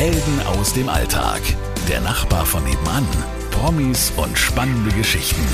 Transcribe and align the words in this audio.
Helden 0.00 0.40
aus 0.46 0.72
dem 0.72 0.88
Alltag. 0.88 1.42
Der 1.86 2.00
Nachbar 2.00 2.46
von 2.46 2.64
nebenan. 2.64 3.06
Promis 3.50 4.10
und 4.16 4.38
spannende 4.38 4.90
Geschichten. 4.96 5.44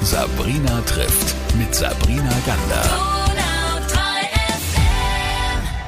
Sabrina 0.00 0.80
trifft 0.86 1.36
mit 1.58 1.74
Sabrina 1.74 2.32
Gander. 2.46 2.82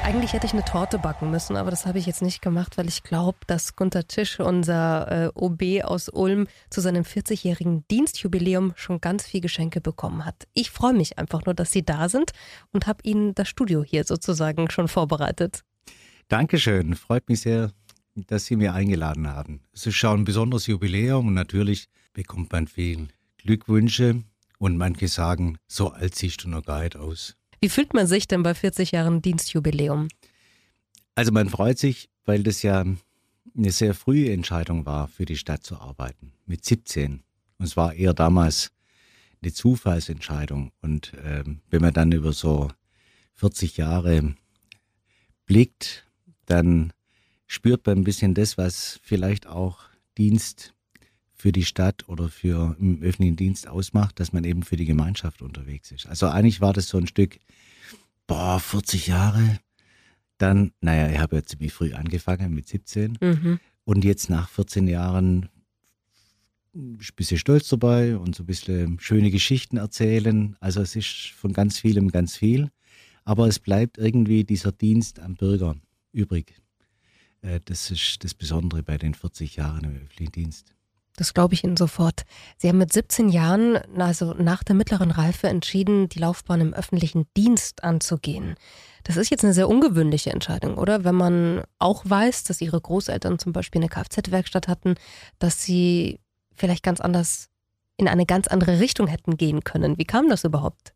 Eigentlich 0.03 0.33
hätte 0.33 0.45
ich 0.45 0.53
eine 0.53 0.63
Torte 0.63 0.99
backen 0.99 1.31
müssen, 1.31 1.55
aber 1.55 1.71
das 1.71 1.87
habe 1.87 1.97
ich 1.97 2.05
jetzt 2.05 2.21
nicht 2.21 2.43
gemacht, 2.43 2.77
weil 2.77 2.87
ich 2.87 3.01
glaube, 3.01 3.39
dass 3.47 3.75
Gunter 3.75 4.07
Tisch, 4.07 4.39
unser 4.39 5.25
äh, 5.25 5.31
OB 5.33 5.83
aus 5.83 6.07
Ulm, 6.07 6.45
zu 6.69 6.81
seinem 6.81 7.05
40-jährigen 7.05 7.83
Dienstjubiläum 7.89 8.73
schon 8.75 9.01
ganz 9.01 9.25
viel 9.25 9.41
Geschenke 9.41 9.81
bekommen 9.81 10.23
hat. 10.23 10.47
Ich 10.53 10.69
freue 10.69 10.93
mich 10.93 11.17
einfach 11.17 11.45
nur, 11.45 11.55
dass 11.55 11.71
Sie 11.71 11.83
da 11.83 12.09
sind 12.09 12.29
und 12.73 12.85
habe 12.85 12.99
Ihnen 13.01 13.33
das 13.33 13.49
Studio 13.49 13.83
hier 13.83 14.03
sozusagen 14.03 14.69
schon 14.69 14.87
vorbereitet. 14.87 15.63
Dankeschön, 16.27 16.93
freut 16.95 17.27
mich 17.27 17.41
sehr, 17.41 17.71
dass 18.15 18.45
Sie 18.45 18.55
mir 18.55 18.73
eingeladen 18.73 19.27
haben. 19.27 19.61
Es 19.73 19.85
ist 19.85 19.95
schon 19.95 20.21
ein 20.21 20.25
besonderes 20.25 20.67
Jubiläum 20.67 21.27
und 21.27 21.33
natürlich 21.33 21.87
bekommt 22.13 22.51
man 22.51 22.67
viel 22.67 23.07
Glückwünsche 23.37 24.23
und 24.59 24.77
manche 24.77 25.07
sagen, 25.07 25.57
so 25.67 25.89
alt 25.91 26.15
siehst 26.15 26.43
du 26.43 26.49
noch 26.49 26.63
gar 26.63 26.83
nicht 26.83 26.95
aus. 26.95 27.35
Wie 27.59 27.69
fühlt 27.69 27.93
man 27.93 28.07
sich 28.07 28.27
denn 28.27 28.43
bei 28.43 28.53
40 28.53 28.91
Jahren 28.91 29.21
Dienstjubiläum? 29.21 30.09
Also 31.15 31.31
man 31.31 31.49
freut 31.49 31.79
sich, 31.79 32.09
weil 32.25 32.43
das 32.43 32.61
ja 32.61 32.83
eine 33.55 33.71
sehr 33.71 33.93
frühe 33.93 34.31
Entscheidung 34.31 34.85
war, 34.85 35.07
für 35.07 35.25
die 35.25 35.37
Stadt 35.37 35.63
zu 35.63 35.79
arbeiten, 35.79 36.33
mit 36.45 36.65
17. 36.65 37.23
Und 37.57 37.65
es 37.65 37.77
war 37.77 37.93
eher 37.93 38.13
damals 38.13 38.71
eine 39.41 39.53
Zufallsentscheidung. 39.53 40.71
Und 40.81 41.13
ähm, 41.23 41.61
wenn 41.69 41.81
man 41.81 41.93
dann 41.93 42.11
über 42.11 42.33
so 42.33 42.69
40 43.35 43.77
Jahre 43.77 44.35
blickt, 45.45 46.05
dann 46.45 46.93
spürt 47.47 47.85
man 47.85 47.99
ein 47.99 48.03
bisschen 48.03 48.33
das, 48.33 48.57
was 48.57 48.99
vielleicht 49.03 49.47
auch 49.47 49.79
Dienst 50.17 50.73
für 51.33 51.51
die 51.51 51.65
Stadt 51.65 52.07
oder 52.07 52.29
für 52.29 52.75
im 52.79 53.01
öffentlichen 53.01 53.35
Dienst 53.35 53.67
ausmacht, 53.67 54.19
dass 54.19 54.31
man 54.31 54.43
eben 54.43 54.63
für 54.63 54.77
die 54.77 54.85
Gemeinschaft 54.85 55.41
unterwegs 55.41 55.91
ist. 55.91 56.05
Also 56.05 56.27
eigentlich 56.27 56.61
war 56.61 56.73
das 56.73 56.87
so 56.87 56.97
ein 56.97 57.07
Stück 57.07 57.37
boah, 58.27 58.59
40 58.59 59.07
Jahre. 59.07 59.59
Dann, 60.37 60.71
naja, 60.81 61.11
ich 61.11 61.19
habe 61.19 61.35
ja 61.35 61.43
ziemlich 61.43 61.73
früh 61.73 61.93
angefangen 61.93 62.53
mit 62.53 62.67
17. 62.67 63.17
Mhm. 63.21 63.59
Und 63.85 64.05
jetzt 64.05 64.29
nach 64.29 64.49
14 64.49 64.87
Jahren 64.87 65.49
ein 66.75 66.97
bisschen 67.15 67.37
stolz 67.37 67.67
dabei 67.69 68.17
und 68.17 68.35
so 68.35 68.43
ein 68.43 68.47
bisschen 68.47 68.99
schöne 68.99 69.29
Geschichten 69.29 69.77
erzählen. 69.77 70.55
Also 70.59 70.81
es 70.81 70.95
ist 70.95 71.33
von 71.35 71.53
ganz 71.53 71.79
vielem 71.79 72.09
ganz 72.09 72.35
viel. 72.35 72.69
Aber 73.25 73.47
es 73.47 73.59
bleibt 73.59 73.97
irgendwie 73.97 74.43
dieser 74.43 74.71
Dienst 74.71 75.19
am 75.19 75.35
Bürger 75.35 75.75
übrig. 76.11 76.55
Äh, 77.43 77.59
das 77.65 77.91
ist 77.91 78.23
das 78.23 78.33
Besondere 78.33 78.81
bei 78.81 78.97
den 78.97 79.13
40 79.13 79.57
Jahren 79.57 79.83
im 79.83 79.95
öffentlichen 79.95 80.31
Dienst. 80.31 80.73
Das 81.15 81.35
glaube 81.35 81.53
ich 81.53 81.63
Ihnen 81.63 81.77
sofort. 81.77 82.23
Sie 82.57 82.67
haben 82.67 82.79
mit 82.79 82.91
17 82.91 83.29
Jahren, 83.29 83.77
also 83.99 84.33
nach 84.33 84.63
der 84.63 84.73
mittleren 84.75 85.11
Reife, 85.11 85.47
entschieden, 85.47 86.09
die 86.09 86.17
Laufbahn 86.17 86.59
im 86.59 86.73
öffentlichen 86.73 87.27
Dienst 87.37 87.83
anzugehen. 87.83 88.55
Das 89.03 89.17
ist 89.17 89.29
jetzt 89.29 89.43
eine 89.43 89.53
sehr 89.53 89.69
ungewöhnliche 89.69 90.31
Entscheidung, 90.31 90.75
oder? 90.75 91.03
Wenn 91.03 91.13
man 91.13 91.63
auch 91.77 92.03
weiß, 92.05 92.45
dass 92.45 92.61
Ihre 92.61 92.81
Großeltern 92.81 93.37
zum 93.37 93.53
Beispiel 93.53 93.81
eine 93.81 93.89
Kfz-Werkstatt 93.89 94.67
hatten, 94.67 94.95
dass 95.37 95.61
Sie 95.61 96.19
vielleicht 96.55 96.83
ganz 96.83 96.99
anders 96.99 97.49
in 97.97 98.07
eine 98.07 98.25
ganz 98.25 98.47
andere 98.47 98.79
Richtung 98.79 99.05
hätten 99.05 99.37
gehen 99.37 99.63
können. 99.63 99.99
Wie 99.99 100.05
kam 100.05 100.29
das 100.29 100.45
überhaupt? 100.45 100.93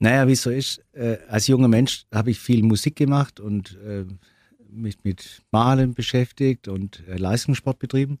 Naja, 0.00 0.26
wie 0.26 0.32
es 0.32 0.42
so 0.42 0.50
ist, 0.50 0.82
äh, 0.92 1.18
als 1.28 1.46
junger 1.46 1.68
Mensch 1.68 2.06
habe 2.12 2.30
ich 2.30 2.38
viel 2.38 2.62
Musik 2.62 2.96
gemacht 2.96 3.38
und 3.38 3.76
äh, 3.78 4.06
mich 4.70 5.04
mit 5.04 5.42
Malen 5.50 5.94
beschäftigt 5.94 6.68
und 6.68 7.02
äh, 7.08 7.16
Leistungssport 7.16 7.78
betrieben. 7.78 8.18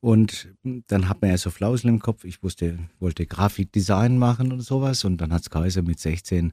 Und 0.00 0.48
dann 0.62 1.08
hat 1.08 1.22
man 1.22 1.30
ja 1.30 1.38
so 1.38 1.50
Flausel 1.50 1.88
im 1.88 1.98
Kopf. 1.98 2.24
Ich 2.24 2.42
wusste, 2.42 2.78
wollte 3.00 3.24
Grafikdesign 3.24 4.18
machen 4.18 4.52
und 4.52 4.60
sowas. 4.60 5.04
Und 5.04 5.18
dann 5.18 5.32
hat 5.32 5.42
es 5.42 5.50
Kaiser 5.50 5.80
mit 5.80 5.98
16, 5.98 6.52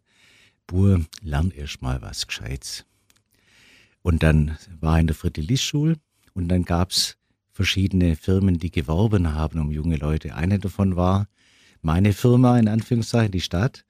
Bur, 0.67 1.05
lern 1.21 1.51
erst 1.51 1.81
mal 1.81 2.01
was 2.01 2.27
Gescheites. 2.27 2.85
Und 4.01 4.23
dann 4.23 4.57
war 4.79 4.95
ich 4.95 5.01
in 5.01 5.07
der 5.07 5.15
Friedrich-Schule 5.15 5.97
und 6.33 6.47
dann 6.47 6.63
gab 6.63 6.91
es 6.91 7.17
verschiedene 7.51 8.15
Firmen, 8.15 8.57
die 8.57 8.71
geworben 8.71 9.33
haben 9.33 9.59
um 9.59 9.71
junge 9.71 9.97
Leute. 9.97 10.33
Eine 10.33 10.57
davon 10.57 10.95
war 10.95 11.27
meine 11.81 12.13
Firma, 12.13 12.57
in 12.57 12.67
Anführungszeichen, 12.67 13.31
die 13.31 13.41
Stadt. 13.41 13.85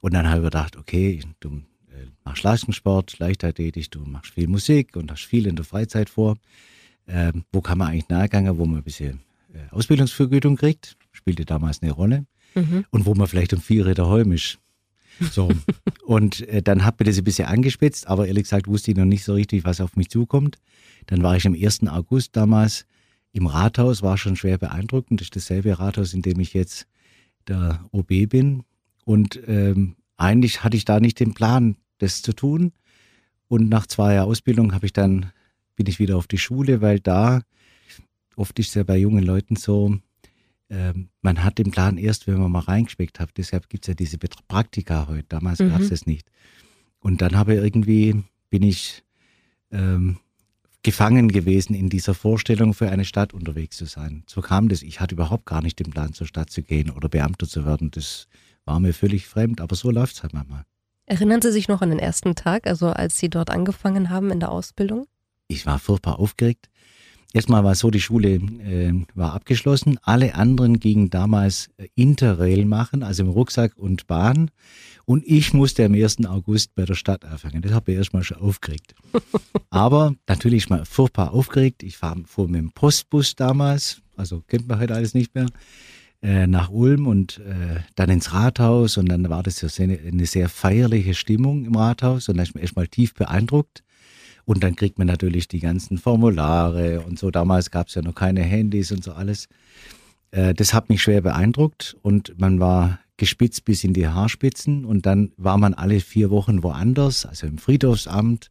Und 0.00 0.14
dann 0.14 0.28
habe 0.28 0.38
ich 0.38 0.44
gedacht, 0.44 0.76
okay, 0.76 1.20
du 1.40 1.62
äh, 2.04 2.10
machst 2.24 2.42
Leistungssport, 2.42 3.18
Leichtathletik, 3.18 3.90
du 3.90 4.00
machst 4.00 4.34
viel 4.34 4.48
Musik 4.48 4.96
und 4.96 5.10
hast 5.10 5.24
viel 5.24 5.46
in 5.46 5.56
der 5.56 5.64
Freizeit 5.64 6.08
vor 6.08 6.36
äh, 7.06 7.32
wo 7.52 7.60
kann 7.60 7.78
man 7.78 7.88
eigentlich 7.88 8.08
nachgehen, 8.08 8.58
wo 8.58 8.66
man 8.66 8.78
ein 8.78 8.84
bisschen 8.84 9.20
äh, 9.52 9.70
Ausbildungsvergütung 9.70 10.56
kriegt, 10.56 10.96
spielte 11.12 11.44
damals 11.44 11.82
eine 11.82 11.92
Rolle, 11.92 12.26
mhm. 12.54 12.84
und 12.90 13.06
wo 13.06 13.14
man 13.14 13.26
vielleicht 13.26 13.52
um 13.52 13.60
vier 13.60 13.86
Räder 13.86 14.08
heimisch. 14.08 14.58
So. 15.30 15.50
und 16.04 16.46
äh, 16.48 16.62
dann 16.62 16.84
hat 16.84 16.98
mir 16.98 17.06
das 17.06 17.18
ein 17.18 17.24
bisschen 17.24 17.46
angespitzt, 17.46 18.08
aber 18.08 18.26
ehrlich 18.26 18.44
gesagt 18.44 18.66
wusste 18.66 18.90
ich 18.90 18.96
noch 18.96 19.04
nicht 19.04 19.24
so 19.24 19.34
richtig, 19.34 19.64
was 19.64 19.80
auf 19.80 19.96
mich 19.96 20.10
zukommt. 20.10 20.58
Dann 21.06 21.22
war 21.22 21.36
ich 21.36 21.46
am 21.46 21.54
1. 21.54 21.86
August 21.86 22.36
damals 22.36 22.86
im 23.32 23.46
Rathaus, 23.46 24.02
war 24.02 24.16
schon 24.16 24.36
schwer 24.36 24.58
beeindruckend. 24.58 25.20
Das 25.20 25.26
ist 25.26 25.36
dasselbe 25.36 25.78
Rathaus, 25.78 26.14
in 26.14 26.22
dem 26.22 26.40
ich 26.40 26.54
jetzt 26.54 26.86
der 27.48 27.84
OB 27.92 28.28
bin. 28.28 28.62
Und 29.04 29.38
ähm, 29.46 29.96
eigentlich 30.16 30.64
hatte 30.64 30.76
ich 30.76 30.84
da 30.84 31.00
nicht 31.00 31.20
den 31.20 31.34
Plan, 31.34 31.76
das 31.98 32.22
zu 32.22 32.32
tun. 32.32 32.72
Und 33.48 33.68
nach 33.68 33.86
zwei 33.86 34.14
Jahren 34.14 34.28
Ausbildung 34.28 34.74
habe 34.74 34.86
ich 34.86 34.92
dann 34.92 35.32
bin 35.76 35.86
ich 35.86 35.98
wieder 35.98 36.16
auf 36.16 36.26
die 36.26 36.38
Schule, 36.38 36.80
weil 36.80 37.00
da, 37.00 37.42
oft 38.36 38.58
ist 38.58 38.68
es 38.68 38.74
ja 38.74 38.84
bei 38.84 38.96
jungen 38.96 39.24
Leuten 39.24 39.56
so, 39.56 39.98
äh, 40.68 40.92
man 41.22 41.42
hat 41.42 41.58
den 41.58 41.70
Plan 41.70 41.98
erst, 41.98 42.26
wenn 42.26 42.38
man 42.38 42.52
mal 42.52 42.60
reingespeckt 42.60 43.20
hat. 43.20 43.30
Deshalb 43.36 43.68
gibt 43.68 43.84
es 43.84 43.88
ja 43.88 43.94
diese 43.94 44.18
Praktika 44.18 45.08
heute. 45.08 45.26
Damals 45.28 45.60
mhm. 45.60 45.70
gab 45.70 45.80
es 45.80 45.90
das 45.90 46.06
nicht. 46.06 46.30
Und 47.00 47.20
dann 47.20 47.36
habe 47.36 47.54
ich 47.54 47.62
irgendwie, 47.62 48.22
bin 48.50 48.62
ich 48.62 49.02
ähm, 49.70 50.18
gefangen 50.82 51.28
gewesen 51.28 51.74
in 51.74 51.88
dieser 51.88 52.14
Vorstellung, 52.14 52.74
für 52.74 52.90
eine 52.90 53.04
Stadt 53.04 53.34
unterwegs 53.34 53.76
zu 53.76 53.86
sein. 53.86 54.22
So 54.26 54.40
kam 54.40 54.68
das. 54.68 54.82
Ich 54.82 55.00
hatte 55.00 55.14
überhaupt 55.14 55.46
gar 55.46 55.62
nicht 55.62 55.78
den 55.78 55.90
Plan, 55.90 56.12
zur 56.12 56.26
Stadt 56.26 56.50
zu 56.50 56.62
gehen 56.62 56.90
oder 56.90 57.08
Beamter 57.08 57.48
zu 57.48 57.66
werden. 57.66 57.90
Das 57.90 58.28
war 58.64 58.80
mir 58.80 58.94
völlig 58.94 59.26
fremd, 59.26 59.60
aber 59.60 59.76
so 59.76 59.90
läuft 59.90 60.16
es 60.16 60.22
halt 60.22 60.32
manchmal. 60.32 60.64
Erinnern 61.06 61.42
Sie 61.42 61.52
sich 61.52 61.68
noch 61.68 61.82
an 61.82 61.90
den 61.90 61.98
ersten 61.98 62.34
Tag, 62.34 62.66
also 62.66 62.88
als 62.88 63.18
Sie 63.18 63.28
dort 63.28 63.50
angefangen 63.50 64.10
haben 64.10 64.30
in 64.30 64.40
der 64.40 64.50
Ausbildung? 64.50 65.06
ich 65.48 65.66
war 65.66 65.78
furchtbar 65.78 66.18
aufgeregt. 66.18 66.68
Erstmal 67.32 67.64
war 67.64 67.72
es 67.72 67.80
so, 67.80 67.90
die 67.90 68.00
Schule 68.00 68.34
äh, 68.34 68.92
war 69.14 69.32
abgeschlossen. 69.32 69.98
Alle 70.02 70.36
anderen 70.36 70.78
gingen 70.78 71.10
damals 71.10 71.68
äh, 71.78 71.88
Interrail 71.96 72.64
machen, 72.64 73.02
also 73.02 73.24
im 73.24 73.28
Rucksack 73.28 73.76
und 73.76 74.06
Bahn. 74.06 74.52
Und 75.04 75.24
ich 75.26 75.52
musste 75.52 75.84
am 75.84 75.94
1. 75.94 76.26
August 76.26 76.76
bei 76.76 76.84
der 76.84 76.94
Stadt 76.94 77.24
anfangen. 77.24 77.60
Das 77.60 77.72
habe 77.72 77.90
ich 77.90 77.98
erstmal 77.98 78.22
schon 78.22 78.38
aufgeregt. 78.38 78.94
Aber 79.70 80.14
natürlich 80.28 80.70
mal 80.70 80.84
furchtbar 80.84 81.32
aufgeregt. 81.32 81.82
Ich 81.82 81.96
fahr, 81.96 82.16
fuhr 82.24 82.46
mit 82.46 82.60
dem 82.60 82.70
Postbus 82.70 83.34
damals, 83.34 84.00
also 84.16 84.42
kennt 84.46 84.68
man 84.68 84.78
heute 84.78 84.94
alles 84.94 85.12
nicht 85.14 85.34
mehr, 85.34 85.48
äh, 86.24 86.46
nach 86.46 86.70
Ulm 86.70 87.06
und 87.06 87.38
äh, 87.40 87.80
dann 87.96 88.08
ins 88.08 88.32
Rathaus. 88.32 88.96
Und 88.96 89.10
dann 89.10 89.28
war 89.28 89.42
das 89.42 89.60
ja 89.60 89.68
eine, 89.84 89.98
eine 89.98 90.24
sehr 90.24 90.48
feierliche 90.48 91.12
Stimmung 91.12 91.66
im 91.66 91.76
Rathaus. 91.76 92.30
Und 92.30 92.38
da 92.38 92.42
ist 92.42 92.54
man 92.54 92.62
erstmal 92.62 92.88
tief 92.88 93.12
beeindruckt. 93.14 93.84
Und 94.46 94.64
dann 94.64 94.74
kriegt 94.74 94.96
man 94.98 95.06
natürlich 95.06 95.48
die 95.48 95.60
ganzen 95.60 95.98
Formulare 95.98 97.02
und 97.02 97.18
so. 97.18 97.30
Damals 97.30 97.70
gab 97.70 97.88
es 97.88 97.94
ja 97.94 98.00
noch 98.00 98.14
keine 98.14 98.42
Handys 98.42 98.90
und 98.90 99.04
so 99.04 99.12
alles. 99.12 99.48
Äh, 100.30 100.54
das 100.54 100.72
hat 100.72 100.88
mich 100.88 101.02
schwer 101.02 101.20
beeindruckt 101.20 101.96
und 102.00 102.38
man 102.40 102.58
war 102.58 103.00
gespitzt 103.18 103.66
bis 103.66 103.84
in 103.84 103.92
die 103.92 104.08
Haarspitzen 104.08 104.84
und 104.84 105.06
dann 105.06 105.32
war 105.36 105.58
man 105.58 105.74
alle 105.74 106.00
vier 106.00 106.30
Wochen 106.30 106.62
woanders, 106.62 107.26
also 107.26 107.46
im 107.46 107.58
Friedhofsamt, 107.58 108.50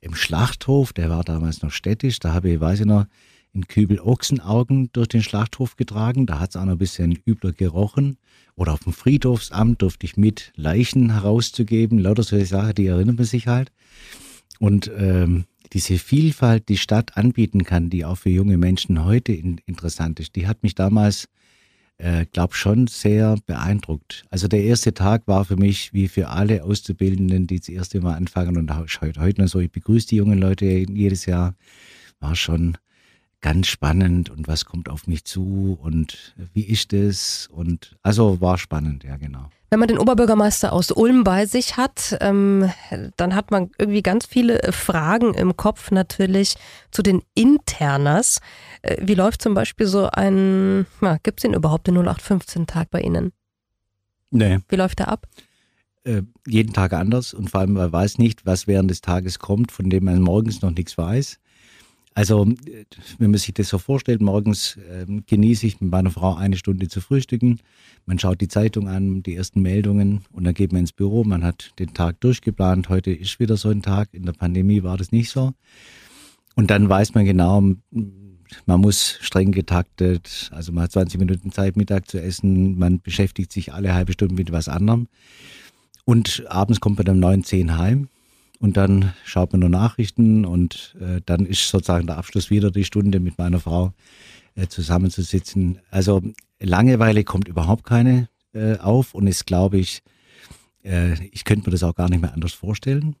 im 0.00 0.14
Schlachthof, 0.14 0.92
der 0.92 1.08
war 1.10 1.22
damals 1.22 1.62
noch 1.62 1.70
städtisch, 1.70 2.18
da 2.18 2.32
habe 2.32 2.50
ich, 2.50 2.60
weiß 2.60 2.80
ich 2.80 2.86
noch, 2.86 3.06
in 3.52 3.68
Kübel 3.68 4.00
Ochsenaugen 4.00 4.90
durch 4.92 5.08
den 5.08 5.22
Schlachthof 5.22 5.76
getragen, 5.76 6.26
da 6.26 6.40
hat 6.40 6.50
es 6.50 6.56
auch 6.56 6.64
noch 6.64 6.72
ein 6.72 6.78
bisschen 6.78 7.18
übler 7.26 7.52
gerochen. 7.52 8.18
Oder 8.54 8.72
auf 8.72 8.84
dem 8.84 8.92
Friedhofsamt 8.92 9.82
durfte 9.82 10.06
ich 10.06 10.16
mit 10.16 10.52
Leichen 10.56 11.12
herauszugeben, 11.12 11.98
lauter 11.98 12.22
solche 12.22 12.46
Sachen, 12.46 12.74
die 12.74 12.86
erinnern 12.86 13.16
man 13.16 13.24
sich 13.24 13.46
halt. 13.46 13.72
Und 14.58 14.90
ähm, 14.96 15.44
diese 15.72 15.98
Vielfalt, 15.98 16.68
die 16.68 16.76
Stadt 16.76 17.16
anbieten 17.16 17.64
kann, 17.64 17.90
die 17.90 18.04
auch 18.04 18.18
für 18.18 18.30
junge 18.30 18.58
Menschen 18.58 19.04
heute 19.04 19.32
in, 19.32 19.58
interessant 19.66 20.20
ist, 20.20 20.36
die 20.36 20.46
hat 20.46 20.62
mich 20.62 20.74
damals, 20.74 21.28
äh, 21.98 22.26
glaube 22.26 22.54
schon 22.54 22.86
sehr 22.86 23.36
beeindruckt. 23.46 24.24
Also 24.30 24.48
der 24.48 24.62
erste 24.64 24.94
Tag 24.94 25.26
war 25.26 25.44
für 25.44 25.56
mich, 25.56 25.92
wie 25.92 26.08
für 26.08 26.28
alle 26.28 26.64
Auszubildenden, 26.64 27.46
die 27.46 27.58
das 27.58 27.68
erste 27.68 28.00
Mal 28.00 28.14
anfangen 28.14 28.56
und 28.56 28.74
heute, 28.74 29.20
heute 29.20 29.40
noch 29.40 29.48
so, 29.48 29.60
ich 29.60 29.72
begrüße 29.72 30.08
die 30.08 30.16
jungen 30.16 30.38
Leute 30.38 30.66
jedes 30.66 31.26
Jahr, 31.26 31.54
war 32.20 32.36
schon 32.36 32.76
ganz 33.42 33.66
spannend 33.66 34.30
und 34.30 34.48
was 34.48 34.64
kommt 34.64 34.88
auf 34.88 35.06
mich 35.06 35.24
zu 35.24 35.76
und 35.82 36.34
wie 36.54 36.62
ist 36.62 36.92
das 36.92 37.48
und 37.52 37.96
also 38.02 38.40
war 38.40 38.56
spannend, 38.56 39.04
ja 39.04 39.16
genau. 39.16 39.50
Wenn 39.68 39.78
man 39.78 39.88
den 39.88 39.98
Oberbürgermeister 39.98 40.72
aus 40.72 40.90
Ulm 40.90 41.24
bei 41.24 41.46
sich 41.46 41.76
hat, 41.76 42.16
ähm, 42.20 42.70
dann 43.16 43.34
hat 43.34 43.50
man 43.50 43.70
irgendwie 43.78 44.02
ganz 44.02 44.26
viele 44.26 44.70
Fragen 44.70 45.32
im 45.34 45.56
Kopf 45.56 45.90
natürlich 45.90 46.56
zu 46.90 47.02
den 47.02 47.22
Internas. 47.34 48.40
Äh, 48.82 48.98
wie 49.00 49.14
läuft 49.14 49.40
zum 49.40 49.54
Beispiel 49.54 49.86
so 49.86 50.08
ein, 50.10 50.86
ja, 51.00 51.16
gibt 51.22 51.40
es 51.40 51.42
den 51.42 51.54
überhaupt 51.54 51.86
den 51.86 51.96
0815-Tag 51.96 52.90
bei 52.90 53.00
Ihnen? 53.00 53.32
Nee. 54.30 54.58
Wie 54.68 54.76
läuft 54.76 54.98
der 54.98 55.08
ab? 55.08 55.26
Äh, 56.04 56.22
jeden 56.46 56.74
Tag 56.74 56.92
anders 56.92 57.32
und 57.32 57.50
vor 57.50 57.60
allem 57.60 57.72
man 57.72 57.92
weiß 57.92 58.18
nicht, 58.18 58.44
was 58.44 58.66
während 58.66 58.90
des 58.90 59.00
Tages 59.00 59.38
kommt, 59.38 59.72
von 59.72 59.88
dem 59.88 60.04
man 60.04 60.20
morgens 60.20 60.60
noch 60.60 60.70
nichts 60.70 60.98
weiß. 60.98 61.38
Also, 62.14 62.46
wenn 63.18 63.30
man 63.30 63.38
sich 63.38 63.54
das 63.54 63.68
so 63.68 63.78
vorstellt, 63.78 64.20
morgens 64.20 64.76
äh, 64.76 65.06
genieße 65.26 65.66
ich 65.66 65.80
mit 65.80 65.90
meiner 65.90 66.10
Frau 66.10 66.34
eine 66.34 66.56
Stunde 66.56 66.88
zu 66.88 67.00
frühstücken. 67.00 67.60
Man 68.04 68.18
schaut 68.18 68.40
die 68.40 68.48
Zeitung 68.48 68.88
an, 68.88 69.22
die 69.22 69.34
ersten 69.34 69.62
Meldungen 69.62 70.24
und 70.30 70.44
dann 70.44 70.54
geht 70.54 70.72
man 70.72 70.80
ins 70.82 70.92
Büro. 70.92 71.24
Man 71.24 71.42
hat 71.42 71.72
den 71.78 71.94
Tag 71.94 72.20
durchgeplant. 72.20 72.90
Heute 72.90 73.12
ist 73.12 73.40
wieder 73.40 73.56
so 73.56 73.70
ein 73.70 73.82
Tag. 73.82 74.10
In 74.12 74.26
der 74.26 74.32
Pandemie 74.32 74.82
war 74.82 74.98
das 74.98 75.10
nicht 75.10 75.30
so. 75.30 75.52
Und 76.54 76.70
dann 76.70 76.88
weiß 76.88 77.14
man 77.14 77.24
genau, 77.24 77.62
man 78.66 78.80
muss 78.80 79.18
streng 79.22 79.52
getaktet, 79.52 80.50
also 80.52 80.72
man 80.72 80.84
hat 80.84 80.92
20 80.92 81.18
Minuten 81.18 81.52
Zeit, 81.52 81.76
Mittag 81.76 82.08
zu 82.08 82.20
essen. 82.20 82.78
Man 82.78 83.00
beschäftigt 83.00 83.52
sich 83.52 83.72
alle 83.72 83.94
halbe 83.94 84.12
Stunde 84.12 84.34
mit 84.34 84.52
was 84.52 84.68
anderem. 84.68 85.08
Und 86.04 86.44
abends 86.48 86.80
kommt 86.80 86.98
man 86.98 87.08
um 87.08 87.20
9, 87.20 87.44
10 87.44 87.78
heim 87.78 88.08
und 88.62 88.76
dann 88.76 89.12
schaut 89.24 89.50
man 89.50 89.58
nur 89.58 89.70
Nachrichten 89.70 90.44
und 90.44 90.96
äh, 91.00 91.20
dann 91.26 91.46
ist 91.46 91.68
sozusagen 91.68 92.06
der 92.06 92.16
Abschluss 92.16 92.48
wieder 92.48 92.70
die 92.70 92.84
Stunde 92.84 93.18
mit 93.18 93.36
meiner 93.36 93.58
Frau 93.58 93.92
äh, 94.54 94.68
zusammenzusitzen. 94.68 95.80
Also 95.90 96.22
Langeweile 96.60 97.24
kommt 97.24 97.48
überhaupt 97.48 97.82
keine 97.82 98.28
äh, 98.54 98.78
auf 98.78 99.14
und 99.14 99.26
ist, 99.26 99.46
glaube 99.46 99.78
ich, 99.78 100.04
äh, 100.84 101.14
ich 101.30 101.44
könnte 101.44 101.68
mir 101.68 101.72
das 101.72 101.82
auch 101.82 101.96
gar 101.96 102.08
nicht 102.08 102.20
mehr 102.20 102.34
anders 102.34 102.52
vorstellen. 102.52 103.16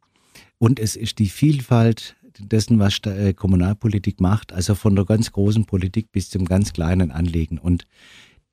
Und 0.58 0.78
es 0.78 0.94
ist 0.94 1.18
die 1.18 1.28
Vielfalt 1.28 2.14
dessen, 2.38 2.78
was 2.78 3.00
äh, 3.06 3.34
Kommunalpolitik 3.34 4.20
macht, 4.20 4.52
also 4.52 4.76
von 4.76 4.94
der 4.94 5.06
ganz 5.06 5.32
großen 5.32 5.64
Politik 5.64 6.12
bis 6.12 6.30
zum 6.30 6.44
ganz 6.44 6.72
kleinen 6.72 7.10
Anliegen. 7.10 7.58
Und 7.58 7.88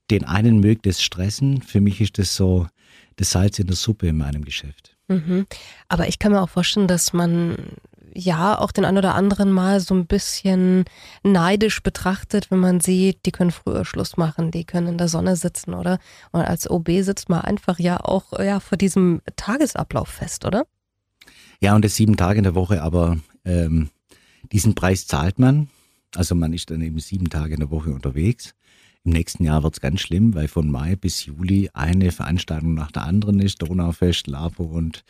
den 0.10 0.24
einen 0.24 0.60
mögt 0.60 0.88
es 0.88 1.04
stressen, 1.04 1.62
für 1.62 1.82
mich 1.82 2.02
ist 2.02 2.18
das 2.18 2.36
so 2.36 2.68
das 3.18 3.30
Salz 3.30 3.60
in 3.60 3.68
der 3.68 3.76
Suppe 3.76 4.08
in 4.08 4.18
meinem 4.18 4.44
Geschäft. 4.44 4.99
Mhm. 5.10 5.46
Aber 5.90 6.08
ich 6.08 6.20
kann 6.20 6.32
mir 6.32 6.42
auch 6.42 6.50
vorstellen, 6.50 6.88
dass 6.88 7.12
man 7.12 7.58
ja 8.14 8.58
auch 8.58 8.72
den 8.72 8.86
ein 8.86 8.98
oder 8.98 9.16
anderen 9.16 9.52
mal 9.52 9.80
so 9.80 9.94
ein 9.94 10.06
bisschen 10.06 10.86
neidisch 11.24 11.82
betrachtet, 11.84 12.52
wenn 12.52 12.60
man 12.60 12.80
sieht, 12.80 13.26
die 13.26 13.32
können 13.32 13.52
früher 13.52 13.86
Schluss 13.86 14.18
machen, 14.18 14.52
die 14.52 14.66
können 14.66 14.88
in 14.88 14.98
der 14.98 15.08
Sonne 15.08 15.36
sitzen, 15.36 15.74
oder? 15.74 16.00
Und 16.32 16.42
als 16.42 16.70
OB 16.70 16.90
sitzt 17.02 17.30
man 17.30 17.42
einfach 17.42 17.80
ja 17.80 18.00
auch 18.00 18.38
ja 18.40 18.60
vor 18.60 18.78
diesem 18.78 19.22
Tagesablauf 19.36 20.08
fest, 20.08 20.46
oder? 20.46 20.66
Ja, 21.60 21.76
und 21.76 21.84
das 21.84 21.96
sieben 21.96 22.18
Tage 22.18 22.38
in 22.38 22.44
der 22.44 22.56
Woche, 22.56 22.82
aber 22.82 23.18
ähm, 23.46 23.90
diesen 24.52 24.76
Preis 24.76 25.08
zahlt 25.08 25.40
man. 25.40 25.70
Also 26.16 26.36
man 26.36 26.54
ist 26.54 26.72
dann 26.72 26.82
eben 26.82 27.00
sieben 27.00 27.30
Tage 27.30 27.54
in 27.54 27.60
der 27.60 27.72
Woche 27.72 27.92
unterwegs. 27.92 28.56
Im 29.04 29.14
nächsten 29.14 29.44
Jahr 29.44 29.64
wird 29.64 29.76
es 29.76 29.82
ganz 29.82 30.02
schlimm, 30.02 30.36
weil 30.36 30.48
von 30.48 30.70
Mai 30.70 30.96
bis 30.96 31.26
Juli 31.26 31.70
eine 31.74 32.12
Veranstaltung 32.12 32.74
nach 32.74 32.92
der 32.92 33.04
anderen 33.04 33.40
ist, 33.40 33.62
Donaufest, 33.62 34.28
Lapo 34.28 34.64
und 34.64 35.04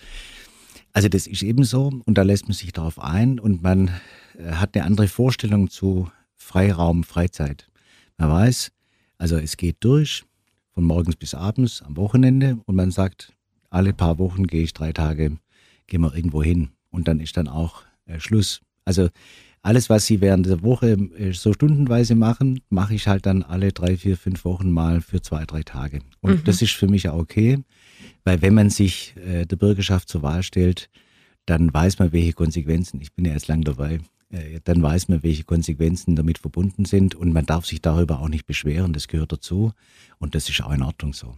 also 0.94 1.08
das 1.08 1.28
ist 1.28 1.44
eben 1.44 1.64
so 1.64 1.92
und 2.06 2.18
da 2.18 2.24
lässt 2.24 2.46
man 2.46 2.54
sich 2.54 2.72
darauf 2.72 3.00
ein 3.00 3.40
und 3.40 3.62
man 3.62 3.92
äh, 4.38 4.52
hat 4.54 4.76
eine 4.76 4.86
andere 4.86 5.08
Vorstellung 5.08 5.70
zu 5.70 6.10
Freiraum, 6.36 7.04
Freizeit. 7.04 7.70
Man 8.18 8.30
weiß, 8.30 8.72
also 9.18 9.38
es 9.38 9.58
geht 9.58 9.78
durch 9.82 10.24
von 10.74 10.84
morgens 10.84 11.16
bis 11.16 11.34
abends 11.34 11.82
am 11.82 11.98
Wochenende 11.98 12.60
und 12.66 12.76
man 12.76 12.92
sagt, 12.92 13.34
alle 13.70 13.94
paar 13.94 14.18
Wochen 14.18 14.48
gehe 14.48 14.64
ich 14.64 14.74
drei 14.74 14.92
Tage, 14.94 15.38
gehen 15.88 16.02
wir 16.02 16.16
irgendwo 16.16 16.42
hin 16.42 16.70
und 16.90 17.08
dann 17.08 17.20
ist 17.20 17.38
dann 17.38 17.48
auch 17.48 17.84
äh, 18.06 18.20
Schluss. 18.20 18.62
Also 18.86 19.10
alles, 19.62 19.90
was 19.90 20.06
sie 20.06 20.22
während 20.22 20.46
der 20.46 20.64
Woche 20.64 20.92
äh, 21.18 21.34
so 21.34 21.54
stundenweise 21.54 22.16
machen, 22.16 22.62
mache 22.70 22.96
ich 22.96 23.08
halt 23.08 23.26
dann 23.26 23.44
alle 23.44 23.72
drei, 23.72 23.98
vier, 23.98 24.18
fünf 24.18 24.46
Wochen 24.46 24.72
mal 24.72 25.02
für 25.02 25.22
zwei, 25.22 25.46
drei 25.46 25.64
Tage. 25.64 26.00
Und 26.22 26.32
mhm. 26.32 26.44
das 26.46 26.62
ist 26.62 26.74
für 26.74 26.88
mich 26.88 27.10
auch 27.10 27.20
okay, 27.20 27.60
weil 28.24 28.42
wenn 28.42 28.54
man 28.54 28.70
sich 28.70 29.16
äh, 29.18 29.46
der 29.46 29.58
Bürgerschaft 29.58 30.10
zur 30.10 30.24
Wahl 30.24 30.44
stellt, 30.44 30.90
dann 31.46 31.74
weiß 31.74 32.00
man, 32.00 32.14
welche 32.14 32.34
Konsequenzen, 32.34 33.02
ich 33.02 33.14
bin 33.14 33.26
ja 33.26 33.34
erst 33.34 33.48
lang 33.48 33.64
dabei, 33.64 34.00
äh, 34.30 34.60
dann 34.64 34.82
weiß 34.82 35.10
man, 35.10 35.24
welche 35.24 35.44
Konsequenzen 35.44 36.16
damit 36.16 36.38
verbunden 36.38 36.86
sind 36.86 37.16
und 37.16 37.34
man 37.34 37.46
darf 37.46 37.66
sich 37.66 37.82
darüber 37.82 38.20
auch 38.20 38.30
nicht 38.30 38.46
beschweren, 38.46 38.94
das 38.94 39.08
gehört 39.08 39.32
dazu 39.32 39.74
und 40.20 40.36
das 40.36 40.50
ist 40.50 40.62
auch 40.62 40.72
in 40.72 40.84
Ordnung 40.84 41.14
so. 41.14 41.36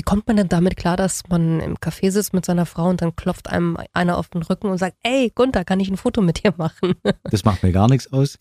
Wie 0.00 0.02
kommt 0.02 0.26
man 0.28 0.38
denn 0.38 0.48
damit 0.48 0.78
klar, 0.78 0.96
dass 0.96 1.24
man 1.28 1.60
im 1.60 1.76
Café 1.76 2.10
sitzt 2.10 2.32
mit 2.32 2.46
seiner 2.46 2.64
Frau 2.64 2.88
und 2.88 3.02
dann 3.02 3.14
klopft 3.16 3.50
einem 3.50 3.76
einer 3.92 4.16
auf 4.16 4.30
den 4.30 4.40
Rücken 4.40 4.68
und 4.68 4.78
sagt, 4.78 4.96
ey 5.02 5.30
Gunther, 5.34 5.62
kann 5.62 5.78
ich 5.78 5.90
ein 5.90 5.98
Foto 5.98 6.22
mit 6.22 6.42
dir 6.42 6.54
machen? 6.56 6.94
Das 7.24 7.44
macht 7.44 7.62
mir 7.62 7.70
gar 7.70 7.86
nichts 7.86 8.10
aus. 8.10 8.38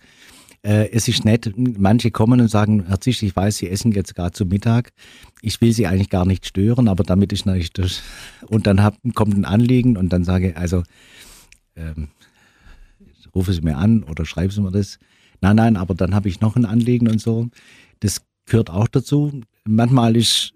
Äh, 0.61 0.89
es 0.91 1.09
ist 1.09 1.25
nett, 1.25 1.51
manche 1.57 2.11
kommen 2.11 2.39
und 2.39 2.47
sagen, 2.47 2.85
Herr 2.88 3.01
Zisch, 3.01 3.23
ich 3.23 3.35
weiß, 3.35 3.57
Sie 3.57 3.69
essen 3.69 3.91
jetzt 3.91 4.15
gerade 4.15 4.31
zu 4.31 4.45
Mittag. 4.45 4.94
Ich 5.41 5.59
will 5.59 5.73
Sie 5.73 5.85
eigentlich 5.85 6.09
gar 6.09 6.25
nicht 6.25 6.45
stören, 6.45 6.88
aber 6.88 7.03
damit 7.03 7.33
ist 7.33 7.45
natürlich 7.45 7.73
das. 7.73 8.03
Und 8.47 8.65
dann 8.65 8.81
hab, 8.81 8.95
kommt 9.13 9.35
ein 9.35 9.44
Anliegen 9.44 9.97
und 9.97 10.13
dann 10.13 10.23
sage 10.23 10.51
ich, 10.51 10.57
also 10.57 10.83
ähm, 11.75 12.07
rufe 13.35 13.51
Sie 13.51 13.62
mir 13.62 13.75
an 13.75 14.03
oder 14.03 14.25
schreiben 14.25 14.51
Sie 14.51 14.62
mir 14.62 14.71
das. 14.71 14.97
Nein, 15.41 15.57
nein, 15.57 15.75
aber 15.75 15.94
dann 15.94 16.15
habe 16.15 16.29
ich 16.29 16.39
noch 16.39 16.55
ein 16.55 16.63
Anliegen 16.63 17.09
und 17.09 17.19
so. 17.19 17.50
Das 18.00 18.21
gehört 18.45 18.69
auch 18.69 18.88
dazu. 18.88 19.41
Manchmal 19.65 20.15
ist 20.15 20.53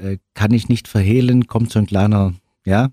äh, 0.00 0.18
kann 0.34 0.52
ich 0.52 0.68
nicht 0.68 0.88
verhehlen, 0.88 1.46
kommt 1.46 1.72
so 1.72 1.78
ein 1.78 1.86
kleiner, 1.86 2.34
ja. 2.64 2.90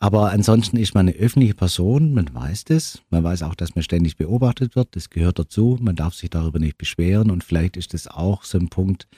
Aber 0.00 0.30
ansonsten 0.30 0.76
ist 0.76 0.94
man 0.94 1.08
eine 1.08 1.16
öffentliche 1.16 1.54
Person, 1.54 2.14
man 2.14 2.32
weiß 2.32 2.64
das. 2.64 3.02
Man 3.10 3.24
weiß 3.24 3.42
auch, 3.42 3.56
dass 3.56 3.74
man 3.74 3.82
ständig 3.82 4.16
beobachtet 4.16 4.76
wird. 4.76 4.94
Das 4.94 5.10
gehört 5.10 5.40
dazu. 5.40 5.76
Man 5.80 5.96
darf 5.96 6.14
sich 6.14 6.30
darüber 6.30 6.60
nicht 6.60 6.78
beschweren. 6.78 7.32
Und 7.32 7.42
vielleicht 7.42 7.76
ist 7.76 7.94
das 7.94 8.06
auch 8.06 8.44
so 8.44 8.58
ein 8.58 8.68
Punkt, 8.68 9.08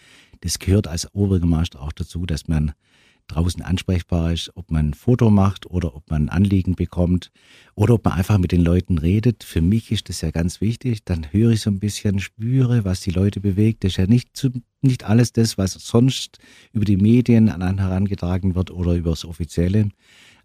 das 0.41 0.59
gehört 0.59 0.89
als 0.89 1.15
Oberbürgermeister 1.15 1.83
auch 1.83 1.93
dazu, 1.93 2.25
dass 2.25 2.49
man 2.49 2.73
draußen 3.31 3.63
ansprechbar 3.63 4.33
ist, 4.33 4.51
ob 4.55 4.71
man 4.71 4.91
ein 4.91 4.95
Foto 4.95 5.31
macht 5.31 5.67
oder 5.67 5.95
ob 5.95 6.11
man 6.11 6.25
ein 6.25 6.29
Anliegen 6.29 6.75
bekommt 6.75 7.31
oder 7.75 7.95
ob 7.95 8.05
man 8.05 8.15
einfach 8.15 8.39
mit 8.39 8.53
den 8.53 8.63
Leuten 8.63 8.99
redet. 8.99 9.45
Für 9.45 9.61
mich 9.61 9.91
ist 9.93 10.09
das 10.09 10.21
ja 10.21 10.31
ganz 10.31 10.61
wichtig. 10.61 11.05
Dann 11.05 11.33
höre 11.33 11.53
ich 11.53 11.61
so 11.61 11.71
ein 11.71 11.79
bisschen, 11.79 12.19
spüre, 12.19 12.85
was 12.85 13.01
die 13.01 13.11
Leute 13.11 13.41
bewegt. 13.41 13.85
Das 13.85 13.93
ist 13.93 13.97
ja 13.97 14.07
nicht, 14.07 14.37
zu, 14.37 14.51
nicht 14.83 15.05
alles 15.05 15.33
das, 15.33 15.59
was 15.59 15.73
sonst 15.73 16.39
über 16.73 16.85
die 16.85 16.97
Medien 16.97 17.49
an 17.49 17.63
einen 17.63 17.79
herangetragen 17.79 18.55
wird 18.55 18.71
oder 18.71 18.95
über 18.95 19.11
das 19.11 19.25
Offizielle. 19.25 19.89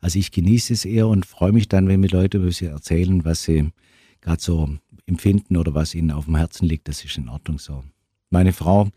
Also 0.02 0.20
ich 0.20 0.32
genieße 0.32 0.74
es 0.74 0.86
eher 0.86 1.08
und 1.08 1.26
freue 1.26 1.52
mich 1.52 1.68
dann, 1.68 1.88
wenn 1.88 2.00
mir 2.00 2.10
Leute 2.10 2.38
über 2.38 2.52
sie 2.52 2.66
erzählen, 2.66 3.26
was 3.26 3.44
sie 3.44 3.72
gerade 4.22 4.42
so 4.42 4.78
empfinden 5.06 5.58
oder 5.58 5.74
was 5.74 5.96
ihnen 5.96 6.12
auf 6.12 6.26
dem 6.26 6.36
Herzen 6.36 6.68
liegt. 6.68 6.88
Das 6.88 7.04
ist 7.04 7.18
in 7.18 7.30
Ordnung 7.30 7.60
so. 7.60 7.84
Meine 8.30 8.54
Frau, 8.54 8.90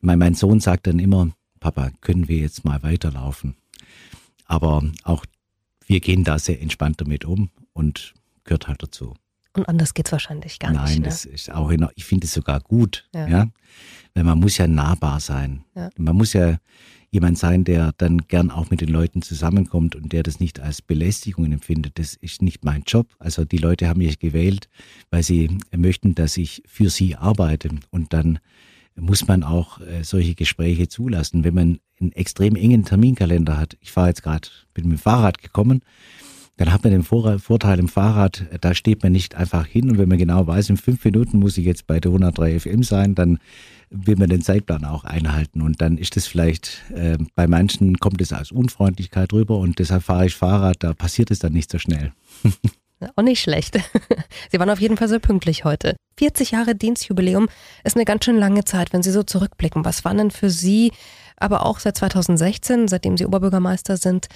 mein, 0.00 0.18
mein 0.18 0.34
Sohn 0.34 0.60
sagt 0.60 0.86
dann 0.86 0.98
immer, 0.98 1.30
Papa, 1.66 1.90
können 2.00 2.28
wir 2.28 2.36
jetzt 2.38 2.64
mal 2.64 2.84
weiterlaufen? 2.84 3.56
Aber 4.44 4.84
auch 5.02 5.26
wir 5.84 5.98
gehen 5.98 6.22
da 6.22 6.38
sehr 6.38 6.62
entspannt 6.62 7.00
damit 7.00 7.24
um 7.24 7.50
und 7.72 8.14
gehört 8.44 8.68
halt 8.68 8.84
dazu. 8.84 9.14
Und 9.52 9.68
anders 9.68 9.92
geht 9.92 10.06
es 10.06 10.12
wahrscheinlich 10.12 10.60
gar 10.60 10.70
Nein, 10.70 10.84
nicht. 10.84 10.92
Nein, 10.92 11.00
ne? 11.00 11.08
das 11.08 11.24
ist 11.24 11.50
auch, 11.50 11.70
in, 11.70 11.84
ich 11.96 12.04
finde 12.04 12.28
es 12.28 12.34
sogar 12.34 12.60
gut, 12.60 13.08
ja. 13.12 13.26
ja. 13.26 13.48
Weil 14.14 14.22
man 14.22 14.38
muss 14.38 14.58
ja 14.58 14.68
nahbar 14.68 15.18
sein. 15.18 15.64
Ja. 15.74 15.90
Man 15.96 16.14
muss 16.14 16.34
ja 16.34 16.58
jemand 17.10 17.36
sein, 17.36 17.64
der 17.64 17.90
dann 17.98 18.28
gern 18.28 18.52
auch 18.52 18.70
mit 18.70 18.80
den 18.80 18.90
Leuten 18.90 19.22
zusammenkommt 19.22 19.96
und 19.96 20.12
der 20.12 20.22
das 20.22 20.38
nicht 20.38 20.60
als 20.60 20.82
Belästigung 20.82 21.50
empfindet. 21.50 21.98
Das 21.98 22.14
ist 22.14 22.42
nicht 22.42 22.64
mein 22.64 22.84
Job. 22.86 23.08
Also 23.18 23.44
die 23.44 23.58
Leute 23.58 23.88
haben 23.88 23.98
mich 23.98 24.20
gewählt, 24.20 24.68
weil 25.10 25.24
sie 25.24 25.58
möchten, 25.76 26.14
dass 26.14 26.36
ich 26.36 26.62
für 26.64 26.90
sie 26.90 27.16
arbeite 27.16 27.70
und 27.90 28.12
dann 28.12 28.38
muss 28.96 29.28
man 29.28 29.42
auch 29.42 29.80
äh, 29.80 30.02
solche 30.02 30.34
Gespräche 30.34 30.88
zulassen. 30.88 31.44
Wenn 31.44 31.54
man 31.54 31.78
einen 32.00 32.12
extrem 32.12 32.56
engen 32.56 32.84
Terminkalender 32.84 33.58
hat, 33.58 33.76
ich 33.80 33.92
fahre 33.92 34.08
jetzt 34.08 34.22
gerade, 34.22 34.48
bin 34.74 34.88
mit 34.88 34.98
dem 34.98 35.02
Fahrrad 35.02 35.42
gekommen, 35.42 35.82
dann 36.56 36.72
hat 36.72 36.84
man 36.84 36.92
den 36.92 37.02
Vor 37.02 37.38
Vorteil 37.38 37.78
im 37.78 37.88
Fahrrad, 37.88 38.46
da 38.60 38.74
steht 38.74 39.02
man 39.02 39.12
nicht 39.12 39.34
einfach 39.34 39.66
hin 39.66 39.90
und 39.90 39.98
wenn 39.98 40.08
man 40.08 40.18
genau 40.18 40.46
weiß, 40.46 40.70
in 40.70 40.78
fünf 40.78 41.04
Minuten 41.04 41.38
muss 41.38 41.58
ich 41.58 41.66
jetzt 41.66 41.86
bei 41.86 42.00
der 42.00 42.10
103 42.10 42.60
FM 42.60 42.82
sein, 42.82 43.14
dann 43.14 43.38
will 43.90 44.16
man 44.16 44.30
den 44.30 44.40
Zeitplan 44.40 44.84
auch 44.84 45.04
einhalten 45.04 45.60
und 45.60 45.80
dann 45.80 45.98
ist 45.98 46.16
es 46.16 46.26
vielleicht, 46.26 46.82
äh, 46.94 47.18
bei 47.34 47.46
manchen 47.46 47.98
kommt 47.98 48.20
es 48.22 48.32
als 48.32 48.52
Unfreundlichkeit 48.52 49.32
rüber 49.32 49.58
und 49.58 49.78
deshalb 49.78 50.02
fahre 50.02 50.26
ich 50.26 50.34
Fahrrad, 50.34 50.76
da 50.80 50.94
passiert 50.94 51.30
es 51.30 51.38
dann 51.40 51.52
nicht 51.52 51.70
so 51.70 51.78
schnell. 51.78 52.12
Auch 53.14 53.22
nicht 53.22 53.42
schlecht. 53.42 53.78
Sie 54.50 54.58
waren 54.58 54.70
auf 54.70 54.80
jeden 54.80 54.96
Fall 54.96 55.08
sehr 55.08 55.18
pünktlich 55.18 55.64
heute. 55.64 55.96
40 56.18 56.52
Jahre 56.52 56.74
Dienstjubiläum 56.74 57.48
ist 57.84 57.96
eine 57.96 58.04
ganz 58.04 58.24
schön 58.24 58.38
lange 58.38 58.64
Zeit, 58.64 58.92
wenn 58.92 59.02
Sie 59.02 59.10
so 59.10 59.22
zurückblicken. 59.22 59.84
Was 59.84 60.04
waren 60.04 60.18
denn 60.18 60.30
für 60.30 60.50
Sie, 60.50 60.92
aber 61.36 61.66
auch 61.66 61.78
seit 61.78 61.96
2016, 61.96 62.88
seitdem 62.88 63.16
Sie 63.16 63.26
Oberbürgermeister 63.26 63.96
sind, 63.96 64.28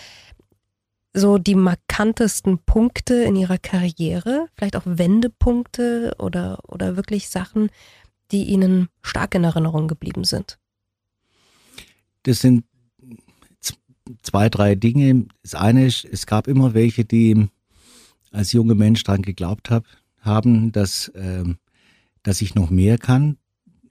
so 1.13 1.39
die 1.39 1.55
markantesten 1.55 2.59
Punkte 2.59 3.15
in 3.23 3.35
Ihrer 3.37 3.59
Karriere? 3.59 4.47
Vielleicht 4.55 4.77
auch 4.77 4.83
Wendepunkte 4.85 6.15
oder, 6.19 6.59
oder 6.69 6.97
wirklich 6.97 7.29
Sachen, 7.29 7.71
die 8.31 8.45
Ihnen 8.45 8.89
stark 9.03 9.35
in 9.35 9.45
Erinnerung 9.45 9.89
geblieben 9.89 10.25
sind? 10.25 10.59
Das 12.25 12.41
sind 12.41 12.65
zwei, 14.23 14.49
drei 14.49 14.75
Dinge. 14.75 15.27
Das 15.43 15.55
eine 15.55 15.87
ist, 15.87 16.05
es 16.05 16.27
gab 16.27 16.47
immer 16.47 16.75
welche, 16.75 17.05
die 17.05 17.49
als 18.33 18.53
junger 18.53 18.75
Mensch 18.75 19.03
daran 19.03 19.23
geglaubt 19.23 19.71
hab, 19.71 19.85
haben, 20.21 20.73
dass, 20.73 21.11
ähm, 21.15 21.59
dass 22.23 22.43
ich 22.43 22.55
noch 22.55 22.71
mehr 22.71 22.99
kann. 22.99 23.37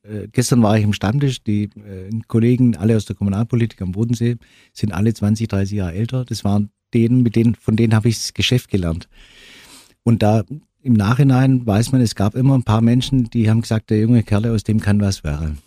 Äh, 0.04 0.28
gestern 0.32 0.64
war 0.64 0.78
ich 0.78 0.84
im 0.84 0.94
Stammtisch, 0.94 1.44
die 1.44 1.64
äh, 1.64 2.10
Kollegen, 2.28 2.76
alle 2.76 2.96
aus 2.96 3.06
der 3.06 3.16
Kommunalpolitik 3.16 3.82
am 3.82 3.92
Bodensee, 3.92 4.38
sind 4.74 4.92
alle 4.92 5.14
20, 5.14 5.48
30 5.48 5.78
Jahre 5.78 5.94
älter. 5.94 6.26
Das 6.26 6.44
waren 6.44 6.70
denen, 6.94 7.22
mit 7.22 7.36
denen, 7.36 7.56
von 7.56 7.76
denen 7.76 7.94
habe 7.94 8.10
ich 8.10 8.18
das 8.18 8.34
Geschäft 8.34 8.70
gelernt. 8.70 9.08
Und 10.04 10.24
da 10.24 10.44
im 10.82 10.94
Nachhinein 10.94 11.66
weiß 11.66 11.92
man, 11.92 12.02
es 12.02 12.16
gab 12.16 12.36
immer 12.36 12.56
ein 12.56 12.64
paar 12.64 12.82
Menschen, 12.82 13.30
die 13.30 13.50
haben 13.50 13.62
gesagt, 13.62 13.90
der 13.90 14.00
junge 14.00 14.24
Kerl, 14.24 14.48
aus 14.48 14.64
dem 14.64 14.80
kann 14.80 15.02
was 15.02 15.24
werden. 15.24 15.60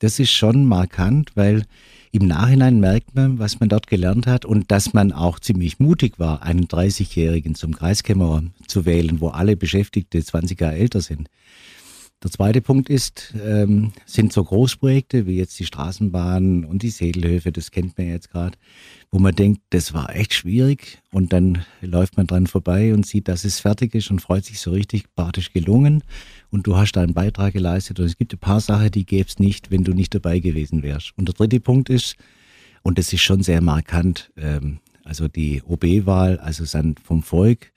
Das 0.00 0.18
ist 0.18 0.30
schon 0.30 0.66
markant, 0.66 1.32
weil 1.34 1.64
im 2.12 2.26
Nachhinein 2.26 2.80
merkt 2.80 3.14
man, 3.14 3.38
was 3.38 3.60
man 3.60 3.68
dort 3.68 3.86
gelernt 3.86 4.26
hat 4.26 4.44
und 4.44 4.70
dass 4.70 4.94
man 4.94 5.12
auch 5.12 5.40
ziemlich 5.40 5.78
mutig 5.78 6.18
war, 6.18 6.42
einen 6.42 6.66
30-Jährigen 6.66 7.54
zum 7.54 7.74
Kreiskämmerer 7.74 8.44
zu 8.66 8.86
wählen, 8.86 9.20
wo 9.20 9.28
alle 9.28 9.56
Beschäftigte 9.56 10.22
20 10.22 10.60
Jahre 10.60 10.76
älter 10.76 11.00
sind. 11.00 11.28
Der 12.20 12.32
zweite 12.32 12.60
Punkt 12.60 12.90
ist, 12.90 13.32
ähm, 13.44 13.92
sind 14.04 14.32
so 14.32 14.42
Großprojekte 14.42 15.26
wie 15.26 15.36
jetzt 15.36 15.56
die 15.60 15.66
Straßenbahn 15.66 16.64
und 16.64 16.82
die 16.82 16.90
Sedelhöfe, 16.90 17.52
das 17.52 17.70
kennt 17.70 17.96
man 17.96 18.08
jetzt 18.08 18.32
gerade, 18.32 18.58
wo 19.12 19.20
man 19.20 19.36
denkt, 19.36 19.60
das 19.70 19.94
war 19.94 20.16
echt 20.16 20.34
schwierig 20.34 20.98
und 21.12 21.32
dann 21.32 21.64
läuft 21.80 22.16
man 22.16 22.26
dran 22.26 22.48
vorbei 22.48 22.92
und 22.92 23.06
sieht, 23.06 23.28
dass 23.28 23.44
es 23.44 23.60
fertig 23.60 23.94
ist 23.94 24.10
und 24.10 24.20
freut 24.20 24.44
sich 24.44 24.58
so 24.58 24.72
richtig 24.72 25.14
praktisch 25.14 25.52
gelungen 25.52 26.02
und 26.50 26.66
du 26.66 26.76
hast 26.76 26.92
da 26.92 27.02
einen 27.02 27.14
Beitrag 27.14 27.52
geleistet 27.52 28.00
und 28.00 28.06
es 28.06 28.16
gibt 28.16 28.34
ein 28.34 28.40
paar 28.40 28.60
Sachen, 28.60 28.90
die 28.90 29.06
gäbe 29.06 29.28
es 29.28 29.38
nicht, 29.38 29.70
wenn 29.70 29.84
du 29.84 29.94
nicht 29.94 30.12
dabei 30.12 30.40
gewesen 30.40 30.82
wärst. 30.82 31.12
Und 31.16 31.28
der 31.28 31.36
dritte 31.36 31.60
Punkt 31.60 31.88
ist, 31.88 32.16
und 32.82 32.98
das 32.98 33.12
ist 33.12 33.22
schon 33.22 33.44
sehr 33.44 33.60
markant, 33.60 34.32
ähm, 34.36 34.80
also 35.04 35.28
die 35.28 35.62
OB-Wahl, 35.62 36.38
also 36.38 36.64
vom 37.04 37.22
Volk, 37.22 37.72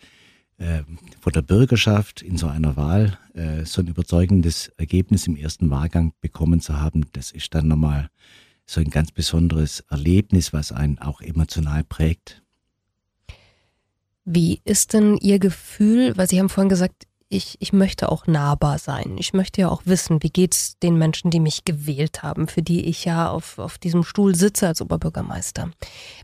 äh, 0.62 0.84
von 1.20 1.34
der 1.34 1.42
Bürgerschaft 1.42 2.22
in 2.22 2.38
so 2.38 2.48
einer 2.48 2.78
Wahl 2.78 3.18
äh, 3.34 3.66
so 3.66 3.82
ein 3.82 3.88
überzeugendes 3.88 4.68
Ergebnis 4.78 5.26
im 5.26 5.36
ersten 5.36 5.72
Wahlgang 5.72 6.14
bekommen 6.22 6.62
zu 6.62 6.80
haben, 6.80 7.08
das 7.14 7.32
ist 7.32 7.56
dann 7.56 7.68
nochmal 7.68 8.10
so 8.68 8.80
ein 8.80 8.92
ganz 8.92 9.12
besonderes 9.12 9.80
Erlebnis, 9.90 10.54
was 10.54 10.72
einen 10.72 11.00
auch 11.00 11.20
emotional 11.20 11.84
prägt. 11.84 12.44
Wie 14.24 14.62
ist 14.64 14.94
denn 14.94 15.18
Ihr 15.18 15.40
Gefühl, 15.40 16.16
weil 16.16 16.30
Sie 16.30 16.40
haben 16.40 16.50
vorhin 16.50 16.70
gesagt, 16.70 17.08
ich, 17.32 17.56
ich 17.60 17.72
möchte 17.72 18.12
auch 18.12 18.28
nahbar 18.28 18.78
sein. 18.78 19.16
Ich 19.18 19.32
möchte 19.34 19.62
ja 19.62 19.70
auch 19.70 19.84
wissen, 19.86 20.22
wie 20.22 20.30
geht's 20.30 20.78
den 20.80 20.98
Menschen, 20.98 21.32
die 21.32 21.40
mich 21.40 21.64
gewählt 21.64 22.24
haben, 22.24 22.48
für 22.48 22.62
die 22.62 22.86
ich 22.86 23.06
ja 23.06 23.30
auf, 23.30 23.58
auf 23.58 23.78
diesem 23.78 24.04
Stuhl 24.04 24.36
sitze 24.36 24.68
als 24.68 24.82
Oberbürgermeister. 24.82 25.72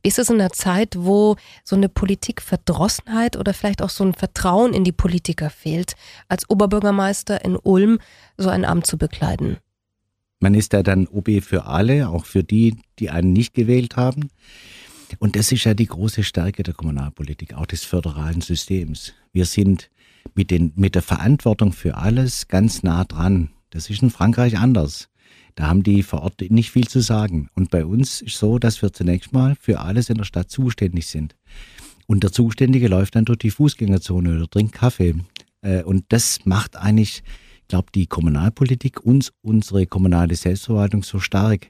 Wie 0.03 0.09
ist 0.09 0.19
es 0.19 0.29
in 0.29 0.37
der 0.37 0.51
Zeit, 0.51 0.95
wo 0.97 1.37
so 1.63 1.77
eine 1.77 1.87
Politikverdrossenheit 1.87 3.37
oder 3.37 3.53
vielleicht 3.53 3.81
auch 3.81 3.89
so 3.89 4.03
ein 4.03 4.13
Vertrauen 4.13 4.73
in 4.73 4.83
die 4.83 4.91
Politiker 4.91 5.49
fehlt, 5.49 5.93
als 6.27 6.49
Oberbürgermeister 6.49 7.43
in 7.43 7.55
Ulm 7.55 7.99
so 8.35 8.49
ein 8.49 8.65
Amt 8.65 8.85
zu 8.85 8.97
bekleiden? 8.97 9.57
Man 10.41 10.55
ist 10.55 10.73
ja 10.73 10.83
dann 10.83 11.07
OB 11.07 11.41
für 11.41 11.65
alle, 11.65 12.09
auch 12.09 12.25
für 12.25 12.43
die, 12.43 12.75
die 12.99 13.09
einen 13.09 13.31
nicht 13.31 13.53
gewählt 13.53 13.95
haben. 13.95 14.29
Und 15.19 15.37
das 15.37 15.53
ist 15.53 15.63
ja 15.63 15.73
die 15.73 15.85
große 15.85 16.23
Stärke 16.23 16.63
der 16.63 16.73
Kommunalpolitik, 16.73 17.53
auch 17.53 17.65
des 17.65 17.85
föderalen 17.85 18.41
Systems. 18.41 19.13
Wir 19.31 19.45
sind 19.45 19.89
mit, 20.35 20.51
den, 20.51 20.73
mit 20.75 20.95
der 20.95 21.01
Verantwortung 21.01 21.71
für 21.71 21.97
alles 21.97 22.47
ganz 22.47 22.83
nah 22.83 23.03
dran. 23.03 23.49
Das 23.69 23.89
ist 23.89 24.01
in 24.01 24.09
Frankreich 24.09 24.57
anders. 24.57 25.09
Da 25.55 25.67
haben 25.67 25.81
die 25.81 26.03
vor 26.03 26.21
Ort 26.21 26.41
nicht 26.49 26.71
viel 26.71 26.87
zu 26.87 26.99
sagen. 26.99 27.49
Und 27.55 27.71
bei 27.71 27.85
uns 27.85 28.21
ist 28.21 28.37
so, 28.37 28.59
dass 28.59 28.81
wir 28.81 28.93
zunächst 28.93 29.33
mal 29.33 29.55
für 29.59 29.79
alles 29.79 30.09
in 30.09 30.17
der 30.17 30.23
Stadt 30.23 30.51
zuständig 30.51 31.07
sind. 31.07 31.35
Und 32.05 32.23
der 32.23 32.31
Zuständige 32.31 32.87
läuft 32.87 33.15
dann 33.15 33.25
durch 33.25 33.39
die 33.39 33.49
Fußgängerzone 33.49 34.35
oder 34.35 34.49
trinkt 34.49 34.73
Kaffee. 34.73 35.15
Äh, 35.61 35.83
und 35.83 36.05
das 36.09 36.45
macht 36.45 36.75
eigentlich, 36.75 37.23
ich 37.61 37.67
glaube, 37.67 37.87
die 37.93 38.05
Kommunalpolitik 38.05 39.03
uns, 39.03 39.33
unsere 39.41 39.87
kommunale 39.87 40.35
Selbstverwaltung 40.35 41.03
so 41.03 41.19
stark. 41.19 41.69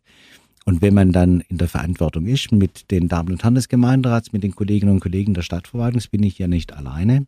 Und 0.66 0.82
wenn 0.82 0.94
man 0.94 1.14
dann 1.14 1.40
in 1.48 1.58
der 1.58 1.70
Verantwortung 1.70 2.26
ist 2.26 2.52
mit 2.52 2.92
den 2.92 3.08
Damen 3.08 3.32
und 3.32 3.44
Herren 3.44 3.56
des 3.56 3.70
Gemeinderats, 3.70 4.34
mit 4.34 4.44
den 4.44 4.54
Kolleginnen 4.54 4.92
und 4.92 5.00
Kollegen 5.00 5.34
der 5.34 5.44
Stadtverwaltung, 5.44 6.02
bin 6.12 6.24
ich 6.24 6.38
ja 6.38 6.50
nicht 6.50 6.74
alleine, 6.74 7.26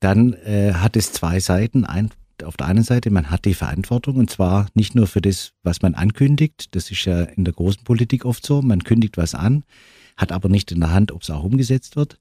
dann 0.00 0.32
äh, 0.32 0.72
hat 0.74 0.96
es 0.96 1.12
zwei 1.12 1.40
Seiten. 1.40 1.84
Ein, 1.84 2.10
auf 2.42 2.56
der 2.56 2.66
einen 2.66 2.82
Seite, 2.82 3.10
man 3.10 3.30
hat 3.30 3.44
die 3.44 3.54
Verantwortung 3.54 4.16
und 4.16 4.30
zwar 4.30 4.66
nicht 4.74 4.94
nur 4.94 5.06
für 5.06 5.20
das, 5.20 5.52
was 5.62 5.82
man 5.82 5.94
ankündigt. 5.94 6.74
Das 6.74 6.90
ist 6.90 7.04
ja 7.04 7.22
in 7.22 7.44
der 7.44 7.54
großen 7.54 7.84
Politik 7.84 8.24
oft 8.24 8.44
so. 8.44 8.62
Man 8.62 8.82
kündigt 8.82 9.16
was 9.16 9.34
an, 9.34 9.64
hat 10.16 10.32
aber 10.32 10.48
nicht 10.48 10.72
in 10.72 10.80
der 10.80 10.92
Hand, 10.92 11.12
ob 11.12 11.22
es 11.22 11.30
auch 11.30 11.44
umgesetzt 11.44 11.96
wird. 11.96 12.18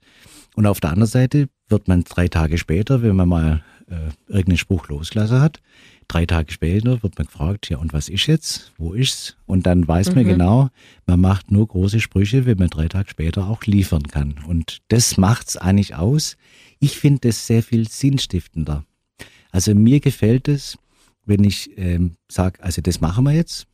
Und 0.55 0.65
auf 0.65 0.79
der 0.79 0.91
anderen 0.91 1.09
Seite 1.09 1.47
wird 1.69 1.87
man 1.87 2.03
drei 2.03 2.27
Tage 2.27 2.57
später, 2.57 3.01
wenn 3.01 3.15
man 3.15 3.29
mal 3.29 3.63
äh, 3.89 4.11
irgendeinen 4.27 4.57
Spruch 4.57 4.87
losgelassen 4.87 5.41
hat, 5.41 5.59
drei 6.07 6.25
Tage 6.25 6.51
später 6.51 7.01
wird 7.03 7.17
man 7.17 7.27
gefragt, 7.27 7.69
ja, 7.69 7.77
und 7.77 7.93
was 7.93 8.09
ist 8.09 8.27
jetzt? 8.27 8.73
Wo 8.77 8.93
ist's? 8.93 9.37
Und 9.45 9.65
dann 9.65 9.87
weiß 9.87 10.09
mhm. 10.09 10.15
man 10.15 10.25
genau, 10.25 10.69
man 11.05 11.21
macht 11.21 11.51
nur 11.51 11.67
große 11.67 11.99
Sprüche, 11.99 12.45
wenn 12.45 12.57
man 12.57 12.69
drei 12.69 12.87
Tage 12.87 13.09
später 13.09 13.47
auch 13.47 13.63
liefern 13.63 14.03
kann. 14.03 14.35
Und 14.47 14.79
das 14.89 15.17
macht's 15.17 15.55
eigentlich 15.57 15.95
aus. 15.95 16.35
Ich 16.79 16.97
finde 16.97 17.29
das 17.29 17.47
sehr 17.47 17.63
viel 17.63 17.87
sinnstiftender. 17.87 18.85
Also 19.51 19.73
mir 19.73 19.99
gefällt 19.99 20.47
es, 20.47 20.77
wenn 21.25 21.43
ich 21.43 21.77
ähm, 21.77 22.13
sage, 22.27 22.61
also 22.63 22.81
das 22.81 23.01
machen 23.01 23.23
wir 23.23 23.33
jetzt. 23.33 23.67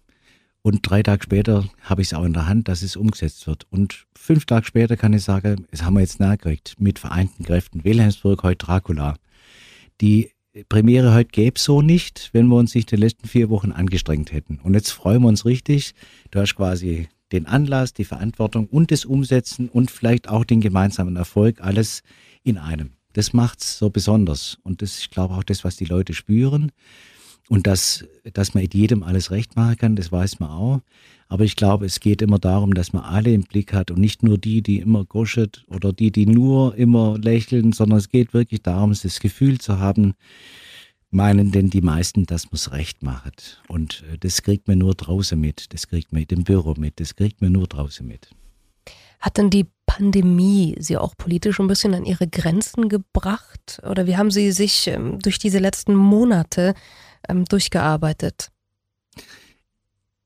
Und 0.61 0.81
drei 0.81 1.03
Tage 1.03 1.23
später 1.23 1.69
habe 1.81 2.01
ich 2.01 2.07
es 2.07 2.13
auch 2.15 2.23
in 2.23 2.33
der 2.33 2.47
Hand, 2.47 2.67
dass 2.67 2.81
es 2.81 2.95
umgesetzt 2.95 3.45
wird. 3.45 3.67
Und 3.69 4.07
fünf 4.17 4.45
Tage 4.45 4.65
später 4.65 4.97
kann 4.97 5.13
ich 5.13 5.23
sagen, 5.23 5.67
es 5.69 5.83
haben 5.83 5.93
wir 5.93 6.01
jetzt 6.01 6.19
nachgekriegt 6.19 6.75
mit 6.79 6.97
vereinten 6.97 7.43
Kräften. 7.43 7.83
Wilhelmsburg, 7.83 8.41
heute 8.41 8.65
Dracula. 8.65 9.15
Die 10.01 10.31
Premiere 10.69 11.13
heute 11.13 11.29
gäbe 11.29 11.57
es 11.57 11.63
so 11.63 11.81
nicht, 11.81 12.29
wenn 12.31 12.47
wir 12.47 12.55
uns 12.55 12.75
nicht 12.75 12.91
die 12.91 12.95
letzten 12.95 13.27
vier 13.27 13.49
Wochen 13.49 13.71
angestrengt 13.71 14.31
hätten. 14.31 14.59
Und 14.63 14.73
jetzt 14.73 14.91
freuen 14.91 15.21
wir 15.21 15.27
uns 15.27 15.45
richtig. 15.45 15.93
Du 16.31 16.39
hast 16.39 16.55
quasi 16.55 17.09
den 17.31 17.45
Anlass, 17.45 17.93
die 17.93 18.05
Verantwortung 18.05 18.67
und 18.67 18.91
das 18.91 19.03
Umsetzen 19.05 19.67
und 19.69 19.91
vielleicht 19.91 20.29
auch 20.29 20.45
den 20.45 20.61
gemeinsamen 20.61 21.15
Erfolg, 21.15 21.61
alles 21.61 22.03
in 22.43 22.57
einem. 22.57 22.91
Das 23.13 23.33
macht's 23.33 23.77
so 23.77 23.89
besonders. 23.89 24.57
Und 24.63 24.81
das 24.81 24.91
ist, 24.91 24.99
ich 24.99 25.09
glaube, 25.09 25.35
auch 25.35 25.43
das, 25.43 25.63
was 25.63 25.75
die 25.75 25.85
Leute 25.85 26.13
spüren. 26.13 26.71
Und 27.49 27.67
dass, 27.67 28.05
dass 28.33 28.53
man 28.53 28.65
jedem 28.71 29.03
alles 29.03 29.29
recht 29.29 29.55
machen 29.55 29.77
kann, 29.77 29.95
das 29.95 30.11
weiß 30.11 30.39
man 30.39 30.49
auch. 30.49 30.81
Aber 31.27 31.43
ich 31.43 31.55
glaube, 31.55 31.85
es 31.85 31.99
geht 31.99 32.21
immer 32.21 32.39
darum, 32.39 32.73
dass 32.73 32.93
man 32.93 33.03
alle 33.03 33.31
im 33.33 33.43
Blick 33.43 33.73
hat 33.73 33.91
und 33.91 33.99
nicht 33.99 34.23
nur 34.23 34.37
die, 34.37 34.61
die 34.61 34.79
immer 34.79 35.05
guschet 35.05 35.63
oder 35.67 35.91
die, 35.93 36.11
die 36.11 36.25
nur 36.25 36.75
immer 36.75 37.17
lächeln, 37.17 37.71
sondern 37.71 37.99
es 37.99 38.09
geht 38.09 38.33
wirklich 38.33 38.61
darum, 38.61 38.93
das 38.93 39.19
Gefühl 39.19 39.59
zu 39.59 39.79
haben, 39.79 40.13
meinen 41.11 41.51
denn 41.51 41.69
die 41.69 41.81
meisten, 41.81 42.25
dass 42.25 42.45
man 42.45 42.55
es 42.55 42.71
recht 42.71 43.01
macht. 43.01 43.63
Und 43.67 44.03
äh, 44.11 44.17
das 44.19 44.41
kriegt 44.43 44.67
man 44.67 44.79
nur 44.79 44.93
draußen 44.93 45.39
mit, 45.39 45.73
das 45.73 45.87
kriegt 45.87 46.11
man 46.13 46.23
im 46.23 46.43
Büro 46.43 46.75
mit, 46.77 46.99
das 46.99 47.15
kriegt 47.15 47.41
man 47.41 47.53
nur 47.53 47.67
draußen 47.67 48.05
mit. 48.05 48.29
Hat 49.19 49.37
denn 49.37 49.49
die 49.49 49.65
Pandemie 49.85 50.75
Sie 50.79 50.97
auch 50.97 51.15
politisch 51.17 51.59
ein 51.59 51.67
bisschen 51.67 51.93
an 51.93 52.05
Ihre 52.05 52.27
Grenzen 52.27 52.89
gebracht? 52.89 53.81
Oder 53.89 54.05
wie 54.05 54.17
haben 54.17 54.29
Sie 54.29 54.51
sich 54.51 54.87
ähm, 54.87 55.19
durch 55.19 55.39
diese 55.39 55.59
letzten 55.59 55.95
Monate 55.95 56.75
ähm, 57.29 57.45
durchgearbeitet? 57.45 58.51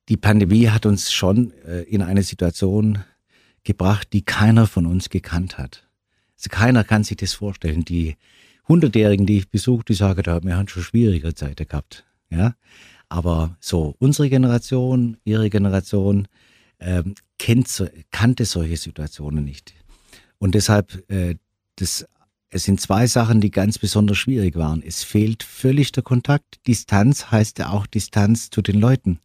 Die 0.09 0.17
Pandemie 0.17 0.69
hat 0.69 0.85
uns 0.85 1.11
schon 1.11 1.53
äh, 1.65 1.81
in 1.83 2.01
eine 2.01 2.23
Situation 2.23 3.03
gebracht, 3.63 4.09
die 4.13 4.23
keiner 4.23 4.65
von 4.65 4.85
uns 4.85 5.09
gekannt 5.09 5.57
hat. 5.57 5.87
Also 6.37 6.49
keiner 6.49 6.83
kann 6.83 7.03
sich 7.03 7.17
das 7.17 7.33
vorstellen. 7.33 7.85
Die 7.85 8.15
Hundertjährigen, 8.67 9.25
die 9.25 9.39
ich 9.39 9.49
besuche, 9.49 9.83
die 9.85 9.93
sagen, 9.93 10.23
da 10.23 10.41
wir 10.41 10.55
haben 10.55 10.67
schon 10.67 10.83
schwierige 10.83 11.33
Zeiten 11.35 11.67
gehabt. 11.67 12.05
Ja, 12.29 12.55
aber 13.09 13.57
so 13.59 13.95
unsere 13.99 14.29
Generation, 14.29 15.17
ihre 15.23 15.49
Generation, 15.49 16.27
ähm, 16.79 17.15
kennt, 17.37 17.91
kannte 18.11 18.45
solche 18.45 18.77
Situationen 18.77 19.43
nicht. 19.43 19.73
Und 20.37 20.55
deshalb, 20.55 21.09
äh, 21.11 21.35
das, 21.75 22.05
es 22.51 22.63
sind 22.63 22.81
zwei 22.81 23.05
Sachen, 23.05 23.41
die 23.41 23.51
ganz 23.51 23.77
besonders 23.77 24.17
schwierig 24.17 24.55
waren. 24.55 24.81
Es 24.81 25.03
fehlt 25.03 25.43
völlig 25.43 25.91
der 25.91 26.01
Kontakt. 26.01 26.59
Distanz 26.65 27.29
heißt 27.31 27.59
ja 27.59 27.69
auch 27.69 27.85
Distanz 27.85 28.49
zu 28.49 28.63
den 28.63 28.79
Leuten. 28.79 29.19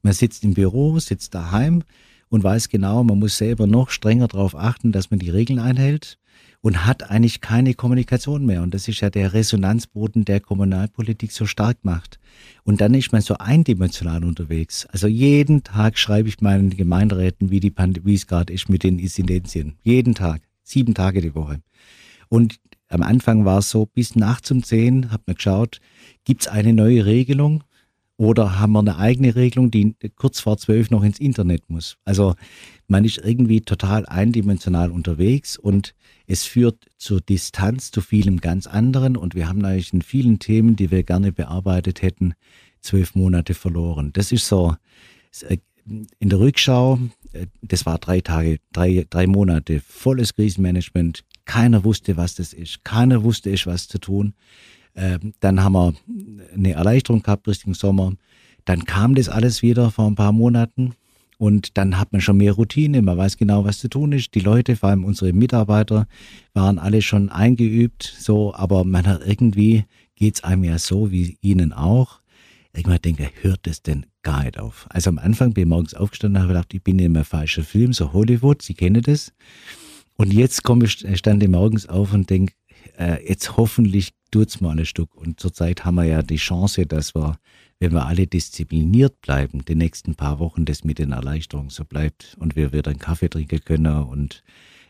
Man 0.00 0.14
sitzt 0.14 0.42
im 0.42 0.54
Büro, 0.54 0.98
sitzt 0.98 1.34
daheim 1.34 1.82
und 2.28 2.42
weiß 2.42 2.70
genau, 2.70 3.04
man 3.04 3.18
muss 3.18 3.36
selber 3.36 3.66
noch 3.66 3.90
strenger 3.90 4.26
darauf 4.26 4.56
achten, 4.56 4.90
dass 4.90 5.10
man 5.10 5.20
die 5.20 5.28
Regeln 5.28 5.58
einhält 5.58 6.18
und 6.62 6.86
hat 6.86 7.10
eigentlich 7.10 7.42
keine 7.42 7.74
Kommunikation 7.74 8.46
mehr. 8.46 8.62
Und 8.62 8.72
das 8.72 8.88
ist 8.88 9.00
ja 9.00 9.10
der 9.10 9.34
Resonanzboden, 9.34 10.24
der 10.24 10.40
Kommunalpolitik 10.40 11.30
so 11.30 11.44
stark 11.44 11.84
macht. 11.84 12.18
Und 12.64 12.80
dann 12.80 12.94
ist 12.94 13.12
man 13.12 13.20
so 13.20 13.34
eindimensional 13.34 14.24
unterwegs. 14.24 14.86
Also 14.86 15.08
jeden 15.08 15.62
Tag 15.62 15.98
schreibe 15.98 16.30
ich 16.30 16.40
meinen 16.40 16.70
Gemeinderäten, 16.70 17.50
wie, 17.50 17.60
die 17.60 17.70
Pand 17.70 18.06
wie 18.06 18.14
es 18.14 18.26
gerade 18.26 18.52
ist 18.52 18.70
mit 18.70 18.82
den 18.82 18.98
Inzidenzien. 18.98 19.76
Jeden 19.82 20.14
Tag. 20.14 20.40
sieben 20.62 20.94
Tage 20.94 21.20
die 21.20 21.34
Woche. 21.34 21.60
Und 22.32 22.60
am 22.88 23.02
Anfang 23.02 23.44
war 23.44 23.58
es 23.58 23.68
so, 23.68 23.84
bis 23.84 24.16
nachts 24.16 24.50
um 24.50 24.62
zehn 24.62 25.10
hat 25.10 25.20
man 25.26 25.36
geschaut, 25.36 25.80
gibt 26.24 26.40
es 26.40 26.48
eine 26.48 26.72
neue 26.72 27.04
Regelung 27.04 27.62
oder 28.16 28.58
haben 28.58 28.72
wir 28.72 28.78
eine 28.78 28.96
eigene 28.96 29.36
Regelung, 29.36 29.70
die 29.70 29.94
kurz 30.16 30.40
vor 30.40 30.56
zwölf 30.56 30.90
noch 30.90 31.02
ins 31.02 31.20
Internet 31.20 31.68
muss. 31.68 31.98
Also 32.06 32.34
man 32.88 33.04
ist 33.04 33.18
irgendwie 33.18 33.60
total 33.60 34.06
eindimensional 34.06 34.90
unterwegs 34.90 35.58
und 35.58 35.94
es 36.26 36.44
führt 36.44 36.86
zur 36.96 37.20
Distanz 37.20 37.90
zu 37.90 38.00
vielem 38.00 38.40
ganz 38.40 38.66
anderen 38.66 39.18
und 39.18 39.34
wir 39.34 39.46
haben 39.46 39.58
natürlich 39.58 39.92
in 39.92 40.00
vielen 40.00 40.38
Themen, 40.38 40.74
die 40.74 40.90
wir 40.90 41.02
gerne 41.02 41.32
bearbeitet 41.32 42.00
hätten, 42.00 42.32
zwölf 42.80 43.14
Monate 43.14 43.52
verloren. 43.52 44.10
Das 44.14 44.32
ist 44.32 44.48
so 44.48 44.74
äh, 45.42 45.58
in 46.18 46.30
der 46.30 46.38
Rückschau, 46.38 46.98
äh, 47.32 47.46
das 47.60 47.84
war 47.84 47.98
drei 47.98 48.22
Tage, 48.22 48.58
drei, 48.72 49.06
drei 49.10 49.26
Monate 49.26 49.80
volles 49.80 50.34
Krisenmanagement. 50.34 51.24
Keiner 51.44 51.84
wusste, 51.84 52.16
was 52.16 52.34
das 52.34 52.52
ist. 52.52 52.84
Keiner 52.84 53.22
wusste, 53.22 53.50
ist 53.50 53.66
was 53.66 53.88
zu 53.88 53.98
tun. 53.98 54.34
Ähm, 54.94 55.32
dann 55.40 55.62
haben 55.62 55.72
wir 55.72 55.94
eine 56.54 56.72
Erleichterung 56.72 57.22
gehabt 57.22 57.48
Richtung 57.48 57.74
Sommer. 57.74 58.12
Dann 58.64 58.84
kam 58.84 59.14
das 59.14 59.28
alles 59.28 59.62
wieder 59.62 59.90
vor 59.90 60.06
ein 60.06 60.14
paar 60.14 60.32
Monaten. 60.32 60.94
Und 61.38 61.76
dann 61.76 61.98
hat 61.98 62.12
man 62.12 62.20
schon 62.20 62.36
mehr 62.36 62.52
Routine, 62.52 63.02
man 63.02 63.16
weiß 63.18 63.36
genau, 63.36 63.64
was 63.64 63.80
zu 63.80 63.88
tun 63.88 64.12
ist. 64.12 64.32
Die 64.36 64.40
Leute, 64.40 64.76
vor 64.76 64.90
allem 64.90 65.04
unsere 65.04 65.32
Mitarbeiter, 65.32 66.06
waren 66.54 66.78
alle 66.78 67.02
schon 67.02 67.30
eingeübt, 67.30 68.04
so, 68.04 68.54
aber 68.54 68.84
man 68.84 69.08
hat 69.08 69.26
irgendwie, 69.26 69.84
geht's 70.14 70.44
einem 70.44 70.62
ja 70.62 70.78
so 70.78 71.10
wie 71.10 71.38
Ihnen 71.40 71.72
auch. 71.72 72.20
Irgendwann 72.72 73.02
denke, 73.02 73.28
hört 73.40 73.66
das 73.66 73.82
denn 73.82 74.06
gar 74.22 74.44
nicht 74.44 74.60
auf? 74.60 74.86
Also 74.90 75.10
am 75.10 75.18
Anfang 75.18 75.52
bin 75.52 75.64
ich 75.64 75.68
morgens 75.68 75.94
aufgestanden 75.94 76.36
und 76.36 76.42
habe 76.42 76.54
gedacht, 76.54 76.74
ich 76.74 76.82
bin 76.84 77.00
in 77.00 77.16
einem 77.16 77.24
falschen 77.24 77.64
Film, 77.64 77.92
so 77.92 78.12
Hollywood, 78.12 78.62
Sie 78.62 78.74
kennen 78.74 79.02
das. 79.02 79.32
Und 80.16 80.32
jetzt 80.32 80.62
komme 80.62 80.84
ich, 80.84 81.04
stand 81.18 81.42
ich 81.42 81.48
morgens 81.48 81.88
auf 81.88 82.12
und 82.12 82.30
denke, 82.30 82.54
äh, 82.98 83.26
jetzt 83.26 83.56
hoffentlich 83.56 84.12
tut's 84.30 84.60
mal 84.60 84.78
ein 84.78 84.86
Stück. 84.86 85.14
Und 85.14 85.40
zurzeit 85.40 85.84
haben 85.84 85.96
wir 85.96 86.04
ja 86.04 86.22
die 86.22 86.36
Chance, 86.36 86.86
dass 86.86 87.14
wir, 87.14 87.38
wenn 87.78 87.92
wir 87.92 88.06
alle 88.06 88.26
diszipliniert 88.26 89.20
bleiben, 89.20 89.64
die 89.64 89.74
nächsten 89.74 90.14
paar 90.14 90.38
Wochen 90.38 90.64
das 90.64 90.84
mit 90.84 90.98
den 90.98 91.12
Erleichterungen 91.12 91.70
so 91.70 91.84
bleibt 91.84 92.36
und 92.38 92.56
wir 92.56 92.72
wieder 92.72 92.90
einen 92.90 93.00
Kaffee 93.00 93.28
trinken 93.28 93.60
können 93.64 94.04
und 94.04 94.42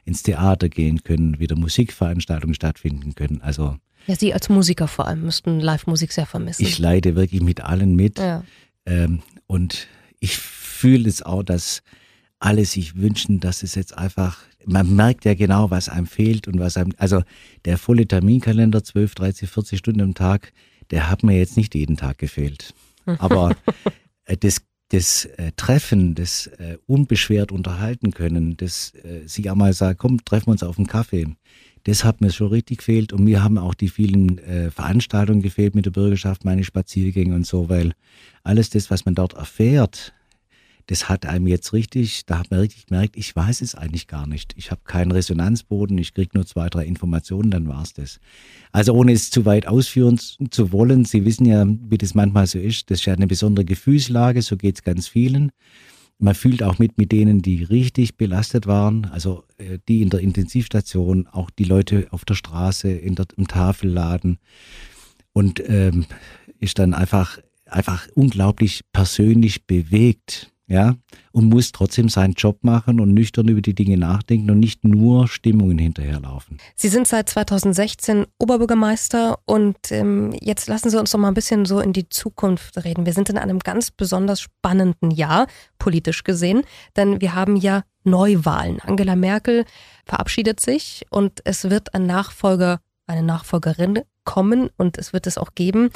ins 0.04 0.22
Theater 0.22 0.68
gehen 0.68 1.04
können, 1.04 1.38
wieder 1.38 1.56
Musikveranstaltungen 1.56 2.54
stattfinden 2.54 3.14
können. 3.14 3.40
Also 3.42 3.76
ja, 4.06 4.16
Sie 4.16 4.34
als 4.34 4.48
Musiker 4.48 4.88
vor 4.88 5.06
allem 5.06 5.22
müssten 5.22 5.60
Live-Musik 5.60 6.12
sehr 6.12 6.26
vermissen. 6.26 6.64
Ich 6.64 6.78
leide 6.78 7.14
wirklich 7.14 7.40
mit 7.40 7.60
allen 7.60 7.94
mit. 7.94 8.18
Ja. 8.18 8.42
Ähm, 8.84 9.22
und 9.46 9.86
ich 10.18 10.38
fühle 10.38 11.08
es 11.08 11.22
auch, 11.22 11.44
dass 11.44 11.82
alle 12.40 12.64
sich 12.64 12.96
wünschen, 12.96 13.38
dass 13.38 13.62
es 13.62 13.76
jetzt 13.76 13.96
einfach, 13.96 14.38
man 14.66 14.94
merkt 14.94 15.24
ja 15.24 15.34
genau, 15.34 15.70
was 15.70 15.88
einem 15.88 16.06
fehlt 16.06 16.48
und 16.48 16.58
was 16.58 16.76
einem, 16.76 16.92
also 16.98 17.22
der 17.64 17.78
volle 17.78 18.06
Terminkalender, 18.06 18.84
12, 18.84 19.14
13, 19.14 19.48
40 19.48 19.78
Stunden 19.78 20.00
am 20.00 20.14
Tag, 20.14 20.52
der 20.90 21.10
hat 21.10 21.22
mir 21.22 21.38
jetzt 21.38 21.56
nicht 21.56 21.74
jeden 21.74 21.96
Tag 21.96 22.18
gefehlt. 22.18 22.74
Aber 23.18 23.56
äh, 24.24 24.36
das, 24.36 24.62
das 24.88 25.24
äh, 25.24 25.52
Treffen, 25.56 26.14
das 26.14 26.46
äh, 26.46 26.78
unbeschwert 26.86 27.52
unterhalten 27.52 28.12
können, 28.12 28.56
das 28.56 28.94
äh, 28.94 29.26
sich 29.26 29.50
einmal 29.50 29.72
sagen, 29.72 29.98
komm, 29.98 30.24
treffen 30.24 30.48
wir 30.48 30.52
uns 30.52 30.62
auf 30.62 30.78
einen 30.78 30.86
Kaffee, 30.86 31.26
das 31.84 32.04
hat 32.04 32.20
mir 32.20 32.30
schon 32.30 32.48
richtig 32.48 32.78
gefehlt. 32.78 33.12
Und 33.12 33.24
mir 33.24 33.42
haben 33.42 33.58
auch 33.58 33.74
die 33.74 33.88
vielen 33.88 34.38
äh, 34.38 34.70
Veranstaltungen 34.70 35.42
gefehlt 35.42 35.74
mit 35.74 35.86
der 35.86 35.90
Bürgerschaft, 35.90 36.44
meine 36.44 36.64
Spaziergänge 36.64 37.34
und 37.34 37.46
so, 37.46 37.68
weil 37.68 37.92
alles 38.44 38.70
das, 38.70 38.90
was 38.90 39.04
man 39.04 39.14
dort 39.14 39.34
erfährt, 39.34 40.14
das 40.86 41.08
hat 41.08 41.26
einem 41.26 41.46
jetzt 41.46 41.72
richtig, 41.72 42.26
da 42.26 42.38
hat 42.38 42.50
man 42.50 42.60
richtig 42.60 42.86
gemerkt, 42.86 43.16
ich 43.16 43.34
weiß 43.34 43.62
es 43.62 43.74
eigentlich 43.74 44.06
gar 44.06 44.26
nicht. 44.26 44.54
Ich 44.56 44.70
habe 44.70 44.82
keinen 44.84 45.12
Resonanzboden, 45.12 45.96
ich 45.98 46.14
kriege 46.14 46.30
nur 46.34 46.46
zwei, 46.46 46.68
drei 46.68 46.84
Informationen, 46.84 47.50
dann 47.50 47.68
war's 47.68 47.92
das. 47.92 48.20
Also 48.72 48.94
ohne 48.94 49.12
es 49.12 49.30
zu 49.30 49.44
weit 49.44 49.66
ausführen 49.66 50.18
zu 50.18 50.72
wollen, 50.72 51.04
Sie 51.04 51.24
wissen 51.24 51.46
ja, 51.46 51.64
wie 51.66 51.98
das 51.98 52.14
manchmal 52.14 52.46
so 52.46 52.58
ist, 52.58 52.90
das 52.90 53.00
ist 53.00 53.06
ja 53.06 53.14
eine 53.14 53.26
besondere 53.26 53.64
Gefühlslage, 53.64 54.42
so 54.42 54.56
geht's 54.56 54.82
ganz 54.82 55.08
vielen. 55.08 55.52
Man 56.18 56.34
fühlt 56.34 56.62
auch 56.62 56.78
mit 56.78 56.98
mit 56.98 57.10
denen, 57.10 57.42
die 57.42 57.64
richtig 57.64 58.16
belastet 58.16 58.66
waren, 58.66 59.06
also 59.06 59.44
äh, 59.58 59.78
die 59.88 60.02
in 60.02 60.10
der 60.10 60.20
Intensivstation, 60.20 61.26
auch 61.26 61.50
die 61.50 61.64
Leute 61.64 62.06
auf 62.10 62.24
der 62.24 62.34
Straße, 62.34 62.90
in 62.90 63.14
der, 63.14 63.26
im 63.36 63.48
Tafelladen 63.48 64.38
und 65.32 65.62
ähm, 65.68 66.06
ist 66.60 66.78
dann 66.78 66.94
einfach 66.94 67.38
einfach 67.72 68.06
unglaublich 68.14 68.82
persönlich 68.92 69.66
bewegt 69.66 70.52
ja, 70.72 70.94
und 71.32 71.50
muss 71.50 71.70
trotzdem 71.70 72.08
seinen 72.08 72.32
Job 72.32 72.64
machen 72.64 72.98
und 72.98 73.12
nüchtern 73.12 73.46
über 73.48 73.60
die 73.60 73.74
Dinge 73.74 73.98
nachdenken 73.98 74.50
und 74.50 74.58
nicht 74.58 74.84
nur 74.84 75.28
Stimmungen 75.28 75.76
hinterherlaufen. 75.76 76.56
Sie 76.76 76.88
sind 76.88 77.06
seit 77.06 77.28
2016 77.28 78.24
Oberbürgermeister 78.38 79.38
und 79.44 79.76
ähm, 79.90 80.34
jetzt 80.40 80.68
lassen 80.68 80.88
Sie 80.88 80.98
uns 80.98 81.10
doch 81.10 81.18
mal 81.18 81.28
ein 81.28 81.34
bisschen 81.34 81.66
so 81.66 81.80
in 81.80 81.92
die 81.92 82.08
Zukunft 82.08 82.82
reden. 82.84 83.04
Wir 83.04 83.12
sind 83.12 83.28
in 83.28 83.36
einem 83.36 83.58
ganz 83.58 83.90
besonders 83.90 84.40
spannenden 84.40 85.10
Jahr, 85.10 85.46
politisch 85.78 86.24
gesehen, 86.24 86.62
denn 86.96 87.20
wir 87.20 87.34
haben 87.34 87.56
ja 87.56 87.82
Neuwahlen. 88.04 88.80
Angela 88.80 89.14
Merkel 89.14 89.66
verabschiedet 90.06 90.58
sich 90.58 91.04
und 91.10 91.40
es 91.44 91.68
wird 91.68 91.94
ein 91.94 92.06
Nachfolger, 92.06 92.80
eine 93.06 93.22
Nachfolgerin 93.22 94.00
kommen 94.24 94.70
und 94.78 94.96
es 94.96 95.12
wird 95.12 95.26
es 95.26 95.36
auch 95.36 95.54
geben. 95.54 95.90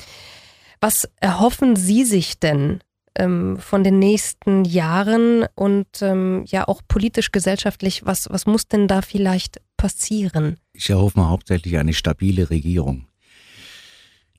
Was 0.82 1.08
erhoffen 1.20 1.76
Sie 1.76 2.04
sich 2.04 2.38
denn 2.38 2.80
ähm, 3.16 3.58
von 3.58 3.84
den 3.84 3.98
nächsten 3.98 4.64
Jahren 4.64 5.46
und 5.54 5.86
ähm, 6.00 6.44
ja 6.46 6.66
auch 6.68 6.82
politisch, 6.86 7.32
gesellschaftlich, 7.32 8.04
was, 8.04 8.28
was 8.30 8.46
muss 8.46 8.68
denn 8.68 8.88
da 8.88 9.02
vielleicht 9.02 9.60
passieren? 9.76 10.56
Ich 10.72 10.90
erhoffe 10.90 11.18
mir 11.18 11.28
hauptsächlich 11.28 11.78
eine 11.78 11.92
stabile 11.92 12.50
Regierung. 12.50 13.06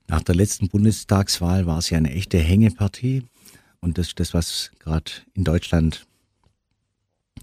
Nach 0.06 0.22
der 0.22 0.34
letzten 0.34 0.68
Bundestagswahl 0.68 1.66
war 1.66 1.78
es 1.78 1.90
ja 1.90 1.98
eine 1.98 2.12
echte 2.12 2.38
Hängepartie 2.38 3.24
und 3.80 3.98
das 3.98 4.08
ist 4.08 4.20
das, 4.20 4.34
was 4.34 4.70
gerade 4.78 5.10
in 5.34 5.44
Deutschland, 5.44 6.06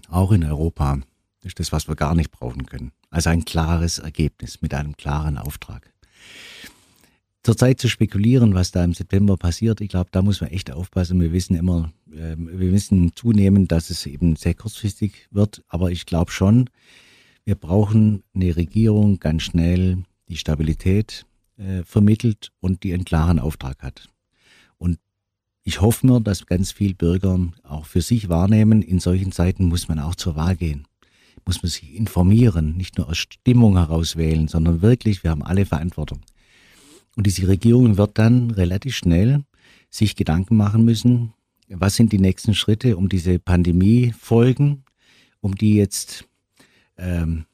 auch 0.08 0.32
in 0.32 0.44
Europa, 0.44 0.98
das 1.42 1.50
ist 1.50 1.60
das, 1.60 1.72
was 1.72 1.88
wir 1.88 1.96
gar 1.96 2.14
nicht 2.14 2.30
brauchen 2.30 2.66
können. 2.66 2.92
Also 3.10 3.30
ein 3.30 3.44
klares 3.44 3.98
Ergebnis 3.98 4.62
mit 4.62 4.74
einem 4.74 4.96
klaren 4.96 5.38
Auftrag 5.38 5.92
zurzeit 7.46 7.78
zu 7.78 7.88
spekulieren, 7.88 8.54
was 8.54 8.72
da 8.72 8.82
im 8.82 8.92
September 8.92 9.36
passiert, 9.36 9.80
ich 9.80 9.90
glaube, 9.90 10.10
da 10.10 10.20
muss 10.20 10.40
man 10.40 10.50
echt 10.50 10.72
aufpassen. 10.72 11.20
Wir 11.20 11.32
wissen 11.32 11.54
immer, 11.54 11.92
äh, 12.10 12.34
wir 12.36 12.72
wissen 12.72 13.12
zunehmend, 13.14 13.70
dass 13.70 13.88
es 13.88 14.04
eben 14.04 14.34
sehr 14.34 14.54
kurzfristig 14.54 15.28
wird, 15.30 15.62
aber 15.68 15.92
ich 15.92 16.06
glaube 16.06 16.32
schon, 16.32 16.68
wir 17.44 17.54
brauchen 17.54 18.24
eine 18.34 18.56
Regierung 18.56 19.20
ganz 19.20 19.44
schnell, 19.44 20.02
die 20.28 20.36
Stabilität 20.36 21.24
äh, 21.56 21.84
vermittelt 21.84 22.50
und 22.58 22.82
die 22.82 22.92
einen 22.92 23.04
klaren 23.04 23.38
Auftrag 23.38 23.80
hat. 23.80 24.08
Und 24.76 24.98
ich 25.62 25.80
hoffe 25.80 26.04
mir, 26.04 26.20
dass 26.20 26.46
ganz 26.46 26.72
viele 26.72 26.96
Bürger 26.96 27.38
auch 27.62 27.86
für 27.86 28.00
sich 28.00 28.28
wahrnehmen, 28.28 28.82
in 28.82 28.98
solchen 28.98 29.30
Zeiten 29.30 29.66
muss 29.66 29.86
man 29.86 30.00
auch 30.00 30.16
zur 30.16 30.34
Wahl 30.34 30.56
gehen. 30.56 30.88
Muss 31.44 31.62
man 31.62 31.70
sich 31.70 31.94
informieren, 31.94 32.76
nicht 32.76 32.98
nur 32.98 33.08
aus 33.08 33.18
Stimmung 33.18 33.76
heraus 33.76 34.16
wählen, 34.16 34.48
sondern 34.48 34.82
wirklich, 34.82 35.22
wir 35.22 35.30
haben 35.30 35.44
alle 35.44 35.64
Verantwortung. 35.64 36.22
Und 37.16 37.26
diese 37.26 37.48
Regierung 37.48 37.96
wird 37.96 38.18
dann 38.18 38.52
relativ 38.52 38.94
schnell 38.94 39.42
sich 39.90 40.14
Gedanken 40.14 40.56
machen 40.56 40.84
müssen, 40.84 41.32
was 41.68 41.96
sind 41.96 42.12
die 42.12 42.18
nächsten 42.18 42.54
Schritte, 42.54 42.96
um 42.96 43.08
diese 43.08 43.38
Pandemie-Folgen, 43.38 44.84
um 45.40 45.54
die 45.56 45.74
jetzt 45.74 46.28
ähm, 46.96 47.46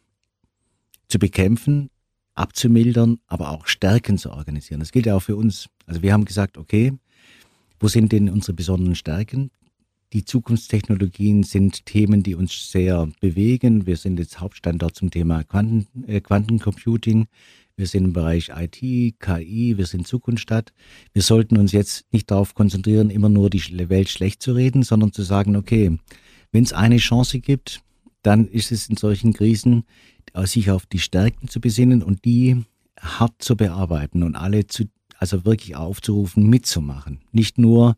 zu 1.08 1.18
bekämpfen, 1.18 1.88
abzumildern, 2.34 3.18
aber 3.26 3.50
auch 3.50 3.66
Stärken 3.66 4.18
zu 4.18 4.30
organisieren. 4.30 4.80
Das 4.80 4.92
gilt 4.92 5.06
ja 5.06 5.16
auch 5.16 5.22
für 5.22 5.36
uns. 5.36 5.68
Also 5.86 6.02
wir 6.02 6.12
haben 6.12 6.24
gesagt, 6.24 6.58
okay, 6.58 6.92
wo 7.80 7.88
sind 7.88 8.12
denn 8.12 8.28
unsere 8.28 8.54
besonderen 8.54 8.94
Stärken? 8.94 9.50
Die 10.12 10.24
Zukunftstechnologien 10.24 11.42
sind 11.42 11.86
Themen, 11.86 12.22
die 12.22 12.34
uns 12.34 12.70
sehr 12.70 13.08
bewegen. 13.20 13.86
Wir 13.86 13.96
sind 13.96 14.18
jetzt 14.18 14.40
Hauptstandort 14.40 14.94
zum 14.94 15.10
Thema 15.10 15.42
Quanten, 15.42 16.04
äh, 16.06 16.20
Quantencomputing 16.20 17.28
wir 17.76 17.86
sind 17.86 18.04
im 18.04 18.12
Bereich 18.12 18.50
IT, 18.54 18.80
KI, 19.18 19.78
wir 19.78 19.86
sind 19.86 20.06
Zukunftsstadt. 20.06 20.72
Wir 21.12 21.22
sollten 21.22 21.56
uns 21.56 21.72
jetzt 21.72 22.04
nicht 22.12 22.30
darauf 22.30 22.54
konzentrieren, 22.54 23.10
immer 23.10 23.28
nur 23.28 23.50
die 23.50 23.88
Welt 23.88 24.08
schlecht 24.08 24.42
zu 24.42 24.52
reden, 24.52 24.82
sondern 24.82 25.12
zu 25.12 25.22
sagen, 25.22 25.56
okay, 25.56 25.98
wenn 26.52 26.64
es 26.64 26.72
eine 26.72 26.98
Chance 26.98 27.40
gibt, 27.40 27.80
dann 28.22 28.46
ist 28.46 28.72
es 28.72 28.88
in 28.88 28.96
solchen 28.96 29.32
Krisen, 29.32 29.84
sich 30.44 30.70
auf 30.70 30.86
die 30.86 30.98
Stärken 30.98 31.48
zu 31.48 31.60
besinnen 31.60 32.02
und 32.02 32.24
die 32.24 32.64
hart 33.00 33.34
zu 33.42 33.56
bearbeiten 33.56 34.22
und 34.22 34.36
alle 34.36 34.66
zu, 34.66 34.84
also 35.18 35.44
wirklich 35.44 35.76
aufzurufen, 35.76 36.48
mitzumachen. 36.48 37.20
Nicht 37.32 37.58
nur 37.58 37.96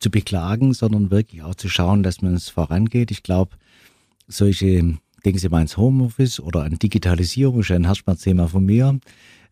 zu 0.00 0.10
beklagen, 0.10 0.74
sondern 0.74 1.10
wirklich 1.10 1.42
auch 1.42 1.54
zu 1.54 1.68
schauen, 1.68 2.02
dass 2.02 2.22
man 2.22 2.34
es 2.34 2.48
vorangeht. 2.48 3.10
Ich 3.10 3.22
glaube, 3.22 3.56
solche 4.26 4.96
Denken 5.28 5.40
Sie 5.40 5.50
mal 5.50 5.60
ins 5.60 5.76
Homeoffice 5.76 6.40
oder 6.40 6.62
an 6.62 6.78
Digitalisierung, 6.78 7.60
ist 7.60 7.68
ja 7.68 7.76
ein 7.76 7.84
Herzschmerzthema 7.84 8.46
von 8.46 8.64
mir. 8.64 8.98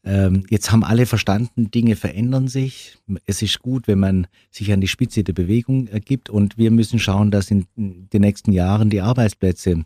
Ähm, 0.05 0.45
jetzt 0.49 0.73
haben 0.73 0.83
alle 0.83 1.05
verstanden, 1.05 1.71
Dinge 1.71 1.97
verändern 1.97 2.49
sich. 2.49 2.97
Es 3.27 3.43
ist 3.43 3.59
gut, 3.59 3.87
wenn 3.87 3.99
man 3.99 4.27
sich 4.51 4.73
an 4.73 4.81
die 4.81 4.89
Spitze 4.89 5.23
der 5.23 5.35
Bewegung 5.35 5.87
ergibt 5.89 6.31
und 6.31 6.57
wir 6.57 6.71
müssen 6.71 6.99
schauen, 6.99 7.31
dass 7.31 7.51
in 7.51 7.67
den 7.77 8.23
nächsten 8.23 8.53
Jahren 8.53 8.89
die 8.89 9.03
Arbeitsplätze 9.03 9.85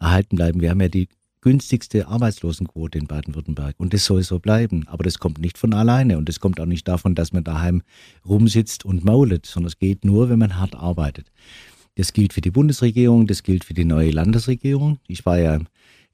erhalten 0.00 0.34
bleiben. 0.34 0.60
Wir 0.60 0.70
haben 0.70 0.80
ja 0.80 0.88
die 0.88 1.06
günstigste 1.40 2.08
Arbeitslosenquote 2.08 2.98
in 2.98 3.06
Baden-Württemberg. 3.06 3.76
Und 3.78 3.94
das 3.94 4.04
soll 4.04 4.22
so 4.22 4.38
bleiben. 4.38 4.86
Aber 4.88 5.04
das 5.04 5.18
kommt 5.18 5.38
nicht 5.38 5.56
von 5.56 5.72
alleine. 5.72 6.18
Und 6.18 6.28
das 6.28 6.40
kommt 6.40 6.60
auch 6.60 6.66
nicht 6.66 6.88
davon, 6.88 7.14
dass 7.14 7.32
man 7.32 7.44
daheim 7.44 7.82
rumsitzt 8.26 8.84
und 8.84 9.04
maulet, 9.04 9.46
sondern 9.46 9.68
es 9.68 9.78
geht 9.78 10.04
nur, 10.04 10.30
wenn 10.30 10.38
man 10.38 10.56
hart 10.56 10.74
arbeitet. 10.74 11.30
Das 11.98 12.12
gilt 12.12 12.32
für 12.32 12.40
die 12.40 12.52
Bundesregierung, 12.52 13.26
das 13.26 13.42
gilt 13.42 13.64
für 13.64 13.74
die 13.74 13.84
neue 13.84 14.12
Landesregierung. 14.12 15.00
Ich 15.08 15.26
war 15.26 15.40
ja 15.40 15.58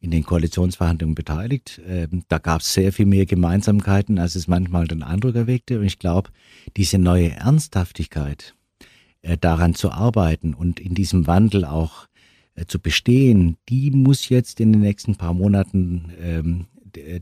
in 0.01 0.11
den 0.11 0.25
Koalitionsverhandlungen 0.25 1.15
beteiligt. 1.15 1.79
Ähm, 1.87 2.23
da 2.29 2.39
gab 2.39 2.63
es 2.63 2.73
sehr 2.73 2.91
viel 2.91 3.05
mehr 3.05 3.27
Gemeinsamkeiten, 3.27 4.19
als 4.19 4.35
es 4.35 4.49
manchmal 4.49 4.87
den 4.87 5.03
Eindruck 5.03 5.35
erweckte. 5.35 5.79
Und 5.79 5.85
ich 5.85 5.99
glaube, 5.99 6.31
diese 6.79 6.97
neue 6.97 7.33
Ernsthaftigkeit, 7.33 8.55
äh, 9.21 9.37
daran 9.37 9.75
zu 9.75 9.91
arbeiten 9.91 10.55
und 10.55 10.81
in 10.81 10.95
diesem 10.95 11.27
Wandel 11.27 11.67
auch 11.67 12.07
äh, 12.55 12.65
zu 12.65 12.79
bestehen, 12.79 13.59
die 13.69 13.91
muss 13.91 14.31
jetzt 14.31 14.61
in 14.61 14.73
den 14.73 14.81
nächsten 14.81 15.17
paar 15.17 15.35
Monaten 15.35 16.13
ähm, 16.19 16.65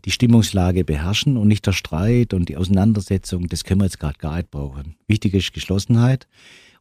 die 0.05 0.11
Stimmungslage 0.11 0.85
beherrschen 0.85 1.37
und 1.37 1.48
nicht 1.48 1.66
der 1.66 1.72
Streit 1.72 2.35
und 2.35 2.48
die 2.51 2.59
Auseinandersetzung, 2.59 3.48
das 3.48 3.64
können 3.64 3.81
wir 3.81 3.87
jetzt 3.87 3.98
gerade 3.98 4.18
gar 4.18 4.37
nicht 4.37 4.51
brauchen. 4.51 4.96
Wichtig 5.09 5.35
ist 5.35 5.55
Geschlossenheit 5.55 6.29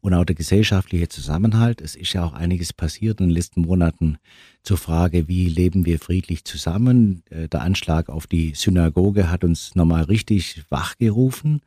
und 0.01 0.13
auch 0.13 0.25
der 0.25 0.35
gesellschaftliche 0.35 1.07
Zusammenhalt. 1.07 1.79
Es 1.79 1.95
ist 1.95 2.13
ja 2.13 2.25
auch 2.25 2.33
einiges 2.33 2.73
passiert 2.73 3.21
in 3.21 3.27
den 3.27 3.35
letzten 3.35 3.61
Monaten 3.61 4.17
zur 4.63 4.77
Frage, 4.77 5.27
wie 5.27 5.47
leben 5.47 5.85
wir 5.85 5.99
friedlich 5.99 6.43
zusammen. 6.43 7.23
Äh, 7.29 7.47
der 7.47 7.61
Anschlag 7.61 8.09
auf 8.09 8.27
die 8.27 8.53
Synagoge 8.55 9.29
hat 9.29 9.43
uns 9.43 9.75
nochmal 9.75 10.03
richtig 10.03 10.63
wachgerufen. 10.69 11.61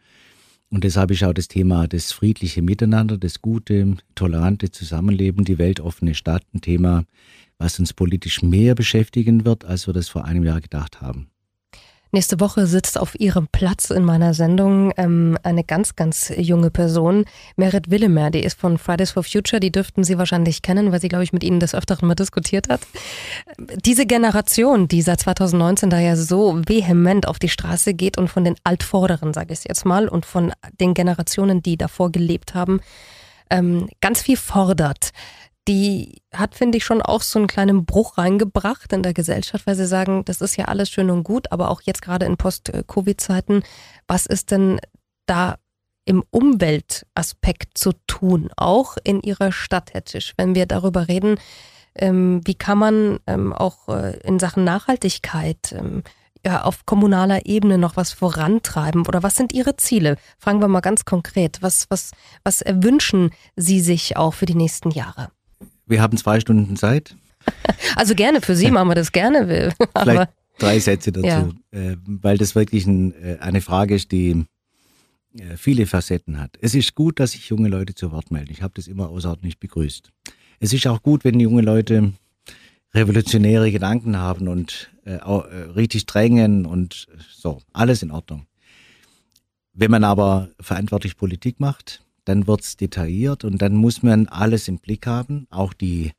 Und 0.70 0.82
deshalb 0.82 1.12
ist 1.12 1.22
auch 1.22 1.32
das 1.32 1.46
Thema 1.46 1.86
das 1.86 2.10
friedliche 2.10 2.60
Miteinander, 2.60 3.16
das 3.16 3.40
gute, 3.40 3.96
tolerante 4.16 4.72
Zusammenleben, 4.72 5.44
die 5.44 5.58
weltoffene 5.58 6.14
Stadt 6.14 6.42
ein 6.52 6.60
Thema, 6.60 7.04
was 7.58 7.78
uns 7.78 7.92
politisch 7.92 8.42
mehr 8.42 8.74
beschäftigen 8.74 9.44
wird, 9.44 9.64
als 9.64 9.86
wir 9.86 9.94
das 9.94 10.08
vor 10.08 10.24
einem 10.24 10.42
Jahr 10.42 10.60
gedacht 10.60 11.00
haben. 11.00 11.28
Nächste 12.14 12.38
Woche 12.38 12.68
sitzt 12.68 12.96
auf 12.96 13.18
ihrem 13.18 13.48
Platz 13.48 13.90
in 13.90 14.04
meiner 14.04 14.34
Sendung 14.34 14.92
ähm, 14.96 15.36
eine 15.42 15.64
ganz, 15.64 15.96
ganz 15.96 16.32
junge 16.36 16.70
Person, 16.70 17.24
Merit 17.56 17.90
Willemer, 17.90 18.30
die 18.30 18.44
ist 18.44 18.56
von 18.56 18.78
Fridays 18.78 19.10
for 19.10 19.24
Future, 19.24 19.58
die 19.58 19.72
dürften 19.72 20.04
Sie 20.04 20.16
wahrscheinlich 20.16 20.62
kennen, 20.62 20.92
weil 20.92 21.00
sie, 21.00 21.08
glaube 21.08 21.24
ich, 21.24 21.32
mit 21.32 21.42
Ihnen 21.42 21.58
des 21.58 21.74
Öfteren 21.74 22.06
mal 22.06 22.14
diskutiert 22.14 22.68
hat. 22.68 22.82
Diese 23.84 24.06
Generation, 24.06 24.86
die 24.86 25.02
seit 25.02 25.22
2019 25.22 25.90
da 25.90 25.98
ja 25.98 26.14
so 26.14 26.62
vehement 26.68 27.26
auf 27.26 27.40
die 27.40 27.48
Straße 27.48 27.94
geht 27.94 28.16
und 28.16 28.28
von 28.28 28.44
den 28.44 28.54
Altvorderen, 28.62 29.34
sage 29.34 29.52
ich 29.52 29.58
es 29.58 29.64
jetzt 29.64 29.84
mal, 29.84 30.06
und 30.06 30.24
von 30.24 30.52
den 30.78 30.94
Generationen, 30.94 31.64
die 31.64 31.76
davor 31.76 32.12
gelebt 32.12 32.54
haben, 32.54 32.78
ähm, 33.50 33.88
ganz 34.00 34.22
viel 34.22 34.36
fordert 34.36 35.10
die 35.66 36.22
hat, 36.32 36.54
finde 36.54 36.78
ich, 36.78 36.84
schon 36.84 37.00
auch 37.00 37.22
so 37.22 37.38
einen 37.38 37.48
kleinen 37.48 37.84
Bruch 37.86 38.18
reingebracht 38.18 38.92
in 38.92 39.02
der 39.02 39.14
Gesellschaft, 39.14 39.66
weil 39.66 39.76
sie 39.76 39.86
sagen, 39.86 40.24
das 40.24 40.40
ist 40.40 40.56
ja 40.56 40.66
alles 40.66 40.90
schön 40.90 41.10
und 41.10 41.24
gut, 41.24 41.50
aber 41.52 41.70
auch 41.70 41.80
jetzt 41.82 42.02
gerade 42.02 42.26
in 42.26 42.36
Post-Covid-Zeiten, 42.36 43.62
was 44.06 44.26
ist 44.26 44.50
denn 44.50 44.78
da 45.26 45.56
im 46.04 46.22
Umweltaspekt 46.30 47.78
zu 47.78 47.92
tun, 48.06 48.50
auch 48.56 48.96
in 49.04 49.22
ihrer 49.22 49.52
Stadt, 49.52 49.94
Herr 49.94 50.04
Tisch, 50.04 50.34
wenn 50.36 50.54
wir 50.54 50.66
darüber 50.66 51.08
reden, 51.08 51.38
ähm, 51.94 52.40
wie 52.44 52.54
kann 52.54 52.78
man 52.78 53.18
ähm, 53.26 53.52
auch 53.52 53.88
äh, 53.88 54.18
in 54.18 54.38
Sachen 54.38 54.64
Nachhaltigkeit 54.64 55.72
ähm, 55.72 56.02
ja, 56.44 56.62
auf 56.62 56.84
kommunaler 56.84 57.46
Ebene 57.46 57.78
noch 57.78 57.96
was 57.96 58.12
vorantreiben 58.12 59.06
oder 59.06 59.22
was 59.22 59.36
sind 59.36 59.54
Ihre 59.54 59.76
Ziele? 59.76 60.16
Fragen 60.38 60.60
wir 60.60 60.68
mal 60.68 60.80
ganz 60.80 61.06
konkret. 61.06 61.58
Was, 61.62 61.86
was, 61.88 62.10
was 62.42 62.62
wünschen 62.66 63.30
Sie 63.56 63.80
sich 63.80 64.16
auch 64.18 64.34
für 64.34 64.44
die 64.44 64.54
nächsten 64.54 64.90
Jahre? 64.90 65.30
Wir 65.86 66.00
haben 66.02 66.16
zwei 66.16 66.40
Stunden 66.40 66.76
Zeit. 66.76 67.16
Also 67.96 68.14
gerne, 68.14 68.40
für 68.40 68.56
Sie 68.56 68.70
machen 68.70 68.88
wir 68.88 68.94
das 68.94 69.12
gerne. 69.12 69.72
Vielleicht 69.96 70.30
drei 70.58 70.80
Sätze 70.80 71.12
dazu, 71.12 71.26
ja. 71.26 71.48
Äh, 71.70 71.96
weil 72.06 72.38
das 72.38 72.54
wirklich 72.54 72.86
ein, 72.86 73.12
äh, 73.22 73.36
eine 73.38 73.60
Frage 73.60 73.94
ist, 73.94 74.10
die 74.10 74.46
äh, 75.38 75.56
viele 75.56 75.86
Facetten 75.86 76.40
hat. 76.40 76.56
Es 76.60 76.74
ist 76.74 76.94
gut, 76.94 77.20
dass 77.20 77.32
sich 77.32 77.48
junge 77.48 77.68
Leute 77.68 77.94
zu 77.94 78.12
Wort 78.12 78.30
melden. 78.30 78.50
Ich 78.50 78.62
habe 78.62 78.72
das 78.74 78.88
immer 78.88 79.08
außerordentlich 79.08 79.58
begrüßt. 79.58 80.10
Es 80.60 80.72
ist 80.72 80.86
auch 80.86 81.02
gut, 81.02 81.24
wenn 81.24 81.38
junge 81.38 81.62
Leute 81.62 82.12
revolutionäre 82.94 83.72
Gedanken 83.72 84.16
haben 84.16 84.48
und 84.48 84.90
äh, 85.04 85.18
auch, 85.18 85.46
äh, 85.46 85.56
richtig 85.74 86.06
drängen 86.06 86.64
und 86.64 87.06
so, 87.30 87.60
alles 87.72 88.02
in 88.02 88.10
Ordnung. 88.10 88.46
Wenn 89.72 89.90
man 89.90 90.04
aber 90.04 90.50
verantwortlich 90.60 91.16
Politik 91.16 91.58
macht, 91.58 92.03
dann 92.24 92.46
wird's 92.46 92.76
detailliert 92.76 93.44
und 93.44 93.60
dann 93.60 93.74
muss 93.74 94.02
man 94.02 94.28
alles 94.28 94.68
im 94.68 94.78
Blick 94.78 95.06
haben, 95.06 95.46
auch 95.50 95.72
die 95.72 96.12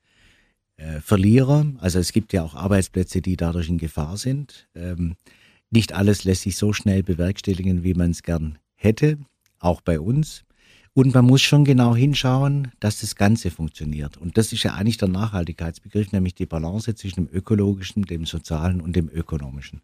äh, 0.77 0.99
Verlierer. 1.01 1.65
Also 1.79 1.99
es 1.99 2.11
gibt 2.11 2.33
ja 2.33 2.43
auch 2.43 2.55
Arbeitsplätze, 2.55 3.21
die 3.21 3.37
dadurch 3.37 3.69
in 3.69 3.77
Gefahr 3.77 4.17
sind. 4.17 4.67
Ähm, 4.75 5.15
nicht 5.71 5.93
alles 5.93 6.23
lässt 6.23 6.43
sich 6.43 6.57
so 6.57 6.73
schnell 6.73 7.03
bewerkstelligen, 7.03 7.83
wie 7.83 7.93
man 7.93 8.11
es 8.11 8.23
gern 8.23 8.57
hätte, 8.75 9.17
auch 9.59 9.81
bei 9.81 9.99
uns. 9.99 10.43
Und 10.93 11.13
man 11.13 11.25
muss 11.25 11.41
schon 11.41 11.65
genau 11.65 11.93
hinschauen, 11.93 12.71
dass 12.79 13.01
das 13.01 13.17
Ganze 13.17 13.51
funktioniert. 13.51 14.15
Und 14.15 14.37
das 14.37 14.53
ist 14.53 14.63
ja 14.63 14.75
eigentlich 14.75 14.97
der 14.97 15.09
Nachhaltigkeitsbegriff, 15.09 16.13
nämlich 16.13 16.35
die 16.35 16.45
Balance 16.45 16.95
zwischen 16.95 17.25
dem 17.25 17.35
ökologischen, 17.35 18.03
dem 18.03 18.25
sozialen 18.25 18.79
und 18.79 18.95
dem 18.95 19.09
ökonomischen. 19.09 19.81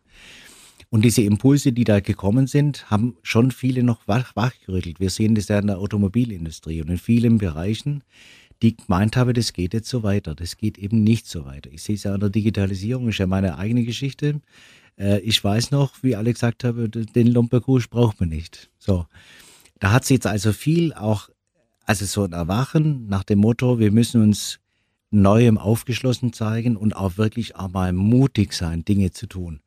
Und 0.91 1.05
diese 1.05 1.21
Impulse, 1.21 1.71
die 1.71 1.85
da 1.85 2.01
gekommen 2.01 2.47
sind, 2.47 2.91
haben 2.91 3.15
schon 3.23 3.51
viele 3.51 3.81
noch 3.81 4.09
wach, 4.09 4.35
wachgerüttelt. 4.35 4.99
Wir 4.99 5.09
sehen 5.09 5.35
das 5.35 5.47
ja 5.47 5.57
in 5.57 5.67
der 5.67 5.79
Automobilindustrie 5.79 6.81
und 6.81 6.89
in 6.89 6.97
vielen 6.97 7.37
Bereichen, 7.37 8.03
die 8.61 8.75
gemeint 8.75 9.15
haben, 9.15 9.33
das 9.33 9.53
geht 9.53 9.73
jetzt 9.73 9.87
so 9.87 10.03
weiter. 10.03 10.35
Das 10.35 10.57
geht 10.57 10.77
eben 10.77 11.01
nicht 11.01 11.27
so 11.27 11.45
weiter. 11.45 11.71
Ich 11.71 11.81
sehe 11.81 11.95
es 11.95 12.03
ja 12.03 12.13
an 12.13 12.19
der 12.19 12.29
Digitalisierung, 12.29 13.07
ist 13.07 13.19
ja 13.19 13.25
meine 13.25 13.57
eigene 13.57 13.85
Geschichte. 13.85 14.41
Äh, 14.99 15.21
ich 15.21 15.41
weiß 15.41 15.71
noch, 15.71 15.93
wie 16.03 16.17
alle 16.17 16.33
gesagt 16.33 16.65
haben, 16.65 16.91
den 16.91 17.27
Lumperkusch 17.27 17.89
braucht 17.89 18.19
man 18.19 18.27
nicht. 18.27 18.69
So. 18.77 19.05
Da 19.79 19.93
hat 19.93 20.03
sich 20.03 20.15
jetzt 20.15 20.27
also 20.27 20.51
viel 20.51 20.93
auch, 20.93 21.29
also 21.85 22.03
so 22.03 22.25
ein 22.25 22.33
Erwachen 22.33 23.07
nach 23.07 23.23
dem 23.23 23.39
Motto, 23.39 23.79
wir 23.79 23.91
müssen 23.91 24.21
uns 24.21 24.59
Neuem 25.09 25.57
aufgeschlossen 25.57 26.33
zeigen 26.33 26.75
und 26.75 26.97
auch 26.97 27.17
wirklich 27.17 27.55
auch 27.55 27.69
mal 27.69 27.93
mutig 27.93 28.51
sein, 28.51 28.83
Dinge 28.83 29.11
zu 29.11 29.27
tun. 29.27 29.61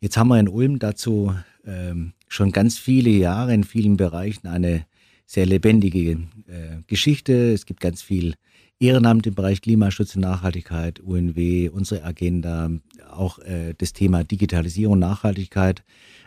Jetzt 0.00 0.16
haben 0.16 0.28
wir 0.28 0.38
in 0.38 0.48
Ulm 0.48 0.78
dazu 0.78 1.34
ähm, 1.66 2.12
schon 2.28 2.52
ganz 2.52 2.78
viele 2.78 3.10
Jahre 3.10 3.52
in 3.52 3.64
vielen 3.64 3.96
Bereichen 3.96 4.46
eine 4.46 4.86
sehr 5.26 5.44
lebendige 5.44 6.12
äh, 6.46 6.82
Geschichte. 6.86 7.52
Es 7.52 7.66
gibt 7.66 7.80
ganz 7.80 8.00
viel 8.00 8.34
Ehrenamt 8.78 9.26
im 9.26 9.34
Bereich 9.34 9.60
Klimaschutz 9.60 10.14
und 10.14 10.22
Nachhaltigkeit, 10.22 11.00
UNW, 11.00 11.68
unsere 11.70 12.04
Agenda, 12.04 12.70
auch 13.10 13.40
äh, 13.40 13.74
das 13.76 13.92
Thema 13.92 14.22
Digitalisierung, 14.22 15.00
Nachhaltigkeit. 15.00 15.82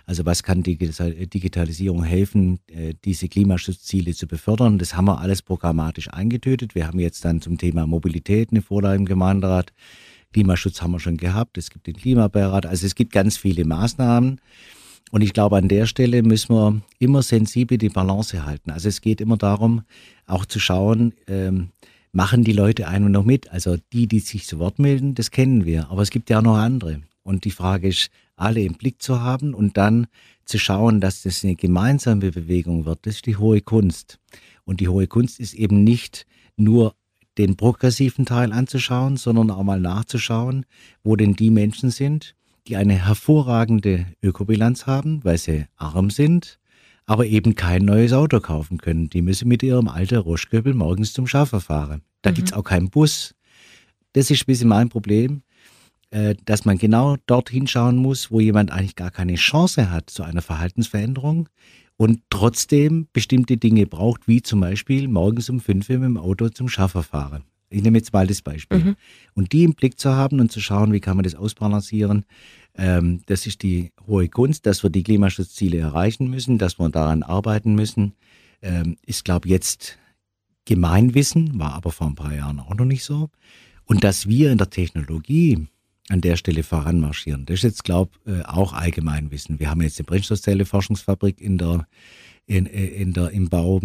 Also 0.05 0.25
was 0.25 0.43
kann 0.43 0.63
Digitalisierung 0.63 2.03
helfen, 2.03 2.59
äh, 2.67 2.93
diese 3.05 3.29
Klimaschutzziele 3.29 4.13
zu 4.13 4.27
befördern? 4.27 4.79
Das 4.79 4.97
haben 4.97 5.05
wir 5.05 5.19
alles 5.19 5.41
programmatisch 5.41 6.09
eingetötet. 6.09 6.75
Wir 6.75 6.87
haben 6.87 6.99
jetzt 6.99 7.23
dann 7.23 7.39
zum 7.39 7.57
Thema 7.57 7.87
Mobilität 7.87 8.49
eine 8.51 8.61
Vorlage 8.61 8.97
im 8.97 9.05
Gemeinderat. 9.05 9.71
Klimaschutz 10.33 10.81
haben 10.81 10.91
wir 10.91 10.99
schon 10.99 11.17
gehabt, 11.17 11.57
es 11.57 11.69
gibt 11.69 11.87
den 11.87 11.95
Klimabeirat, 11.95 12.65
also 12.65 12.85
es 12.85 12.95
gibt 12.95 13.11
ganz 13.11 13.37
viele 13.37 13.65
Maßnahmen. 13.65 14.39
Und 15.11 15.21
ich 15.21 15.33
glaube, 15.33 15.57
an 15.57 15.67
der 15.67 15.87
Stelle 15.87 16.23
müssen 16.23 16.55
wir 16.55 16.81
immer 16.99 17.21
sensibel 17.21 17.77
die 17.77 17.89
Balance 17.89 18.45
halten. 18.45 18.71
Also 18.71 18.87
es 18.87 19.01
geht 19.01 19.19
immer 19.19 19.35
darum, 19.35 19.81
auch 20.25 20.45
zu 20.45 20.59
schauen, 20.59 21.13
ähm, 21.27 21.71
machen 22.13 22.45
die 22.45 22.53
Leute 22.53 22.87
einen 22.87 23.11
noch 23.11 23.25
mit? 23.25 23.51
Also 23.51 23.77
die, 23.91 24.07
die 24.07 24.19
sich 24.19 24.45
zu 24.45 24.57
Wort 24.59 24.79
melden, 24.79 25.13
das 25.13 25.31
kennen 25.31 25.65
wir. 25.65 25.89
Aber 25.89 26.01
es 26.01 26.11
gibt 26.11 26.29
ja 26.29 26.39
auch 26.39 26.43
noch 26.43 26.57
andere. 26.57 27.01
Und 27.23 27.43
die 27.43 27.51
Frage 27.51 27.89
ist, 27.89 28.09
alle 28.37 28.61
im 28.61 28.73
Blick 28.73 29.01
zu 29.01 29.21
haben 29.21 29.53
und 29.53 29.77
dann 29.77 30.07
zu 30.45 30.57
schauen, 30.57 31.01
dass 31.01 31.23
das 31.23 31.43
eine 31.43 31.55
gemeinsame 31.55 32.31
Bewegung 32.31 32.85
wird. 32.85 33.05
Das 33.05 33.15
ist 33.15 33.25
die 33.25 33.37
hohe 33.37 33.61
Kunst. 33.61 34.17
Und 34.63 34.79
die 34.79 34.87
hohe 34.87 35.07
Kunst 35.07 35.39
ist 35.39 35.53
eben 35.53 35.83
nicht 35.83 36.25
nur 36.55 36.95
den 37.41 37.55
progressiven 37.55 38.25
Teil 38.25 38.53
anzuschauen, 38.53 39.17
sondern 39.17 39.49
auch 39.49 39.63
mal 39.63 39.79
nachzuschauen, 39.79 40.65
wo 41.03 41.15
denn 41.15 41.33
die 41.33 41.49
Menschen 41.49 41.89
sind, 41.89 42.35
die 42.67 42.75
eine 42.75 42.93
hervorragende 42.93 44.05
Ökobilanz 44.21 44.85
haben, 44.85 45.23
weil 45.23 45.39
sie 45.39 45.65
arm 45.75 46.11
sind, 46.11 46.59
aber 47.07 47.25
eben 47.25 47.55
kein 47.55 47.83
neues 47.83 48.13
Auto 48.13 48.39
kaufen 48.39 48.77
können. 48.77 49.09
Die 49.09 49.23
müssen 49.23 49.47
mit 49.47 49.63
ihrem 49.63 49.87
alten 49.87 50.17
Roschköbel 50.17 50.75
morgens 50.75 51.13
zum 51.13 51.25
Schaffer 51.25 51.59
fahren. 51.61 52.03
Da 52.21 52.29
mhm. 52.29 52.35
gibt's 52.35 52.53
auch 52.53 52.63
keinen 52.63 52.91
Bus. 52.91 53.33
Das 54.13 54.29
ist 54.29 54.43
ein 54.43 54.45
bisschen 54.45 54.69
mein 54.69 54.89
Problem, 54.89 55.41
äh, 56.11 56.35
dass 56.45 56.63
man 56.63 56.77
genau 56.77 57.17
dort 57.25 57.49
hinschauen 57.49 57.97
muss, 57.97 58.29
wo 58.29 58.39
jemand 58.39 58.71
eigentlich 58.71 58.95
gar 58.95 59.09
keine 59.09 59.35
Chance 59.35 59.89
hat 59.89 60.11
zu 60.11 60.21
einer 60.21 60.43
Verhaltensveränderung, 60.43 61.49
und 62.01 62.23
trotzdem 62.31 63.07
bestimmte 63.13 63.57
Dinge 63.57 63.85
braucht, 63.85 64.27
wie 64.27 64.41
zum 64.41 64.61
Beispiel 64.61 65.07
morgens 65.07 65.51
um 65.51 65.59
fünf 65.59 65.87
Uhr 65.87 65.99
mit 65.99 66.05
dem 66.05 66.17
Auto 66.17 66.49
zum 66.49 66.67
Schaffer 66.67 67.03
fahren. 67.03 67.43
Ich 67.69 67.83
nehme 67.83 67.99
jetzt 67.99 68.11
mal 68.11 68.25
das 68.25 68.41
Beispiel. 68.41 68.79
Mhm. 68.79 68.95
Und 69.35 69.51
die 69.51 69.63
im 69.63 69.75
Blick 69.75 69.99
zu 69.99 70.15
haben 70.15 70.39
und 70.39 70.51
zu 70.51 70.61
schauen, 70.61 70.93
wie 70.93 70.99
kann 70.99 71.15
man 71.15 71.25
das 71.25 71.35
ausbalancieren, 71.35 72.25
ähm, 72.75 73.21
das 73.27 73.45
ist 73.45 73.61
die 73.61 73.91
hohe 74.07 74.29
Kunst, 74.29 74.65
dass 74.65 74.81
wir 74.81 74.89
die 74.89 75.03
Klimaschutzziele 75.03 75.77
erreichen 75.77 76.27
müssen, 76.27 76.57
dass 76.57 76.79
wir 76.79 76.89
daran 76.89 77.21
arbeiten 77.21 77.75
müssen, 77.75 78.13
ähm, 78.63 78.97
ist, 79.05 79.23
glaube 79.23 79.47
ich, 79.47 79.51
jetzt 79.51 79.99
Gemeinwissen, 80.65 81.59
war 81.59 81.73
aber 81.75 81.91
vor 81.91 82.07
ein 82.07 82.15
paar 82.15 82.33
Jahren 82.33 82.59
auch 82.61 82.73
noch 82.73 82.85
nicht 82.85 83.03
so. 83.03 83.29
Und 83.85 84.03
dass 84.03 84.27
wir 84.27 84.51
in 84.51 84.57
der 84.57 84.71
Technologie 84.71 85.67
an 86.11 86.21
der 86.21 86.35
Stelle 86.35 86.63
voranmarschieren. 86.63 87.45
Das 87.45 87.55
ist 87.55 87.63
jetzt, 87.63 87.83
glaube 87.83 88.11
ich, 88.25 88.33
äh, 88.33 88.43
auch 88.43 88.73
Allgemeinwissen. 88.73 89.59
Wir 89.59 89.69
haben 89.69 89.81
jetzt 89.81 89.99
eine 89.99 90.05
Brennstoffzelle-Forschungsfabrik 90.05 91.39
in 91.39 91.57
der, 91.57 91.87
in, 92.45 92.65
äh, 92.65 92.85
in 92.85 93.13
der, 93.13 93.31
im 93.31 93.49
Bau. 93.49 93.79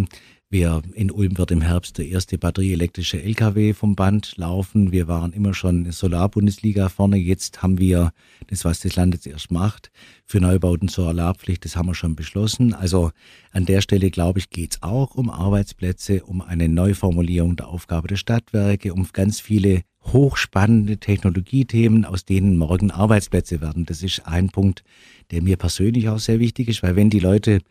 Wir, 0.48 0.80
in 0.94 1.11
Ulm 1.11 1.38
wird 1.38 1.50
im 1.50 1.61
Herbst 1.61 1.98
der 1.98 2.06
erste 2.06 2.38
batterieelektrische 2.38 3.20
LKW 3.20 3.72
vom 3.72 3.96
Band 3.96 4.37
laufen. 4.37 4.92
Wir 4.92 5.09
waren 5.09 5.32
immer 5.32 5.54
schon 5.54 5.90
Solarbundesliga 5.90 6.88
vorne. 6.88 7.16
Jetzt 7.16 7.64
haben 7.64 7.80
wir 7.80 8.12
das, 8.46 8.64
was 8.64 8.78
das 8.78 8.94
Land 8.94 9.14
jetzt 9.14 9.26
erst 9.26 9.50
macht, 9.50 9.90
für 10.24 10.38
Neubauten 10.38 10.87
zur 10.87 11.06
Solarpflicht. 11.06 11.64
Das 11.64 11.74
haben 11.74 11.88
wir 11.88 11.96
schon 11.96 12.14
beschlossen. 12.14 12.74
Also 12.74 13.11
an 13.50 13.66
der 13.66 13.80
Stelle, 13.80 14.09
glaube 14.12 14.38
ich, 14.38 14.48
geht 14.48 14.74
es 14.74 14.82
auch 14.85 15.16
um 15.16 15.30
Arbeitsplätze, 15.30 16.22
um 16.22 16.40
eine 16.40 16.68
Neuformulierung 16.68 17.56
der 17.56 17.66
Aufgabe 17.66 18.06
der 18.06 18.14
Stadtwerke, 18.14 18.94
um 18.94 19.09
ganz 19.12 19.40
viele 19.40 19.82
hochspannende 20.04 20.98
Technologiethemen, 20.98 22.04
aus 22.04 22.24
denen 22.24 22.56
morgen 22.56 22.92
Arbeitsplätze 22.92 23.61
werden. 23.61 23.85
Das 23.85 24.04
ist 24.04 24.24
ein 24.28 24.50
Punkt, 24.50 24.85
der 25.32 25.42
mir 25.42 25.56
persönlich 25.56 26.09
auch 26.09 26.20
sehr 26.20 26.38
wichtig 26.38 26.68
ist, 26.68 26.85
weil 26.85 26.94
wenn 26.94 27.11
die 27.11 27.18
Leute 27.18 27.62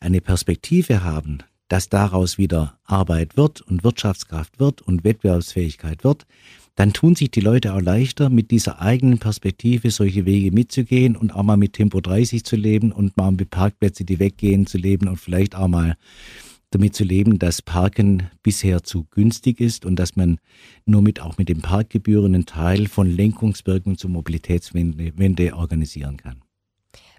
eine 0.00 0.22
Perspektive 0.22 1.04
haben, 1.04 1.42
dass 1.68 1.88
daraus 1.88 2.38
wieder 2.38 2.78
Arbeit 2.84 3.36
wird 3.36 3.60
und 3.60 3.84
Wirtschaftskraft 3.84 4.60
wird 4.60 4.82
und 4.82 5.04
Wettbewerbsfähigkeit 5.04 6.04
wird, 6.04 6.26
dann 6.76 6.92
tun 6.92 7.14
sich 7.14 7.30
die 7.30 7.40
Leute 7.40 7.72
auch 7.72 7.80
leichter, 7.80 8.28
mit 8.28 8.50
dieser 8.50 8.80
eigenen 8.80 9.18
Perspektive 9.18 9.90
solche 9.90 10.26
Wege 10.26 10.52
mitzugehen 10.52 11.16
und 11.16 11.34
auch 11.34 11.42
mal 11.42 11.56
mit 11.56 11.72
Tempo 11.72 12.00
30 12.00 12.44
zu 12.44 12.54
leben 12.54 12.92
und 12.92 13.16
mal 13.16 13.32
mit 13.32 13.50
Parkplätze, 13.50 14.04
die 14.04 14.18
weggehen, 14.18 14.66
zu 14.66 14.76
leben 14.76 15.08
und 15.08 15.16
vielleicht 15.16 15.56
auch 15.56 15.68
mal 15.68 15.96
damit 16.70 16.94
zu 16.94 17.04
leben, 17.04 17.38
dass 17.38 17.62
Parken 17.62 18.28
bisher 18.42 18.82
zu 18.82 19.04
günstig 19.10 19.60
ist 19.60 19.86
und 19.86 19.96
dass 19.96 20.16
man 20.16 20.38
nur 20.84 21.00
mit 21.00 21.20
auch 21.20 21.38
mit 21.38 21.48
den 21.48 21.62
Parkgebühren 21.62 22.34
einen 22.34 22.46
Teil 22.46 22.86
von 22.86 23.08
Lenkungswirkung 23.08 23.96
zur 23.96 24.10
Mobilitätswende 24.10 25.56
organisieren 25.56 26.18
kann. 26.18 26.42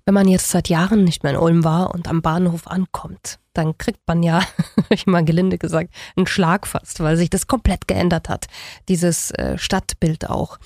Wenn 0.08 0.14
man 0.14 0.30
jetzt 0.30 0.52
seit 0.52 0.70
Jahren 0.70 1.04
nicht 1.04 1.24
mehr 1.24 1.34
in 1.34 1.38
Ulm 1.38 1.66
war 1.66 1.94
und 1.94 2.08
am 2.08 2.22
Bahnhof 2.22 2.66
ankommt, 2.68 3.40
dann 3.52 3.78
kriegt 3.78 4.00
man 4.08 4.24
ja, 4.24 4.42
ich 4.90 5.06
mal 5.06 5.26
gelinde 5.26 5.58
gesagt, 5.58 5.94
einen 6.16 6.28
Schlag 6.28 6.66
fast, 6.66 7.02
weil 7.02 7.18
sich 7.18 7.30
das 7.30 7.46
komplett 7.46 7.90
geändert 7.90 8.30
hat, 8.30 8.46
dieses 8.88 9.32
äh, 9.32 9.58
Stadtbild 9.58 10.30
auch. 10.30 10.60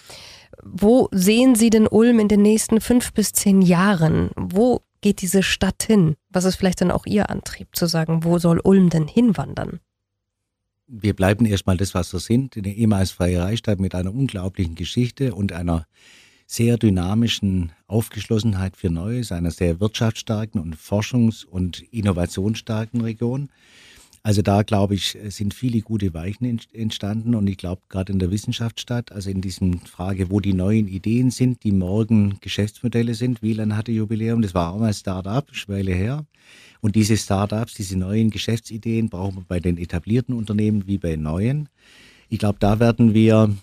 Wo 0.62 1.10
sehen 1.12 1.56
Sie 1.56 1.72
denn 1.72 1.88
Ulm 1.88 2.20
in 2.20 2.28
den 2.28 2.44
nächsten 2.44 2.82
fünf 2.82 3.14
bis 3.14 3.32
zehn 3.32 3.64
Jahren? 3.64 4.30
Wo 4.36 4.84
geht 5.02 5.24
diese 5.24 5.42
Stadt 5.42 5.82
hin? 5.82 6.18
Was 6.30 6.46
ist 6.46 6.58
vielleicht 6.58 6.82
dann 6.82 6.92
auch 6.92 7.08
Ihr 7.08 7.32
Antrieb, 7.32 7.70
zu 7.76 7.88
sagen, 7.88 8.24
wo 8.24 8.38
soll 8.38 8.60
Ulm 8.64 8.92
denn 8.92 9.08
hinwandern? 9.08 9.80
Wir 10.86 11.16
bleiben 11.16 11.48
erstmal 11.48 11.78
das, 11.78 11.96
was 11.96 12.14
wir 12.14 12.20
sind, 12.20 12.58
eine 12.58 12.72
ehemals 12.76 13.10
freie 13.10 13.42
Reichsstadt 13.42 13.80
mit 13.80 13.96
einer 13.96 14.14
unglaublichen 14.14 14.76
Geschichte 14.76 15.34
und 15.34 15.52
einer 15.52 15.88
sehr 16.52 16.78
dynamischen 16.78 17.72
Aufgeschlossenheit 17.88 18.76
für 18.76 18.90
Neues, 18.90 19.32
einer 19.32 19.52
sehr 19.52 19.80
wirtschaftsstarken 19.80 20.60
und 20.60 20.76
forschungs- 20.76 21.46
und 21.46 21.80
innovationsstarken 21.94 23.00
Region. 23.00 23.48
Also 24.22 24.42
da, 24.42 24.64
glaube 24.64 24.96
ich, 24.96 25.18
sind 25.30 25.54
viele 25.54 25.80
gute 25.80 26.14
Weichen 26.14 26.60
entstanden 26.74 27.36
und 27.36 27.48
ich 27.48 27.56
glaube 27.56 27.82
gerade 27.88 28.12
in 28.12 28.20
der 28.20 28.32
Wissenschaftsstadt, 28.32 29.14
also 29.14 29.30
in 29.30 29.40
diesem 29.40 29.80
Frage, 29.80 30.30
wo 30.30 30.42
die 30.42 30.54
neuen 30.54 30.90
Ideen 30.90 31.32
sind, 31.32 31.64
die 31.64 31.72
morgen 31.72 32.38
Geschäftsmodelle 32.42 33.16
sind. 33.16 33.42
Wieland 33.42 33.78
hatte 33.78 33.94
Jubiläum, 33.94 34.42
das 34.42 34.54
war 34.54 34.74
auch 34.74 34.80
mal 34.80 34.94
Start-up, 34.94 35.56
Schweile 35.56 35.94
her. 35.94 36.26
Und 36.82 36.98
diese 36.98 37.16
Start-ups, 37.16 37.76
diese 37.76 37.98
neuen 37.98 38.30
Geschäftsideen 38.30 39.08
brauchen 39.08 39.38
wir 39.38 39.46
bei 39.48 39.62
den 39.62 39.78
etablierten 39.78 40.36
Unternehmen 40.36 40.86
wie 40.86 40.98
bei 40.98 41.16
neuen. 41.16 41.70
Ich 42.28 42.40
glaube, 42.40 42.58
da 42.60 42.82
werden 42.82 43.14
wir 43.14 43.56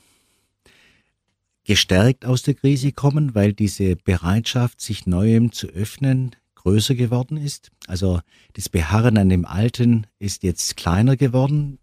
gestärkt 1.68 2.24
aus 2.24 2.42
der 2.42 2.54
Krise 2.54 2.92
kommen, 2.92 3.34
weil 3.34 3.52
diese 3.52 3.94
Bereitschaft, 3.94 4.80
sich 4.80 5.06
Neuem 5.06 5.52
zu 5.52 5.66
öffnen, 5.66 6.34
größer 6.54 6.94
geworden 6.94 7.36
ist. 7.36 7.70
Also 7.86 8.20
das 8.54 8.70
Beharren 8.70 9.18
an 9.18 9.28
dem 9.28 9.44
Alten 9.44 10.06
ist 10.18 10.44
jetzt 10.44 10.78
kleiner 10.78 11.18
geworden. 11.18 11.78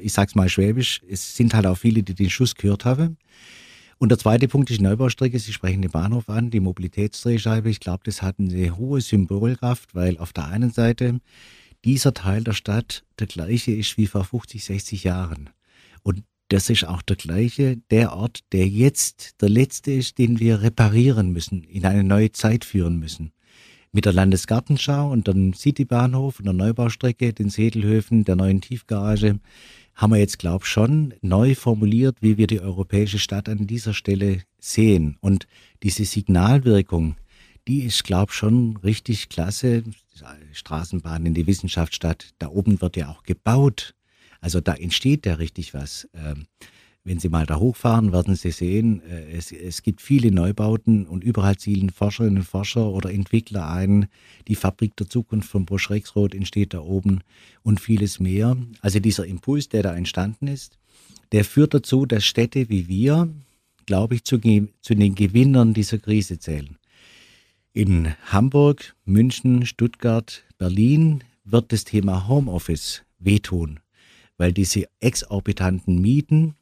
Ich 0.00 0.12
sag's 0.12 0.36
mal 0.36 0.48
schwäbisch, 0.48 1.02
es 1.08 1.34
sind 1.34 1.52
halt 1.52 1.66
auch 1.66 1.76
viele, 1.76 2.04
die 2.04 2.14
den 2.14 2.30
Schuss 2.30 2.54
gehört 2.54 2.84
haben. 2.84 3.18
Und 3.98 4.10
der 4.10 4.18
zweite 4.18 4.46
Punkt 4.46 4.70
ist 4.70 4.78
die 4.78 4.84
Neubaustrecke. 4.84 5.36
Sie 5.40 5.52
sprechen 5.52 5.82
den 5.82 5.90
Bahnhof 5.90 6.28
an, 6.28 6.50
die 6.50 6.60
Mobilitätsdrehscheibe. 6.60 7.70
Ich 7.70 7.80
glaube, 7.80 8.02
das 8.04 8.22
hat 8.22 8.38
eine 8.38 8.76
hohe 8.76 9.00
Symbolkraft, 9.00 9.96
weil 9.96 10.16
auf 10.18 10.32
der 10.32 10.46
einen 10.46 10.70
Seite 10.70 11.18
dieser 11.84 12.14
Teil 12.14 12.44
der 12.44 12.52
Stadt 12.52 13.02
der 13.18 13.26
gleiche 13.26 13.72
ist 13.72 13.98
wie 13.98 14.06
vor 14.06 14.22
50, 14.22 14.64
60 14.64 15.02
Jahren. 15.02 15.50
Und 16.04 16.22
das 16.54 16.70
ist 16.70 16.86
auch 16.86 17.02
der 17.02 17.16
gleiche, 17.16 17.78
der 17.90 18.12
Ort, 18.12 18.44
der 18.52 18.68
jetzt 18.68 19.40
der 19.40 19.48
letzte 19.48 19.90
ist, 19.90 20.18
den 20.18 20.38
wir 20.38 20.62
reparieren 20.62 21.32
müssen, 21.32 21.64
in 21.64 21.84
eine 21.84 22.04
neue 22.04 22.30
Zeit 22.30 22.64
führen 22.64 23.00
müssen. 23.00 23.32
Mit 23.90 24.04
der 24.04 24.12
Landesgartenschau 24.12 25.10
und 25.10 25.26
dem 25.26 25.52
Citybahnhof 25.52 26.38
und 26.38 26.44
der 26.44 26.54
Neubaustrecke, 26.54 27.32
den 27.32 27.50
Sedelhöfen, 27.50 28.24
der 28.24 28.36
neuen 28.36 28.60
Tiefgarage, 28.60 29.40
haben 29.96 30.12
wir 30.12 30.20
jetzt, 30.20 30.38
glaube 30.38 30.62
ich, 30.64 30.70
schon 30.70 31.14
neu 31.22 31.56
formuliert, 31.56 32.18
wie 32.20 32.38
wir 32.38 32.46
die 32.46 32.60
europäische 32.60 33.18
Stadt 33.18 33.48
an 33.48 33.66
dieser 33.66 33.92
Stelle 33.92 34.42
sehen. 34.60 35.16
Und 35.20 35.48
diese 35.82 36.04
Signalwirkung, 36.04 37.16
die 37.66 37.80
ist, 37.80 38.04
glaube 38.04 38.30
ich, 38.30 38.36
schon 38.36 38.76
richtig 38.76 39.28
klasse. 39.28 39.82
Straßenbahn 40.52 41.26
in 41.26 41.34
die 41.34 41.48
Wissenschaftsstadt, 41.48 42.30
da 42.38 42.46
oben 42.46 42.80
wird 42.80 42.96
ja 42.96 43.08
auch 43.08 43.24
gebaut. 43.24 43.96
Also 44.44 44.60
da 44.60 44.74
entsteht 44.74 45.24
ja 45.24 45.36
richtig 45.36 45.72
was. 45.72 46.06
Ähm, 46.12 46.44
wenn 47.02 47.18
Sie 47.18 47.30
mal 47.30 47.46
da 47.46 47.58
hochfahren, 47.58 48.12
werden 48.12 48.36
Sie 48.36 48.50
sehen, 48.50 49.00
äh, 49.08 49.30
es, 49.32 49.50
es 49.50 49.82
gibt 49.82 50.02
viele 50.02 50.30
Neubauten 50.30 51.06
und 51.06 51.24
überall 51.24 51.56
zielen 51.56 51.88
Forscherinnen 51.88 52.40
und 52.40 52.44
Forscher 52.44 52.90
oder 52.90 53.10
Entwickler 53.10 53.70
ein. 53.70 54.06
Die 54.46 54.54
Fabrik 54.54 54.96
der 54.96 55.08
Zukunft 55.08 55.48
von 55.48 55.64
Bosch 55.64 55.88
Rexroth 55.88 56.34
entsteht 56.34 56.74
da 56.74 56.80
oben 56.80 57.20
und 57.62 57.80
vieles 57.80 58.20
mehr. 58.20 58.54
Also 58.82 59.00
dieser 59.00 59.24
Impuls, 59.24 59.70
der 59.70 59.82
da 59.82 59.96
entstanden 59.96 60.46
ist, 60.46 60.78
der 61.32 61.46
führt 61.46 61.72
dazu, 61.72 62.04
dass 62.04 62.26
Städte 62.26 62.68
wie 62.68 62.86
wir, 62.86 63.30
glaube 63.86 64.16
ich, 64.16 64.24
zu, 64.24 64.38
zu 64.38 64.94
den 64.94 65.14
Gewinnern 65.14 65.72
dieser 65.72 65.96
Krise 65.96 66.38
zählen. 66.38 66.76
In 67.72 68.14
Hamburg, 68.26 68.94
München, 69.06 69.64
Stuttgart, 69.64 70.44
Berlin 70.58 71.24
wird 71.44 71.72
das 71.72 71.84
Thema 71.84 72.28
Homeoffice 72.28 73.04
wehtun 73.18 73.80
weil 74.36 74.52
diese 74.52 74.86
exorbitanten 75.00 76.00
Mieten 76.00 76.54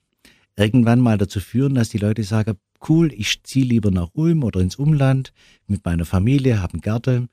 irgendwann 0.56 1.00
mal 1.00 1.18
dazu 1.18 1.40
führen, 1.40 1.74
dass 1.74 1.88
die 1.88 1.98
Leute 1.98 2.24
sagen, 2.24 2.56
cool, 2.88 3.12
ich 3.12 3.42
ziehe 3.44 3.64
lieber 3.64 3.90
nach 3.90 4.10
Ulm 4.14 4.44
oder 4.44 4.60
ins 4.60 4.76
Umland 4.76 5.32
mit 5.66 5.84
meiner 5.84 6.04
Familie, 6.04 6.60
habe 6.60 6.74
einen 6.74 6.82
Garten, 6.82 7.28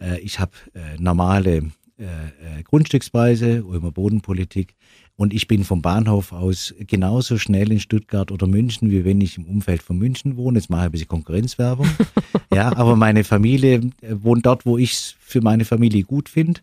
äh, 0.00 0.18
ich 0.20 0.40
habe 0.40 0.52
äh, 0.74 0.98
normale 0.98 1.70
äh, 1.96 2.58
äh, 2.58 2.62
Grundstückspreise, 2.64 3.64
Ulmer 3.64 3.92
Bodenpolitik 3.92 4.74
und 5.16 5.32
ich 5.32 5.46
bin 5.46 5.62
vom 5.62 5.80
Bahnhof 5.80 6.32
aus 6.32 6.74
genauso 6.78 7.38
schnell 7.38 7.70
in 7.70 7.78
Stuttgart 7.78 8.32
oder 8.32 8.48
München, 8.48 8.90
wie 8.90 9.04
wenn 9.04 9.20
ich 9.20 9.38
im 9.38 9.44
Umfeld 9.44 9.80
von 9.82 9.96
München 9.96 10.36
wohne. 10.36 10.58
Jetzt 10.58 10.70
mache 10.70 10.82
ich 10.82 10.86
ein 10.86 10.92
bisschen 10.92 11.08
Konkurrenzwerbung. 11.08 11.86
ja, 12.52 12.76
aber 12.76 12.96
meine 12.96 13.22
Familie 13.22 13.76
äh, 14.00 14.14
wohnt 14.22 14.44
dort, 14.44 14.66
wo 14.66 14.76
ich 14.76 14.92
es 14.92 15.14
für 15.20 15.40
meine 15.40 15.64
Familie 15.64 16.02
gut 16.02 16.28
finde. 16.28 16.62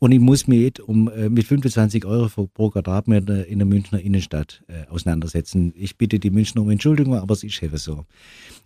Und 0.00 0.10
ich 0.10 0.18
muss 0.18 0.48
mich 0.48 0.82
um, 0.82 1.08
äh, 1.08 1.28
mit 1.28 1.46
25 1.46 2.04
Euro 2.04 2.48
pro 2.48 2.70
Quadratmeter 2.70 3.46
in 3.46 3.60
der 3.60 3.66
Münchner 3.66 4.00
Innenstadt 4.00 4.64
äh, 4.66 4.90
auseinandersetzen. 4.90 5.72
Ich 5.76 5.96
bitte 5.96 6.18
die 6.18 6.30
Münchner 6.30 6.62
um 6.62 6.70
Entschuldigung, 6.70 7.14
aber 7.14 7.32
es 7.32 7.44
ist 7.44 7.62
eben 7.62 7.76
so. 7.76 8.04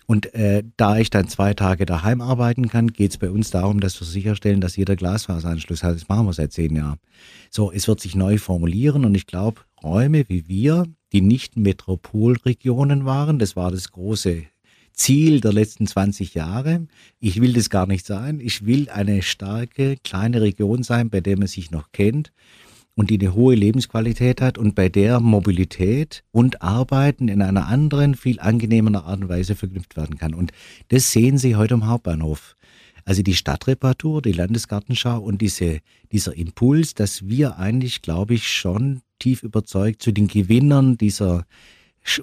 Und 0.06 0.32
äh, 0.34 0.64
da 0.78 0.96
ich 0.96 1.10
dann 1.10 1.28
zwei 1.28 1.52
Tage 1.52 1.84
daheim 1.84 2.22
arbeiten 2.22 2.68
kann, 2.68 2.94
geht 2.94 3.10
es 3.10 3.18
bei 3.18 3.30
uns 3.30 3.50
darum, 3.50 3.78
dass 3.78 4.00
wir 4.00 4.06
sicherstellen, 4.06 4.62
dass 4.62 4.74
jeder 4.74 4.96
Glasfaseranschluss 4.96 5.82
hat. 5.82 5.96
Das 5.96 6.08
machen 6.08 6.24
wir 6.24 6.32
seit 6.32 6.54
zehn 6.54 6.74
Jahren. 6.74 6.98
So, 7.50 7.70
es 7.70 7.86
wird 7.88 8.00
sich 8.00 8.14
neu 8.16 8.38
formulieren 8.38 9.04
und 9.04 9.14
ich 9.18 9.26
glaube, 9.26 9.62
Räume 9.82 10.28
wie 10.28 10.48
wir, 10.48 10.86
die 11.12 11.20
nicht 11.20 11.56
Metropolregionen 11.56 13.04
waren, 13.04 13.38
das 13.38 13.56
war 13.56 13.70
das 13.70 13.90
große 13.90 14.44
Ziel 14.92 15.40
der 15.40 15.52
letzten 15.52 15.86
20 15.86 16.34
Jahre. 16.34 16.86
Ich 17.20 17.40
will 17.40 17.52
das 17.52 17.68
gar 17.70 17.86
nicht 17.86 18.06
sein. 18.06 18.40
Ich 18.40 18.64
will 18.64 18.88
eine 18.90 19.22
starke, 19.22 19.96
kleine 20.02 20.40
Region 20.40 20.82
sein, 20.82 21.10
bei 21.10 21.20
der 21.20 21.38
man 21.38 21.48
sich 21.48 21.70
noch 21.70 21.92
kennt 21.92 22.32
und 22.94 23.10
die 23.10 23.18
eine 23.18 23.34
hohe 23.34 23.54
Lebensqualität 23.54 24.40
hat 24.40 24.58
und 24.58 24.74
bei 24.74 24.88
der 24.88 25.20
Mobilität 25.20 26.24
und 26.32 26.62
Arbeiten 26.62 27.28
in 27.28 27.42
einer 27.42 27.68
anderen, 27.68 28.14
viel 28.14 28.40
angenehmeren 28.40 28.96
Art 28.96 29.20
und 29.20 29.28
Weise 29.28 29.54
verknüpft 29.54 29.96
werden 29.96 30.16
kann. 30.16 30.34
Und 30.34 30.52
das 30.88 31.12
sehen 31.12 31.38
Sie 31.38 31.54
heute 31.56 31.74
am 31.74 31.86
Hauptbahnhof. 31.86 32.56
Also 33.04 33.22
die 33.22 33.34
Stadtreparatur, 33.34 34.20
die 34.20 34.32
Landesgartenschau 34.32 35.18
und 35.18 35.40
diese, 35.40 35.78
dieser 36.12 36.36
Impuls, 36.36 36.94
dass 36.94 37.26
wir 37.26 37.56
eigentlich, 37.56 38.02
glaube 38.02 38.34
ich, 38.34 38.48
schon 38.48 39.00
tief 39.18 39.42
überzeugt 39.42 40.02
zu 40.02 40.12
den 40.12 40.28
Gewinnern 40.28 40.96
dieser 40.96 41.44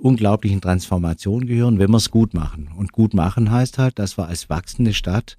unglaublichen 0.02 0.62
Transformation 0.62 1.46
gehören, 1.46 1.80
wenn 1.80 1.92
wir 1.92 1.98
es 1.98 2.10
gut 2.10 2.34
machen. 2.34 2.70
Und 2.76 2.92
gut 2.92 3.14
machen 3.14 3.52
heißt 3.52 3.78
halt, 3.78 4.00
dass 4.00 4.18
wir 4.18 4.28
als 4.28 4.50
wachsende 4.50 4.94
Stadt 4.94 5.38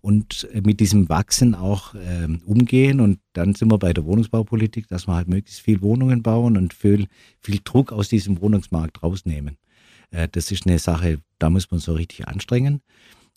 und 0.00 0.48
äh, 0.52 0.60
mit 0.60 0.80
diesem 0.80 1.08
Wachsen 1.08 1.54
auch 1.54 1.94
äh, 1.94 2.28
umgehen. 2.46 3.00
Und 3.00 3.18
dann 3.32 3.54
sind 3.54 3.70
wir 3.70 3.78
bei 3.78 3.92
der 3.92 4.04
Wohnungsbaupolitik, 4.04 4.88
dass 4.88 5.08
wir 5.08 5.14
halt 5.14 5.28
möglichst 5.28 5.60
viel 5.60 5.82
Wohnungen 5.82 6.22
bauen 6.22 6.56
und 6.56 6.74
viel, 6.74 7.08
viel 7.40 7.60
Druck 7.64 7.92
aus 7.92 8.08
diesem 8.08 8.40
Wohnungsmarkt 8.40 9.02
rausnehmen. 9.02 9.56
Äh, 10.10 10.28
das 10.30 10.50
ist 10.50 10.66
eine 10.66 10.78
Sache, 10.78 11.18
da 11.38 11.50
muss 11.50 11.70
man 11.70 11.80
so 11.80 11.94
richtig 11.94 12.28
anstrengen. 12.28 12.80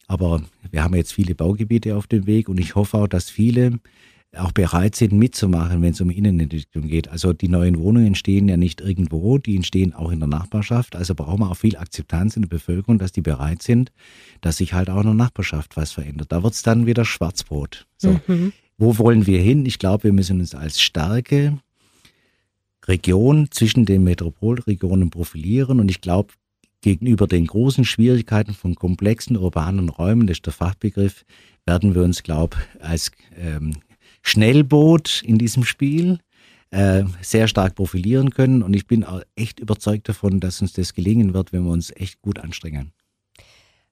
Aber 0.07 0.43
wir 0.69 0.83
haben 0.83 0.95
jetzt 0.95 1.13
viele 1.13 1.35
Baugebiete 1.35 1.95
auf 1.95 2.05
dem 2.05 2.27
Weg 2.27 2.49
und 2.49 2.59
ich 2.59 2.75
hoffe 2.75 2.97
auch, 2.97 3.07
dass 3.07 3.29
viele 3.29 3.79
auch 4.37 4.53
bereit 4.53 4.95
sind 4.95 5.11
mitzumachen, 5.11 5.81
wenn 5.81 5.91
es 5.91 5.99
um 5.99 6.09
Innenentwicklung 6.09 6.87
geht. 6.87 7.09
Also 7.09 7.33
die 7.33 7.49
neuen 7.49 7.77
Wohnungen 7.77 8.07
entstehen 8.07 8.47
ja 8.47 8.55
nicht 8.55 8.79
irgendwo, 8.79 9.37
die 9.37 9.55
entstehen 9.57 9.93
auch 9.93 10.09
in 10.09 10.19
der 10.19 10.29
Nachbarschaft. 10.29 10.95
Also 10.95 11.15
brauchen 11.15 11.41
wir 11.41 11.51
auch 11.51 11.57
viel 11.57 11.75
Akzeptanz 11.75 12.37
in 12.37 12.43
der 12.43 12.49
Bevölkerung, 12.49 12.97
dass 12.97 13.11
die 13.11 13.21
bereit 13.21 13.61
sind, 13.61 13.91
dass 14.39 14.57
sich 14.57 14.73
halt 14.73 14.89
auch 14.89 15.01
in 15.01 15.07
der 15.07 15.13
Nachbarschaft 15.15 15.75
was 15.75 15.91
verändert. 15.91 16.31
Da 16.31 16.43
wird 16.43 16.53
es 16.53 16.63
dann 16.63 16.85
wieder 16.85 17.03
Schwarzbrot. 17.03 17.87
So. 17.97 18.19
Mhm. 18.27 18.53
Wo 18.77 18.97
wollen 18.97 19.27
wir 19.27 19.41
hin? 19.41 19.65
Ich 19.65 19.79
glaube, 19.79 20.05
wir 20.05 20.13
müssen 20.13 20.39
uns 20.39 20.55
als 20.55 20.81
starke 20.81 21.59
Region 22.87 23.49
zwischen 23.51 23.85
den 23.85 24.03
Metropolregionen 24.03 25.09
profilieren 25.09 25.79
und 25.79 25.91
ich 25.91 26.01
glaube, 26.01 26.33
gegenüber 26.81 27.27
den 27.27 27.45
großen 27.45 27.85
Schwierigkeiten 27.85 28.53
von 28.53 28.75
komplexen 28.75 29.37
urbanen 29.37 29.89
Räumen, 29.89 30.25
das 30.25 30.37
ist 30.37 30.45
der 30.47 30.53
Fachbegriff, 30.53 31.25
werden 31.65 31.93
wir 31.93 32.01
uns, 32.01 32.23
glaube 32.23 32.57
ich, 32.57 32.83
als 32.83 33.11
ähm, 33.37 33.75
Schnellboot 34.21 35.21
in 35.23 35.37
diesem 35.37 35.63
Spiel 35.63 36.19
äh, 36.71 37.03
sehr 37.21 37.47
stark 37.47 37.75
profilieren 37.75 38.29
können. 38.31 38.63
Und 38.63 38.73
ich 38.73 38.87
bin 38.87 39.03
auch 39.03 39.21
echt 39.35 39.59
überzeugt 39.59 40.07
davon, 40.09 40.39
dass 40.39 40.61
uns 40.61 40.73
das 40.73 40.93
gelingen 40.93 41.33
wird, 41.33 41.53
wenn 41.53 41.63
wir 41.63 41.71
uns 41.71 41.91
echt 41.95 42.21
gut 42.21 42.39
anstrengen. 42.39 42.93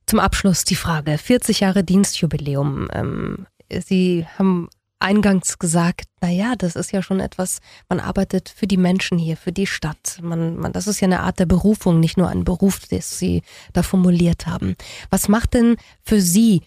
Zum 0.06 0.20
Abschluss 0.20 0.63
die 0.63 0.76
Frage: 0.76 1.18
40 1.18 1.60
Jahre 1.60 1.84
Dienstjubiläum. 1.84 2.88
Ähm, 2.94 3.46
Sie 3.70 4.26
haben 4.38 4.70
eingangs 5.00 5.60
gesagt, 5.60 6.06
na 6.22 6.30
ja, 6.30 6.56
das 6.58 6.76
ist 6.76 6.92
ja 6.92 7.02
schon 7.02 7.20
etwas, 7.20 7.60
man 7.88 8.00
arbeitet 8.00 8.50
für 8.50 8.68
die 8.68 8.78
Menschen 8.78 9.18
hier, 9.18 9.38
für 9.38 9.52
die 9.52 9.68
Stadt. 9.68 10.20
Man, 10.22 10.58
man, 10.58 10.74
das 10.74 10.88
ist 10.88 11.00
ja 11.00 11.06
eine 11.06 11.22
Art 11.22 11.39
der 11.39 11.46
Berufung, 11.46 12.00
nicht 12.00 12.18
nur 12.18 12.28
ein 12.28 12.44
Beruf, 12.44 12.80
das 12.89 13.18
Sie 13.18 13.42
da 13.74 13.82
formuliert 13.82 14.46
haben. 14.46 14.76
Was 15.10 15.30
macht 15.30 15.54
denn 15.54 15.78
für 16.02 16.20
Sie 16.20 16.62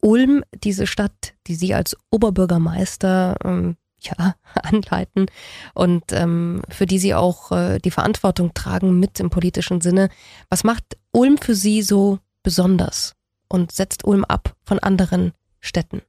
Ulm, 0.00 0.44
diese 0.52 0.86
Stadt, 0.86 1.34
die 1.46 1.54
Sie 1.54 1.74
als 1.74 1.96
Oberbürgermeister 2.10 3.36
ähm, 3.44 3.76
ja, 4.00 4.36
anleiten 4.54 5.26
und 5.74 6.04
ähm, 6.12 6.62
für 6.68 6.86
die 6.86 6.98
Sie 6.98 7.14
auch 7.14 7.52
äh, 7.52 7.78
die 7.78 7.90
Verantwortung 7.90 8.54
tragen 8.54 8.98
mit 8.98 9.20
im 9.20 9.30
politischen 9.30 9.80
Sinne. 9.80 10.08
Was 10.48 10.64
macht 10.64 10.96
Ulm 11.12 11.38
für 11.38 11.54
Sie 11.54 11.82
so 11.82 12.18
besonders 12.42 13.14
und 13.48 13.72
setzt 13.72 14.04
Ulm 14.04 14.24
ab 14.24 14.56
von 14.64 14.78
anderen 14.78 15.32
Städten? 15.60 16.02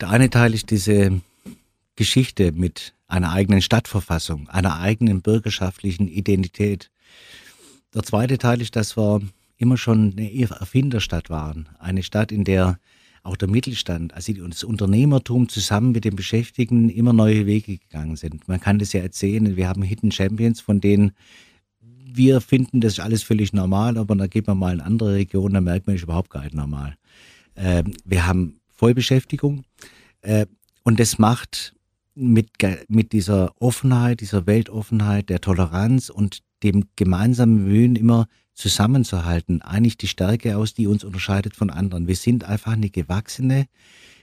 Der 0.00 0.10
eine 0.10 0.30
Teil 0.30 0.54
ist 0.54 0.70
diese 0.70 1.20
Geschichte 1.94 2.52
mit 2.52 2.94
einer 3.06 3.32
eigenen 3.32 3.60
Stadtverfassung, 3.60 4.48
einer 4.48 4.80
eigenen 4.80 5.20
bürgerschaftlichen 5.20 6.08
Identität. 6.08 6.90
Der 7.94 8.02
zweite 8.02 8.38
Teil 8.38 8.62
ist, 8.62 8.76
dass 8.76 8.96
wir 8.96 9.20
immer 9.60 9.76
schon 9.76 10.14
eine 10.16 10.32
Erfinderstadt 10.32 11.28
waren. 11.28 11.68
Eine 11.78 12.02
Stadt, 12.02 12.32
in 12.32 12.44
der 12.44 12.78
auch 13.22 13.36
der 13.36 13.48
Mittelstand, 13.48 14.14
also 14.14 14.32
das 14.32 14.64
Unternehmertum 14.64 15.50
zusammen 15.50 15.92
mit 15.92 16.06
den 16.06 16.16
Beschäftigten 16.16 16.88
immer 16.88 17.12
neue 17.12 17.44
Wege 17.44 17.76
gegangen 17.76 18.16
sind. 18.16 18.48
Man 18.48 18.60
kann 18.60 18.78
das 18.78 18.94
ja 18.94 19.02
erzählen, 19.02 19.56
wir 19.56 19.68
haben 19.68 19.82
Hidden 19.82 20.10
Champions, 20.10 20.62
von 20.62 20.80
denen 20.80 21.12
wir 22.12 22.40
finden, 22.40 22.80
das 22.80 22.94
ist 22.94 23.00
alles 23.00 23.22
völlig 23.22 23.52
normal, 23.52 23.98
aber 23.98 24.16
dann 24.16 24.30
geht 24.30 24.46
man 24.46 24.56
mal 24.56 24.74
in 24.74 24.80
andere 24.80 25.14
Regionen, 25.14 25.52
da 25.52 25.60
merkt 25.60 25.86
man, 25.86 25.94
das 25.94 26.00
ist 26.00 26.04
überhaupt 26.04 26.30
gar 26.30 26.42
nicht 26.42 26.54
normal. 26.54 26.96
Ähm, 27.56 27.92
wir 28.06 28.26
haben 28.26 28.58
Vollbeschäftigung 28.70 29.64
äh, 30.22 30.46
und 30.82 30.98
das 30.98 31.18
macht 31.18 31.74
mit, 32.14 32.48
mit 32.88 33.12
dieser 33.12 33.52
Offenheit, 33.60 34.22
dieser 34.22 34.46
Weltoffenheit, 34.46 35.28
der 35.28 35.42
Toleranz 35.42 36.08
und 36.08 36.40
dem 36.62 36.84
gemeinsamen 36.96 37.64
Mühen 37.64 37.96
immer 37.96 38.26
zusammenzuhalten, 38.60 39.62
eigentlich 39.62 39.96
die 39.96 40.08
Stärke 40.08 40.56
aus, 40.56 40.74
die 40.74 40.86
uns 40.86 41.02
unterscheidet 41.02 41.56
von 41.56 41.70
anderen. 41.70 42.06
Wir 42.06 42.16
sind 42.16 42.44
einfach 42.44 42.72
eine 42.72 42.90
gewachsene 42.90 43.66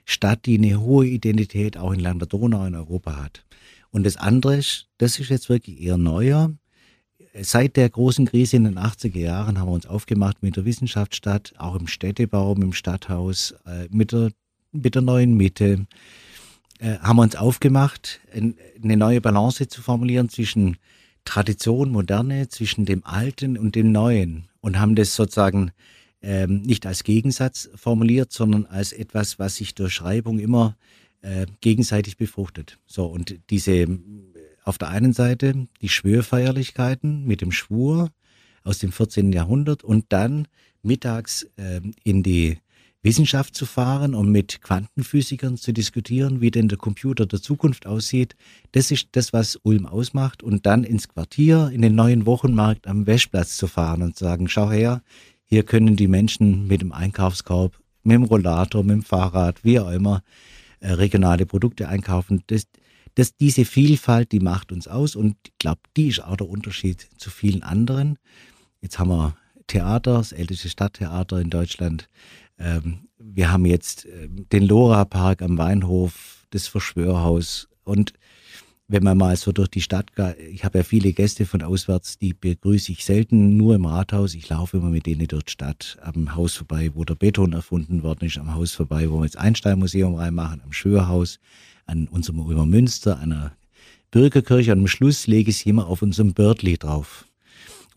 Stadt, 0.06 0.46
die 0.46 0.58
eine 0.58 0.80
hohe 0.80 1.08
Identität 1.08 1.78
auch 1.78 1.92
in 1.92 2.00
Land 2.00 2.22
der 2.22 2.28
Donau 2.28 2.66
in 2.66 2.76
Europa 2.76 3.18
hat. 3.18 3.44
Und 3.90 4.06
das 4.06 4.16
andere 4.16 4.58
ist, 4.58 4.88
das 5.00 5.20
ist 5.20 5.30
jetzt 5.30 5.50
wirklich 5.50 5.82
eher 5.82 5.98
neuer. 5.98 6.54
Seit 7.40 7.76
der 7.76 7.90
großen 7.90 8.26
Krise 8.26 8.58
in 8.58 8.64
den 8.66 8.78
80er 8.78 9.20
Jahren 9.20 9.60
haben 9.60 9.68
wir 9.68 9.74
uns 9.74 9.86
aufgemacht 9.86 10.42
mit 10.42 10.56
der 10.56 10.66
Wissenschaftsstadt, 10.66 11.54
auch 11.58 11.76
im 11.76 11.88
Städtebau, 11.88 12.54
im 12.54 12.74
Stadthaus, 12.74 13.56
äh, 13.66 13.88
mit 13.90 14.12
der, 14.12 14.32
mit 14.72 14.96
der 14.96 15.02
neuen 15.02 15.36
Mitte, 15.36 15.88
äh, 16.80 16.98
haben 17.00 17.18
wir 17.18 17.24
uns 17.24 17.36
aufgemacht, 17.36 18.20
eine 18.34 18.98
neue 18.98 19.22
Balance 19.22 19.68
zu 19.68 19.82
formulieren 19.82 20.30
zwischen 20.30 20.78
Tradition, 21.28 21.92
Moderne 21.92 22.48
zwischen 22.48 22.86
dem 22.86 23.06
Alten 23.06 23.58
und 23.58 23.76
dem 23.76 23.92
Neuen 23.92 24.48
und 24.62 24.80
haben 24.80 24.96
das 24.96 25.14
sozusagen 25.14 25.72
ähm, 26.22 26.62
nicht 26.62 26.86
als 26.86 27.04
Gegensatz 27.04 27.70
formuliert, 27.76 28.32
sondern 28.32 28.66
als 28.66 28.94
etwas, 28.94 29.38
was 29.38 29.58
sich 29.58 29.76
durch 29.76 29.94
Schreibung 29.94 30.40
immer 30.40 30.78
äh, 31.22 31.46
gegenseitig 31.60 32.16
befruchtet. 32.16 32.80
So, 32.86 33.06
und 33.06 33.40
diese 33.50 34.00
auf 34.64 34.78
der 34.78 34.88
einen 34.88 35.12
Seite 35.12 35.68
die 35.82 35.90
Schwörfeierlichkeiten 35.90 37.26
mit 37.26 37.42
dem 37.42 37.52
Schwur 37.52 38.10
aus 38.64 38.80
dem 38.80 38.94
14. 38.94 39.34
Jahrhundert 39.34 39.84
und 39.84 40.06
dann 40.10 40.48
mittags 40.82 41.44
äh, 41.58 41.82
in 42.04 42.24
die 42.24 42.58
Wissenschaft 43.04 43.56
zu 43.56 43.66
fahren 43.66 44.16
und 44.16 44.32
mit 44.32 44.62
Quantenphysikern 44.62 45.58
zu 45.58 45.72
diskutieren, 45.72 46.42
wie 46.42 46.52
denn 46.52 46.68
der 46.68 46.78
Computer 46.78 47.26
der 47.26 47.42
Zukunft 47.42 47.86
aussieht. 47.86 48.36
Das 48.72 48.92
ist 48.92 49.10
das, 49.14 49.34
was 49.34 49.58
Ulm 49.64 49.86
ausmacht. 49.86 50.44
Und 50.44 50.66
dann 50.66 50.84
ins 50.84 51.08
Quartier, 51.08 51.70
in 51.74 51.82
den 51.82 51.96
neuen 51.96 52.26
Wochenmarkt 52.26 52.88
am 52.88 53.08
Wäschplatz 53.08 53.58
zu 53.58 53.68
fahren 53.68 54.02
und 54.02 54.18
zu 54.18 54.26
sagen, 54.26 54.50
schau 54.50 54.72
her, 54.72 55.02
hier 55.46 55.64
können 55.64 55.96
die 55.96 56.08
Menschen 56.08 56.68
mit 56.68 56.82
dem 56.82 56.92
Einkaufskorb, 56.92 57.80
mit 58.04 58.16
dem 58.16 58.24
Rollator, 58.24 58.84
mit 58.84 58.96
dem 58.96 59.04
Fahrrad, 59.04 59.64
wie 59.64 59.80
auch 59.80 59.92
immer, 59.92 60.22
äh, 60.80 60.92
regionale 60.92 61.46
Produkte 61.46 61.88
einkaufen. 61.88 62.44
Das, 62.48 62.68
das, 63.16 63.36
diese 63.36 63.64
Vielfalt, 63.64 64.32
die 64.32 64.40
macht 64.40 64.72
uns 64.72 64.88
aus 64.88 65.16
und 65.16 65.38
ich 65.46 65.58
glaube, 65.58 65.82
die 65.96 66.10
ist 66.10 66.24
auch 66.24 66.36
der 66.36 66.50
Unterschied 66.50 67.08
zu 67.18 67.30
vielen 67.30 67.64
anderen. 67.64 68.18
Jetzt 68.82 69.00
haben 69.00 69.10
wir 69.10 69.38
Theater, 69.68 70.18
das 70.18 70.32
älteste 70.32 70.70
Stadttheater 70.70 71.40
in 71.40 71.50
Deutschland. 71.50 72.10
Ähm, 72.60 73.08
wir 73.20 73.52
haben 73.52 73.66
jetzt 73.66 74.06
äh, 74.06 74.28
den 74.30 74.64
Lora-Park 74.64 75.42
am 75.42 75.58
Weinhof, 75.58 76.46
das 76.52 76.68
Verschwörhaus 76.68 77.68
und 77.84 78.14
wenn 78.90 79.04
man 79.04 79.18
mal 79.18 79.36
so 79.36 79.52
durch 79.52 79.68
die 79.68 79.82
Stadt 79.82 80.16
geht, 80.16 80.38
ich 80.40 80.64
habe 80.64 80.78
ja 80.78 80.84
viele 80.84 81.12
Gäste 81.12 81.46
von 81.46 81.62
auswärts, 81.62 82.18
die 82.20 82.34
begrüße 82.34 82.94
ich 82.94 83.04
selten 83.04 83.58
nur 83.58 83.76
im 83.76 83.86
Rathaus. 83.86 84.34
Ich 84.34 84.48
laufe 84.48 84.78
immer 84.78 84.90
mit 84.90 85.06
denen 85.06 85.28
durch 85.28 85.44
die 85.44 85.52
Stadt, 85.52 85.98
am 86.02 86.36
Haus 86.36 86.56
vorbei, 86.56 86.92
wo 86.94 87.04
der 87.04 87.16
Beton 87.16 87.52
erfunden 87.52 88.04
worden 88.04 88.26
ist, 88.26 88.38
am 88.38 88.56
Haus 88.56 88.72
vorbei, 88.72 89.10
wo 89.12 89.18
wir 89.18 89.26
jetzt 89.26 89.38
Einstein-Museum 89.38 90.16
reinmachen, 90.16 90.62
am 90.64 90.72
Schwörhaus, 90.72 91.40
an 91.86 92.08
unserem 92.08 92.40
Ulmer 92.40 92.66
Münster, 92.66 93.20
einer 93.20 93.52
Bürgerkirche. 94.12 94.72
Und 94.72 94.80
am 94.80 94.88
Schluss 94.88 95.28
lege 95.28 95.50
ich 95.50 95.58
es 95.58 95.66
immer 95.66 95.88
auf 95.88 96.02
unserem 96.02 96.34
Birdli 96.34 96.78
drauf. 96.78 97.27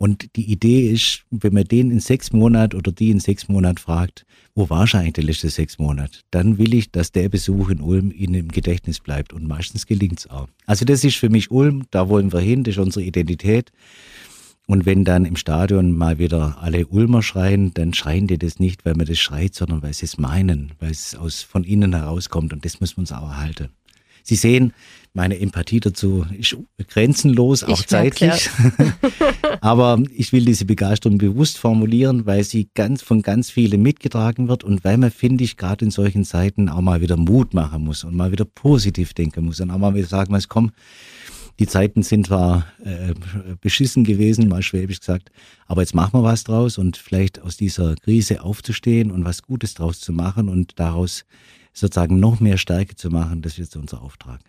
Und 0.03 0.35
die 0.35 0.51
Idee 0.51 0.91
ist, 0.91 1.27
wenn 1.31 1.53
man 1.53 1.65
den 1.65 1.91
in 1.91 2.01
sechs 2.01 2.33
Monaten 2.33 2.75
oder 2.75 2.91
die 2.91 3.11
in 3.11 3.21
sechs 3.21 3.49
Monaten 3.51 3.77
fragt, 3.77 4.25
wo 4.55 4.71
war 4.71 4.89
eigentlich 4.95 5.13
der 5.13 5.25
letzte 5.25 5.51
sechs 5.51 5.79
Monate, 5.79 6.21
dann 6.31 6.57
will 6.57 6.73
ich, 6.73 6.91
dass 6.91 7.13
der 7.13 7.29
Besuch 7.29 7.69
in 7.69 7.83
Ulm 7.83 8.11
Ihnen 8.11 8.33
im 8.33 8.49
Gedächtnis 8.49 8.99
bleibt. 8.99 9.35
Und 9.35 9.47
meistens 9.47 9.85
gelingt 9.85 10.21
es 10.21 10.31
auch. 10.31 10.49
Also 10.65 10.87
das 10.87 11.05
ist 11.05 11.17
für 11.17 11.29
mich 11.29 11.51
Ulm, 11.51 11.85
da 11.91 12.09
wollen 12.09 12.33
wir 12.33 12.41
hin, 12.41 12.65
das 12.65 12.77
ist 12.77 12.79
unsere 12.79 13.05
Identität. 13.05 13.73
Und 14.67 14.87
wenn 14.87 15.05
dann 15.05 15.27
im 15.27 15.37
Stadion 15.37 15.93
mal 15.93 16.19
wieder 16.19 16.57
alle 16.63 16.87
Ulmer 16.87 17.23
schreien, 17.23 17.75
dann 17.75 17.93
schreien 17.93 18.27
die 18.27 18.39
das 18.39 18.59
nicht, 18.59 18.87
weil 18.87 18.95
man 18.95 19.05
das 19.05 19.19
schreit, 19.19 19.55
sondern 19.55 19.83
weil 19.83 19.93
sie 19.93 20.07
es 20.07 20.17
meinen, 20.17 20.73
weil 20.79 20.93
es 20.93 21.15
aus, 21.15 21.43
von 21.43 21.63
innen 21.63 21.95
herauskommt. 21.95 22.55
Und 22.55 22.65
das 22.65 22.81
muss 22.81 22.97
man 22.97 23.03
uns 23.03 23.13
auch 23.13 23.29
erhalten. 23.29 23.69
Sie 24.23 24.37
sehen, 24.37 24.73
meine 25.13 25.41
Empathie 25.41 25.81
dazu 25.81 26.25
ist 26.39 26.57
grenzenlos, 26.87 27.65
auch 27.65 27.81
ich 27.81 27.89
zeitlich. 27.89 28.49
Aber 29.61 30.01
ich 30.15 30.33
will 30.33 30.45
diese 30.45 30.65
Begeisterung 30.65 31.19
bewusst 31.19 31.59
formulieren, 31.59 32.27
weil 32.27 32.45
sie 32.45 32.69
ganz 32.75 33.03
von 33.03 33.23
ganz 33.23 33.51
vielen 33.51 33.83
mitgetragen 33.83 34.49
wird 34.49 34.63
und 34.63 34.85
weil 34.85 34.99
man, 34.99 35.11
finde 35.11 35.43
ich, 35.43 35.57
gerade 35.57 35.85
in 35.85 35.91
solchen 35.91 36.25
Zeiten 36.25 36.69
auch 36.69 36.81
mal 36.81 37.01
wieder 37.01 37.17
Mut 37.17 37.55
machen 37.55 37.83
muss 37.83 38.05
und 38.05 38.15
mal 38.15 38.31
wieder 38.31 38.45
positiv 38.45 39.13
denken 39.13 39.47
muss 39.47 39.61
und 39.61 39.73
auch 39.73 39.79
mal 39.79 39.97
wieder 39.97 40.07
sagen 40.07 40.33
muss, 40.33 40.49
komm, 40.49 40.71
die 41.59 41.67
Zeiten 41.67 42.03
sind 42.03 42.29
zwar 42.29 42.67
äh, 42.85 43.13
beschissen 43.61 44.05
gewesen, 44.05 44.49
mal 44.49 44.63
schwäbisch 44.63 45.01
gesagt, 45.01 45.31
aber 45.67 45.83
jetzt 45.83 45.95
machen 45.95 46.19
wir 46.19 46.23
was 46.23 46.45
draus 46.45 46.79
und 46.79 46.97
vielleicht 46.97 47.43
aus 47.43 47.57
dieser 47.57 47.97
Krise 47.97 48.43
aufzustehen 48.43 49.11
und 49.11 49.25
was 49.25 49.43
Gutes 49.43 49.75
draus 49.75 50.01
zu 50.01 50.13
machen 50.13 50.49
und 50.49 50.79
daraus 50.79 51.27
sozusagen 51.73 52.21
noch 52.21 52.41
mehr 52.41 52.59
Stärke 52.59 52.95
zu 52.97 53.11
machen, 53.11 53.43
das 53.43 53.53
ist 53.53 53.59
jetzt 53.59 53.77
unser 53.77 54.03
Auftrag. 54.03 54.41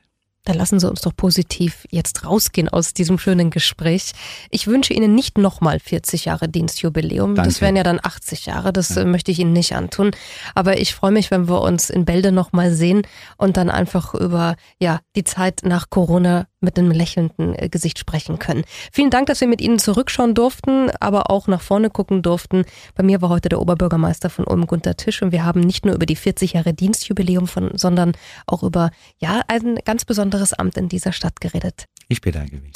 Dann 0.43 0.57
lassen 0.57 0.79
Sie 0.79 0.89
uns 0.89 1.01
doch 1.01 1.15
positiv 1.15 1.85
jetzt 1.91 2.25
rausgehen 2.25 2.67
aus 2.67 2.95
diesem 2.95 3.19
schönen 3.19 3.51
Gespräch. 3.51 4.13
Ich 4.49 4.65
wünsche 4.65 4.93
Ihnen 4.93 5.13
nicht 5.13 5.37
nochmal 5.37 5.79
40 5.79 6.25
Jahre 6.25 6.49
Dienstjubiläum. 6.49 7.35
Danke. 7.35 7.49
Das 7.49 7.61
wären 7.61 7.75
ja 7.75 7.83
dann 7.83 7.99
80 8.01 8.47
Jahre. 8.47 8.73
Das 8.73 8.89
ja. 8.89 9.03
Äh, 9.03 9.05
möchte 9.05 9.29
ich 9.29 9.37
Ihnen 9.37 9.53
nicht 9.53 9.75
antun. 9.75 10.11
Aber 10.55 10.79
ich 10.79 10.95
freue 10.95 11.11
mich, 11.11 11.29
wenn 11.29 11.47
wir 11.47 11.61
uns 11.61 11.91
in 11.91 12.05
Bälde 12.05 12.31
nochmal 12.31 12.73
sehen 12.73 13.03
und 13.37 13.55
dann 13.55 13.69
einfach 13.69 14.15
über 14.15 14.55
ja, 14.79 15.01
die 15.15 15.23
Zeit 15.23 15.61
nach 15.63 15.91
Corona 15.91 16.47
mit 16.61 16.77
einem 16.77 16.91
lächelnden 16.91 17.55
äh, 17.55 17.69
Gesicht 17.69 17.99
sprechen 17.99 18.39
können. 18.39 18.63
Vielen 18.91 19.09
Dank, 19.09 19.27
dass 19.27 19.41
wir 19.41 19.47
mit 19.47 19.61
Ihnen 19.61 19.79
zurückschauen 19.79 20.33
durften, 20.33 20.89
aber 20.99 21.29
auch 21.29 21.47
nach 21.47 21.61
vorne 21.61 21.89
gucken 21.89 22.21
durften. 22.21 22.63
Bei 22.95 23.03
mir 23.03 23.21
war 23.21 23.29
heute 23.29 23.49
der 23.49 23.59
Oberbürgermeister 23.59 24.29
von 24.29 24.45
Ulm, 24.45 24.67
Gunter 24.67 24.95
Tisch, 24.95 25.21
und 25.21 25.31
wir 25.31 25.43
haben 25.43 25.61
nicht 25.61 25.85
nur 25.85 25.95
über 25.95 26.05
die 26.05 26.15
40 26.15 26.53
Jahre 26.53 26.73
Dienstjubiläum 26.73 27.47
von, 27.47 27.71
sondern 27.75 28.13
auch 28.45 28.63
über, 28.63 28.91
ja, 29.19 29.41
ein 29.47 29.79
ganz 29.85 30.05
besonderes 30.05 30.53
Amt 30.53 30.77
in 30.77 30.89
dieser 30.89 31.11
Stadt 31.11 31.41
geredet. 31.41 31.85
Ich 32.07 32.21
bedanke 32.21 32.57
mich. 32.57 32.71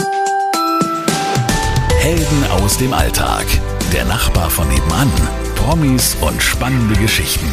Helden 1.99 2.43
aus 2.51 2.77
dem 2.77 2.93
Alltag. 2.93 3.45
Der 3.91 4.05
Nachbar 4.05 4.49
von 4.49 4.67
nebenan. 4.67 5.11
Promis 5.55 6.15
und 6.21 6.41
spannende 6.41 6.95
Geschichten. 6.99 7.49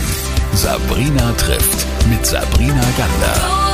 Sabrina 0.53 1.33
trifft 1.33 1.87
mit 2.11 2.27
Sabrina 2.27 2.85
Gander. 2.99 3.72